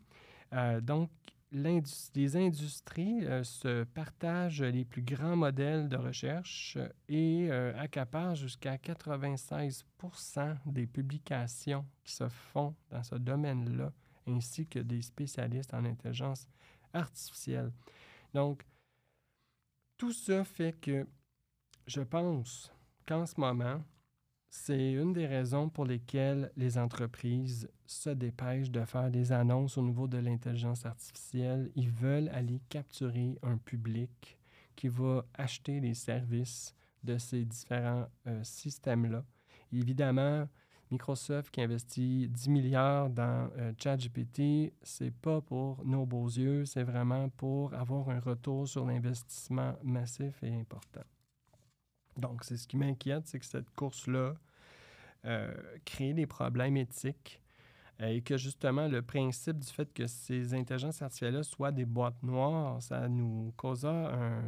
donc 0.82 1.10
les 1.52 2.36
industries 2.36 3.26
euh, 3.26 3.44
se 3.44 3.84
partagent 3.84 4.64
les 4.64 4.84
plus 4.84 5.02
grands 5.02 5.36
modèles 5.36 5.88
de 5.88 5.96
recherche 5.96 6.78
et 7.08 7.48
euh, 7.50 7.74
accaparent 7.78 8.36
jusqu'à 8.36 8.76
96% 8.78 10.58
des 10.66 10.88
publications 10.88 11.86
qui 12.04 12.14
se 12.14 12.28
font 12.28 12.76
dans 12.90 13.04
ce 13.04 13.16
domaine-là, 13.16 13.92
ainsi 14.28 14.68
que 14.68 14.80
des 14.80 15.02
spécialistes 15.02 15.74
en 15.74 15.86
intelligence 15.86 16.48
artificielle. 16.94 17.72
Donc, 18.34 18.66
tout 19.98 20.14
ça 20.14 20.44
fait 20.44 20.74
que 20.80 21.08
je 21.88 22.02
pense 22.02 22.72
qu'en 23.08 23.26
ce 23.26 23.40
moment, 23.40 23.82
c'est 24.56 24.94
une 24.94 25.14
des 25.14 25.28
raisons 25.28 25.70
pour 25.70 25.86
lesquelles 25.86 26.52
les 26.56 26.78
entreprises 26.78 27.70
se 27.86 28.10
dépêchent 28.10 28.72
de 28.72 28.84
faire 28.86 29.12
des 29.12 29.32
annonces 29.32 29.78
au 29.78 29.82
niveau 29.82 30.08
de 30.08 30.18
l'intelligence 30.18 30.86
artificielle. 30.86 31.70
Ils 31.76 31.92
veulent 31.92 32.30
aller 32.30 32.62
capturer 32.70 33.38
un 33.44 33.58
public 33.58 34.40
qui 34.76 34.88
va 34.88 35.26
acheter 35.36 35.80
les 35.80 35.94
services 35.94 36.74
de 37.04 37.18
ces 37.18 37.46
différents 37.46 38.08
euh, 38.28 38.44
systèmes-là. 38.44 39.24
Évidemment, 39.72 40.48
Microsoft 40.90 41.52
qui 41.52 41.62
investit 41.62 42.28
10 42.30 42.50
milliards 42.50 43.10
dans 43.10 43.50
euh, 43.58 43.74
ChatGPT, 43.78 44.74
c'est 44.82 45.14
pas 45.14 45.42
pour 45.42 45.86
nos 45.86 46.06
beaux 46.06 46.28
yeux, 46.28 46.66
c'est 46.66 46.84
vraiment 46.84 47.30
pour 47.30 47.74
avoir 47.74 48.10
un 48.10 48.20
retour 48.20 48.68
sur 48.68 48.86
l'investissement 48.86 49.76
massif 49.84 50.42
et 50.44 50.56
important. 50.56 51.04
Donc, 52.18 52.44
c'est 52.44 52.58
ce 52.58 52.68
qui 52.68 52.78
m'inquiète, 52.78 53.28
c'est 53.28 53.40
que 53.40 53.46
cette 53.46 53.70
course-là 53.76 54.36
euh, 55.26 55.54
crée 55.84 56.14
des 56.14 56.26
problèmes 56.28 56.78
éthiques 56.78 57.42
euh, 58.02 58.08
et 58.08 58.22
que 58.22 58.38
justement 58.38 58.88
le 58.88 59.02
principe 59.02 59.60
du 59.60 59.68
fait 59.68 59.92
que 59.94 60.06
ces 60.06 60.54
intelligences 60.54 61.02
artificielles-là 61.02 61.44
soient 61.44 61.72
des 61.72 61.86
boîtes 61.86 62.22
noires, 62.24 62.82
ça 62.82 63.08
nous 63.08 63.54
causa 63.58 64.14
un 64.14 64.42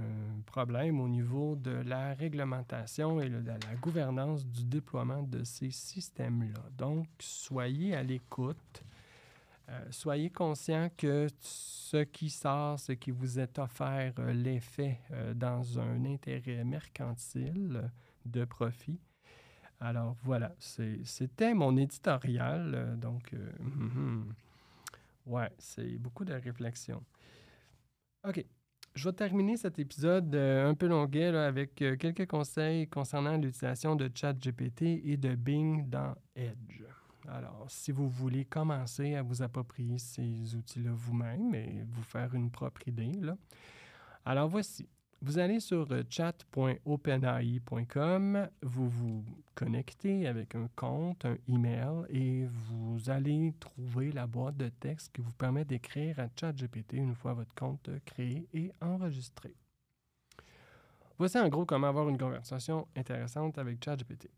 problème 0.46 1.00
au 1.00 1.08
niveau 1.08 1.56
de 1.56 1.72
la 1.72 2.14
réglementation 2.14 3.22
et 3.22 3.30
de 3.30 3.42
la 3.46 3.76
gouvernance 3.82 4.46
du 4.46 4.66
déploiement 4.66 5.24
de 5.24 5.44
ces 5.44 5.72
systèmes-là. 5.72 6.62
Donc, 6.78 7.08
soyez 7.20 7.96
à 7.96 8.04
l'écoute. 8.04 8.84
Euh, 9.70 9.86
soyez 9.92 10.30
conscient 10.30 10.90
que 10.98 11.28
ce 11.42 12.04
qui 12.04 12.30
sort, 12.30 12.80
ce 12.80 12.94
qui 12.94 13.12
vous 13.12 13.38
est 13.38 13.60
offert, 13.60 14.14
euh, 14.20 14.32
l'effet 14.32 15.02
euh, 15.12 15.34
dans 15.34 15.80
un 15.80 16.06
intérêt 16.06 16.64
mercantile 16.64 17.92
de 18.26 18.46
profit. 18.46 19.00
Alors 19.80 20.16
voilà, 20.24 20.56
c'était 20.58 21.54
mon 21.54 21.76
éditorial. 21.78 22.98
donc, 22.98 23.36
hum, 23.60 24.34
ouais, 25.26 25.52
c'est 25.60 25.98
beaucoup 25.98 26.26
de 26.26 26.34
réflexion. 26.34 27.04
OK. 28.28 28.44
Je 28.96 29.08
vais 29.08 29.14
terminer 29.14 29.58
cet 29.58 29.78
épisode 29.78 30.34
un 30.34 30.74
peu 30.74 30.88
longuet 30.88 31.28
avec 31.28 31.76
quelques 31.76 32.26
conseils 32.26 32.88
concernant 32.88 33.38
l'utilisation 33.38 33.96
de 33.96 34.10
ChatGPT 34.12 34.82
et 35.04 35.18
de 35.18 35.36
Bing 35.36 35.88
dans 35.88 36.16
Edge. 36.36 36.82
Alors, 37.28 37.66
si 37.70 37.92
vous 37.92 38.10
voulez 38.10 38.46
commencer 38.46 39.16
à 39.16 39.22
vous 39.22 39.42
approprier 39.42 39.98
ces 39.98 40.56
outils-là 40.56 40.92
vous-même 40.94 41.54
et 41.54 41.84
vous 41.86 42.04
faire 42.04 42.34
une 42.34 42.50
propre 42.50 42.88
idée, 42.88 43.12
alors 44.26 44.48
voici. 44.48 44.88
Vous 45.22 45.40
allez 45.40 45.60
sur 45.60 45.92
euh, 45.92 46.04
chat.openai.com, 46.08 48.50
vous 48.62 48.88
vous 48.88 49.26
connectez 49.56 50.28
avec 50.28 50.54
un 50.54 50.70
compte, 50.76 51.26
un 51.26 51.38
email, 51.48 52.06
et 52.10 52.46
vous 52.46 53.10
allez 53.10 53.56
trouver 53.60 54.12
la 54.12 54.28
boîte 54.28 54.58
de 54.58 54.70
texte 54.70 55.14
qui 55.14 55.22
vous 55.22 55.32
permet 55.32 55.66
d'écrire 55.66 56.20
à 56.20 56.28
ChatGPT 56.40 56.94
une 56.94 57.16
fois 57.16 57.34
votre 57.34 57.56
compte 57.56 57.90
créé 58.06 58.48
et 58.54 58.72
enregistré. 58.80 59.56
Voici 61.18 61.40
en 61.40 61.50
gros 61.50 61.66
comment 61.66 61.88
avoir 61.88 62.08
une 62.10 62.20
conversation 62.20 62.88
intéressante 62.96 63.58
avec 63.58 63.84
ChatGPT. 63.84 64.30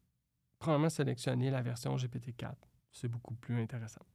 Premièrement, 0.60 0.90
sélectionnez 0.90 1.52
la 1.52 1.62
version 1.62 1.98
GPT-4 1.98 2.69
c'est 2.92 3.08
beaucoup 3.08 3.36
plus 3.36 3.62
intéressant. 3.62 4.06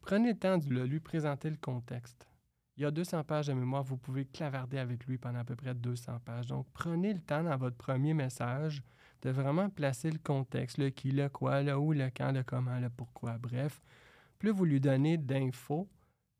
Prenez 0.00 0.32
le 0.32 0.38
temps 0.38 0.58
de 0.58 0.82
lui 0.82 1.00
présenter 1.00 1.50
le 1.50 1.56
contexte. 1.56 2.28
Il 2.76 2.82
y 2.82 2.86
a 2.86 2.90
200 2.90 3.22
pages 3.24 3.46
de 3.46 3.52
mémoire, 3.52 3.84
vous 3.84 3.96
pouvez 3.96 4.24
clavarder 4.24 4.78
avec 4.78 5.06
lui 5.06 5.16
pendant 5.16 5.38
à 5.38 5.44
peu 5.44 5.54
près 5.54 5.74
200 5.74 6.18
pages. 6.24 6.46
Donc, 6.46 6.66
prenez 6.74 7.14
le 7.14 7.20
temps 7.20 7.44
dans 7.44 7.56
votre 7.56 7.76
premier 7.76 8.14
message 8.14 8.82
de 9.22 9.30
vraiment 9.30 9.70
placer 9.70 10.10
le 10.10 10.18
contexte, 10.18 10.78
le 10.78 10.90
qui, 10.90 11.12
le 11.12 11.28
quoi, 11.28 11.62
le 11.62 11.76
où, 11.76 11.92
le 11.92 12.10
quand, 12.14 12.32
le 12.32 12.42
comment, 12.42 12.78
le 12.80 12.90
pourquoi. 12.90 13.38
Bref, 13.38 13.80
plus 14.38 14.50
vous 14.50 14.64
lui 14.64 14.80
donnez 14.80 15.16
d'infos, 15.16 15.88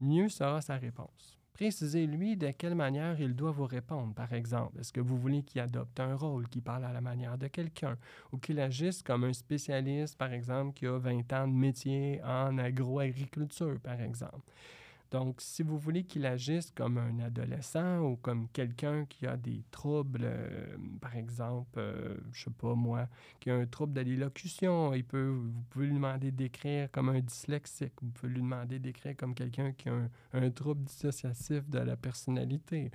mieux 0.01 0.29
sera 0.29 0.61
sa 0.61 0.77
réponse. 0.77 1.39
Précisez-lui 1.55 2.37
de 2.37 2.51
quelle 2.51 2.75
manière 2.75 3.21
il 3.21 3.37
doit 3.37 3.53
vous 3.53 3.67
répondre, 3.67 4.13
par 4.13 4.33
exemple. 4.33 4.81
Est-ce 4.81 4.93
que 4.93 5.01
vous 5.01 5.17
voulez 5.17 5.45
qu'il 5.45 5.61
adopte 5.61 6.01
un 6.01 6.17
rôle, 6.17 6.49
qu'il 6.49 6.63
parle 6.63 6.85
à 6.85 6.93
la 6.93 7.01
manière 7.01 7.39
de 7.39 7.47
quelqu'un, 7.47 7.97
ou 8.33 8.39
qu'il 8.39 8.59
agisse 8.59 9.05
comme 9.05 9.23
un 9.23 9.33
spécialiste, 9.33 10.19
par 10.19 10.33
exemple, 10.33 10.75
qui 10.75 10.85
a 10.89 10.99
20 10.99 11.33
ans 11.33 11.47
de 11.47 11.53
métier 11.53 12.21
en 12.25 12.59
agro-agriculture, 12.59 13.79
par 13.81 14.01
exemple. 14.01 14.51
Donc, 15.15 15.41
si 15.41 15.63
vous 15.63 15.79
voulez 15.79 16.03
qu'il 16.03 16.27
agisse 16.27 16.73
comme 16.73 16.99
un 16.99 17.21
adolescent 17.21 18.01
ou 18.01 18.17
comme 18.17 18.49
quelqu'un 18.49 19.05
qui 19.05 19.29
a 19.29 19.37
des 19.37 19.63
troubles, 19.71 20.23
euh, 20.25 20.77
par 21.01 21.15
exemple, 21.15 21.79
euh, 21.79 22.17
je 22.33 22.43
sais 22.43 22.51
pas 22.51 22.75
moi, 22.75 23.07
qui 23.39 23.49
a 23.49 23.55
un 23.55 23.65
trouble 23.65 23.93
de 23.93 24.01
l'élocution, 24.01 24.93
il 24.93 25.05
peut, 25.05 25.29
vous 25.29 25.63
pouvez 25.71 25.87
lui 25.87 25.95
demander 25.95 26.33
d'écrire 26.33 26.91
comme 26.91 27.11
un 27.11 27.21
dyslexique, 27.21 27.93
vous 28.03 28.11
pouvez 28.11 28.33
lui 28.33 28.41
demander 28.41 28.81
d'écrire 28.81 29.17
comme 29.17 29.37
quelqu'un 29.37 29.71
qui 29.71 29.89
a 29.89 29.93
un, 30.33 30.51
trouble 30.51 30.83
dissociatif 30.83 31.71
de 31.71 31.79
la 31.79 31.97
personnalité. 31.97 32.91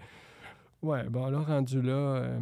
Ouais, 0.82 1.08
bon, 1.08 1.24
alors 1.24 1.48
rendu 1.48 1.82
là, 1.82 1.94
euh, 1.94 2.40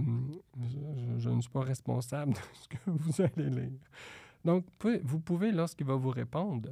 je, 1.20 1.30
ne 1.30 1.40
suis 1.40 1.52
pas 1.52 1.62
responsable 1.62 2.34
de 2.34 2.40
ce 2.54 2.68
que 2.68 2.78
vous 2.88 3.22
allez 3.22 3.52
lire. 3.52 3.80
Donc, 4.44 4.66
vous 5.04 5.20
pouvez, 5.20 5.52
lorsqu'il 5.52 5.86
va 5.86 5.94
vous 5.94 6.10
répondre, 6.10 6.72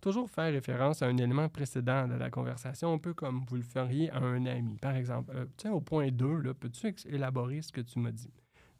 toujours 0.00 0.30
faire 0.30 0.52
référence 0.52 1.02
à 1.02 1.06
un 1.06 1.16
élément 1.16 1.48
précédent 1.48 2.06
de 2.08 2.14
la 2.14 2.30
conversation, 2.30 2.92
un 2.92 2.98
peu 2.98 3.14
comme 3.14 3.44
vous 3.48 3.56
le 3.56 3.62
feriez 3.62 4.10
à 4.10 4.18
un 4.18 4.46
ami. 4.46 4.76
Par 4.78 4.96
exemple, 4.96 5.32
euh, 5.34 5.46
tiens, 5.56 5.72
au 5.72 5.80
point 5.80 6.10
2, 6.10 6.54
peux-tu 6.54 6.94
élaborer 7.06 7.62
ce 7.62 7.72
que 7.72 7.80
tu 7.80 7.98
m'as 7.98 8.12
dit? 8.12 8.32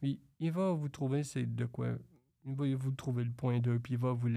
Oui, 0.03 0.21
il 0.41 0.53
va 0.53 0.73
vous 0.73 0.89
trouver 0.89 1.25
c'est 1.25 1.47
de 1.47 1.65
quoi 1.65 1.89
vous 2.47 2.91
trouver 2.93 3.25
le 3.25 3.31
point 3.31 3.59
2, 3.59 3.79
puis 3.81 3.95
il 3.95 3.99
va 3.99 4.13
vous 4.13 4.29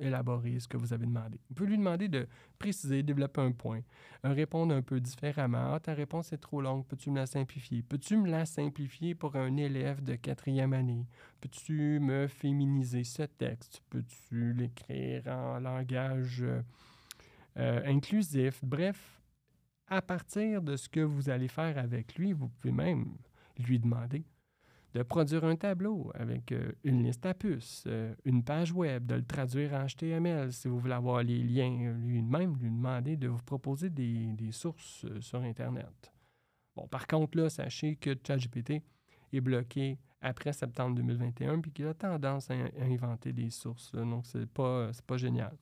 élaborer 0.00 0.58
ce 0.58 0.66
que 0.66 0.76
vous 0.76 0.92
avez 0.92 1.06
demandé. 1.06 1.38
Vous 1.48 1.54
pouvez 1.54 1.70
lui 1.70 1.78
demander 1.78 2.08
de 2.08 2.26
préciser, 2.58 3.02
développer 3.02 3.40
un 3.40 3.52
point, 3.52 3.80
répondre 4.22 4.74
un 4.74 4.82
peu 4.82 5.00
différemment. 5.00 5.74
Ah, 5.74 5.80
ta 5.80 5.94
réponse 5.94 6.32
est 6.32 6.38
trop 6.38 6.60
longue, 6.60 6.86
peux-tu 6.86 7.10
me 7.10 7.16
la 7.16 7.26
simplifier? 7.26 7.82
Peux-tu 7.82 8.16
me 8.16 8.28
la 8.28 8.46
simplifier 8.46 9.14
pour 9.14 9.36
un 9.36 9.56
élève 9.56 10.02
de 10.02 10.14
quatrième 10.14 10.72
année? 10.72 11.06
Peux-tu 11.40 12.00
me 12.00 12.26
féminiser 12.26 13.04
ce 13.04 13.24
texte? 13.24 13.82
Peux-tu 13.90 14.52
l'écrire 14.54 15.26
en 15.26 15.60
langage 15.60 16.42
euh, 16.42 16.62
euh, 17.58 17.82
inclusif? 17.84 18.64
Bref, 18.64 19.20
à 19.88 20.00
partir 20.00 20.62
de 20.62 20.76
ce 20.76 20.88
que 20.88 21.00
vous 21.00 21.28
allez 21.28 21.48
faire 21.48 21.76
avec 21.76 22.16
lui, 22.16 22.32
vous 22.32 22.48
pouvez 22.48 22.72
même 22.72 23.16
lui 23.58 23.78
demander 23.78 24.24
de 24.94 25.02
produire 25.02 25.44
un 25.44 25.56
tableau 25.56 26.12
avec 26.14 26.52
euh, 26.52 26.72
une 26.84 27.02
liste 27.02 27.26
à 27.26 27.34
puces, 27.34 27.82
euh, 27.88 28.14
une 28.24 28.44
page 28.44 28.72
web, 28.72 29.06
de 29.06 29.16
le 29.16 29.24
traduire 29.24 29.72
en 29.74 29.86
HTML 29.86 30.52
si 30.52 30.68
vous 30.68 30.78
voulez 30.78 30.94
avoir 30.94 31.22
les 31.22 31.42
liens, 31.42 31.92
lui-même 31.98 32.56
lui 32.56 32.70
demander 32.70 33.16
de 33.16 33.26
vous 33.26 33.42
proposer 33.42 33.90
des, 33.90 34.32
des 34.34 34.52
sources 34.52 35.04
euh, 35.04 35.20
sur 35.20 35.40
Internet. 35.40 36.12
Bon, 36.76 36.86
par 36.86 37.08
contre, 37.08 37.36
là, 37.36 37.50
sachez 37.50 37.96
que 37.96 38.16
ChatGPT 38.24 38.82
est 39.32 39.40
bloqué 39.40 39.98
après 40.20 40.52
septembre 40.52 40.94
2021 40.96 41.60
puis 41.60 41.72
qu'il 41.72 41.86
a 41.86 41.94
tendance 41.94 42.50
à, 42.50 42.54
inventer 42.80 43.32
des 43.32 43.50
sources. 43.50 43.92
donc, 43.92 44.26
ce 44.26 44.38
n'est 44.38 44.46
pas, 44.46 44.90
pas 45.06 45.16
génial. 45.16 45.56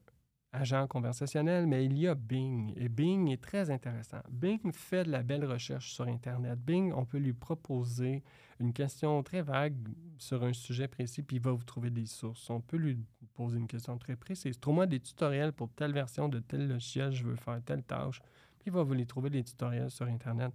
agent 0.54 0.88
conversationnel, 0.88 1.66
mais 1.66 1.86
il 1.86 1.97
y 1.97 2.08
a 2.08 2.16
Bing. 2.16 2.74
Et 2.76 2.89
Bing 2.89 3.30
est 3.30 3.41
très 3.41 3.70
intéressant. 3.70 4.22
Bing 4.30 4.72
fait 4.74 5.04
de 5.04 5.12
la 5.12 5.24
belle 5.24 5.45
recherche 5.45 5.93
sur 5.93 6.08
Internet. 6.08 6.60
Bing, 6.60 6.91
on 6.93 7.06
peut 7.06 7.18
lui 7.18 7.34
proposer 7.34 8.24
une 8.60 8.74
question 8.74 9.24
très 9.24 9.41
vague 9.41 9.76
sur 10.18 10.43
un 10.43 10.54
sujet 10.54 10.88
précis, 10.88 11.24
puis 11.24 11.38
il 11.38 11.41
va 11.41 11.52
vous 11.52 11.64
trouver 11.64 11.89
des 11.89 12.06
sources. 12.06 12.49
On 12.49 12.62
peut 12.62 12.78
lui 12.78 12.99
poser 13.34 13.58
une 13.58 13.68
question 13.68 13.97
très 13.97 14.16
précise. 14.16 14.60
Trouve-moi 14.60 14.88
des 14.88 14.99
tutoriels 14.99 15.54
pour 15.54 15.70
telle 15.70 15.93
version 15.93 16.28
de 16.28 16.39
tel 16.39 16.68
logiciel, 16.68 17.12
je 17.12 17.24
veux 17.24 17.36
faire 17.36 17.62
telle 17.64 17.84
tâche. 17.84 18.20
Puis 18.60 18.68
il 18.68 18.74
va 18.74 18.84
vous 18.84 18.93
les 18.93 19.06
trouver 19.06 19.30
des 19.30 19.43
tutoriels 19.43 19.89
sur 19.89 20.06
Internet. 20.06 20.54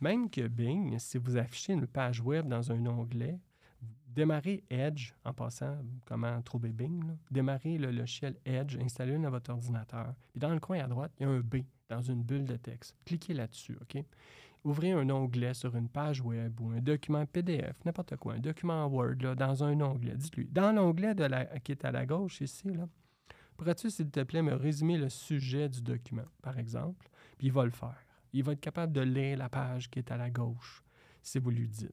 Même 0.00 0.28
que 0.28 0.48
Bing, 0.48 0.98
si 0.98 1.16
vous 1.16 1.36
affichez 1.36 1.72
une 1.72 1.86
page 1.86 2.20
web 2.20 2.48
dans 2.48 2.72
un 2.72 2.86
onglet, 2.86 3.38
démarrez 4.06 4.62
Edge, 4.70 5.12
en 5.24 5.32
passant, 5.32 5.78
comment 6.04 6.40
trouver 6.42 6.72
Bing, 6.72 7.02
démarrez 7.30 7.78
le 7.78 7.90
logiciel 7.90 8.36
Edge, 8.44 8.76
installez-le 8.78 9.22
dans 9.22 9.30
votre 9.30 9.50
ordinateur. 9.50 10.14
Et 10.34 10.38
dans 10.38 10.52
le 10.52 10.60
coin 10.60 10.80
à 10.80 10.86
droite, 10.86 11.12
il 11.18 11.22
y 11.22 11.26
a 11.26 11.30
un 11.30 11.40
B 11.40 11.56
dans 11.88 12.02
une 12.02 12.22
bulle 12.22 12.44
de 12.44 12.56
texte. 12.56 12.96
Cliquez 13.04 13.34
là-dessus, 13.34 13.76
OK? 13.80 14.04
Ouvrez 14.64 14.92
un 14.92 15.10
onglet 15.10 15.54
sur 15.54 15.74
une 15.74 15.88
page 15.88 16.20
web 16.20 16.60
ou 16.60 16.70
un 16.70 16.80
document 16.80 17.26
PDF, 17.26 17.84
n'importe 17.84 18.16
quoi, 18.16 18.34
un 18.34 18.38
document 18.38 18.86
Word, 18.86 19.16
là, 19.20 19.34
dans 19.34 19.64
un 19.64 19.80
onglet. 19.80 20.14
Dites-lui, 20.14 20.46
dans 20.46 20.72
l'onglet 20.72 21.14
qui 21.64 21.72
est 21.72 21.84
à 21.84 21.90
la 21.90 22.06
gauche 22.06 22.40
ici, 22.40 22.72
là, 22.72 22.86
pourrais-tu, 23.56 23.90
s'il 23.90 24.10
te 24.10 24.22
plaît, 24.22 24.42
me 24.42 24.54
résumer 24.54 24.98
le 24.98 25.08
sujet 25.08 25.68
du 25.68 25.82
document, 25.82 26.28
par 26.42 26.58
exemple? 26.58 27.08
Puis 27.38 27.48
il 27.48 27.52
va 27.52 27.64
le 27.64 27.70
faire. 27.70 28.06
Il 28.32 28.44
va 28.44 28.52
être 28.52 28.60
capable 28.60 28.92
de 28.92 29.00
lire 29.00 29.36
la 29.36 29.48
page 29.48 29.90
qui 29.90 29.98
est 29.98 30.12
à 30.12 30.16
la 30.16 30.30
gauche, 30.30 30.84
si 31.22 31.38
vous 31.38 31.50
lui 31.50 31.68
dites 31.68 31.92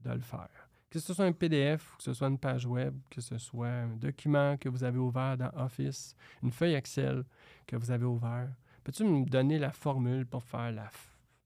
de 0.00 0.10
le 0.10 0.20
faire. 0.20 0.63
Que 0.94 1.00
ce 1.00 1.12
soit 1.12 1.24
un 1.24 1.32
PDF, 1.32 1.96
que 1.96 2.04
ce 2.04 2.12
soit 2.12 2.28
une 2.28 2.38
page 2.38 2.66
web, 2.66 2.96
que 3.10 3.20
ce 3.20 3.36
soit 3.36 3.66
un 3.66 3.96
document 3.96 4.56
que 4.56 4.68
vous 4.68 4.84
avez 4.84 5.00
ouvert 5.00 5.36
dans 5.36 5.50
Office, 5.56 6.14
une 6.40 6.52
feuille 6.52 6.74
Excel 6.74 7.24
que 7.66 7.74
vous 7.74 7.90
avez 7.90 8.04
ouvert, 8.04 8.48
peux-tu 8.84 9.02
me 9.02 9.24
donner 9.24 9.58
la 9.58 9.72
formule 9.72 10.24
pour 10.24 10.44
faire 10.44 10.70
la, 10.70 10.88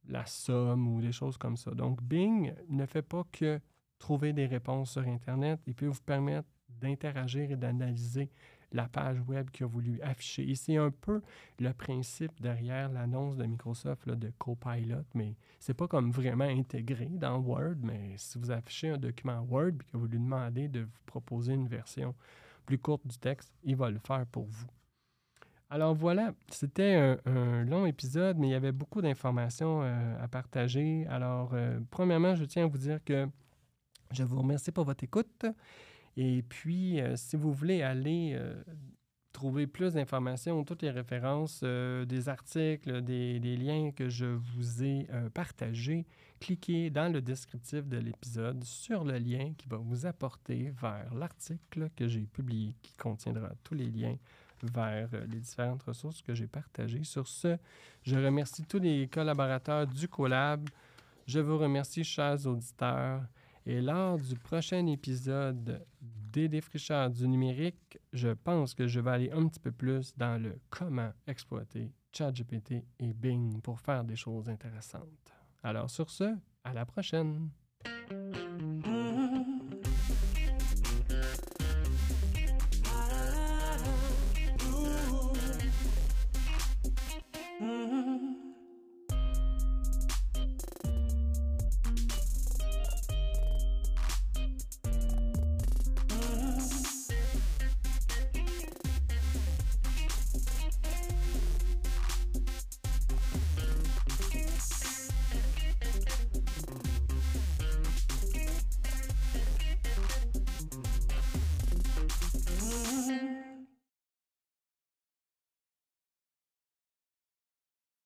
la 0.06 0.26
somme 0.26 0.86
ou 0.88 1.00
des 1.00 1.12
choses 1.12 1.38
comme 1.38 1.56
ça? 1.56 1.70
Donc, 1.70 2.02
Bing 2.02 2.52
ne 2.68 2.84
fait 2.84 3.00
pas 3.00 3.24
que 3.32 3.58
trouver 3.98 4.34
des 4.34 4.44
réponses 4.44 4.90
sur 4.90 5.08
Internet, 5.08 5.58
il 5.66 5.74
peut 5.74 5.86
vous 5.86 6.02
permettre 6.04 6.50
d'interagir 6.68 7.50
et 7.50 7.56
d'analyser 7.56 8.28
la 8.72 8.88
page 8.88 9.20
web 9.26 9.50
qu'il 9.50 9.64
a 9.64 9.66
voulu 9.66 10.00
afficher. 10.02 10.48
Et 10.48 10.54
c'est 10.54 10.76
un 10.76 10.90
peu 10.90 11.22
le 11.58 11.72
principe 11.72 12.40
derrière 12.40 12.88
l'annonce 12.90 13.36
de 13.36 13.44
Microsoft 13.44 14.08
de 14.08 14.30
Copilot, 14.38 15.04
mais 15.14 15.34
c'est 15.58 15.74
pas 15.74 15.88
comme 15.88 16.10
vraiment 16.10 16.44
intégré 16.44 17.06
dans 17.06 17.38
Word, 17.38 17.76
mais 17.82 18.14
si 18.16 18.38
vous 18.38 18.50
affichez 18.50 18.90
un 18.90 18.98
document 18.98 19.46
Word 19.48 19.68
et 19.80 19.92
que 19.92 19.96
vous 19.96 20.06
lui 20.06 20.18
demandez 20.18 20.68
de 20.68 20.80
vous 20.80 21.00
proposer 21.06 21.54
une 21.54 21.68
version 21.68 22.14
plus 22.66 22.78
courte 22.78 23.06
du 23.06 23.16
texte, 23.16 23.52
il 23.64 23.76
va 23.76 23.90
le 23.90 23.98
faire 23.98 24.26
pour 24.26 24.44
vous. 24.44 24.66
Alors 25.70 25.94
voilà, 25.94 26.32
c'était 26.50 27.18
un, 27.26 27.64
long 27.64 27.84
épisode, 27.84 28.38
mais 28.38 28.48
il 28.48 28.50
y 28.50 28.54
avait 28.54 28.72
beaucoup 28.72 29.02
d'informations 29.02 29.82
euh, 29.82 30.22
à 30.22 30.26
partager. 30.26 31.06
Alors, 31.10 31.50
euh, 31.52 31.78
premièrement, 31.90 32.34
je 32.34 32.44
tiens 32.44 32.64
à 32.64 32.66
vous 32.66 32.78
dire 32.78 33.04
que 33.04 33.28
je 34.12 34.24
vous 34.24 34.38
remercie 34.38 34.72
pour 34.72 34.84
votre 34.84 35.04
écoute. 35.04 35.44
Et 36.20 36.42
puis, 36.42 37.00
euh, 37.00 37.14
si 37.14 37.36
vous 37.36 37.52
voulez 37.52 37.80
aller 37.80 38.32
euh, 38.34 38.60
trouver 39.32 39.68
plus 39.68 39.94
d'informations, 39.94 40.64
toutes 40.64 40.82
les 40.82 40.90
références, 40.90 41.60
euh, 41.62 42.04
des 42.04 42.28
articles, 42.28 43.02
des, 43.02 43.38
liens 43.56 43.92
que 43.92 44.08
je 44.08 44.26
vous 44.26 44.82
ai 44.82 45.06
partagés, 45.32 46.06
cliquez 46.40 46.90
dans 46.90 47.12
le 47.12 47.22
descriptif 47.22 47.86
de 47.86 47.98
l'épisode 47.98 48.64
sur 48.64 49.04
le 49.04 49.16
lien 49.16 49.52
qui 49.56 49.68
va 49.68 49.76
vous 49.76 50.06
apporter 50.06 50.72
vers 50.82 51.14
l'article 51.14 51.88
que 51.94 52.08
j'ai 52.08 52.26
publié 52.26 52.74
qui 52.82 52.94
contiendra 52.94 53.52
tous 53.62 53.74
les 53.74 53.88
liens 53.88 54.16
vers 54.60 55.08
les 55.28 55.38
différentes 55.38 55.84
ressources 55.84 56.20
que 56.20 56.34
j'ai 56.34 56.48
partagées. 56.48 57.04
Sur 57.04 57.28
ce, 57.28 57.56
je 58.02 58.16
remercie 58.16 58.64
tous 58.64 58.80
les 58.80 59.06
collaborateurs 59.06 59.86
du 59.86 60.08
Collab. 60.08 60.68
Je 61.28 61.38
vous 61.38 61.58
remercie, 61.58 62.02
chers 62.02 62.44
auditeurs. 62.44 63.22
Et 63.70 63.82
lors 63.82 64.16
du 64.16 64.34
prochain 64.34 64.86
épisode 64.86 65.84
des 66.00 66.48
défricheurs 66.48 67.10
du 67.10 67.28
numérique, 67.28 67.98
je 68.14 68.30
pense 68.30 68.72
que 68.72 68.86
je 68.86 68.98
vais 68.98 69.10
aller 69.10 69.30
un 69.30 69.46
petit 69.46 69.60
peu 69.60 69.72
plus 69.72 70.16
dans 70.16 70.42
le 70.42 70.58
comment 70.70 71.12
exploiter 71.26 71.92
ChatGPT 72.10 72.86
et 72.98 73.12
Bing 73.12 73.60
pour 73.60 73.78
faire 73.78 74.04
des 74.04 74.16
choses 74.16 74.48
intéressantes. 74.48 75.34
Alors 75.62 75.90
sur 75.90 76.08
ce, 76.08 76.34
à 76.64 76.72
la 76.72 76.86
prochaine. 76.86 77.50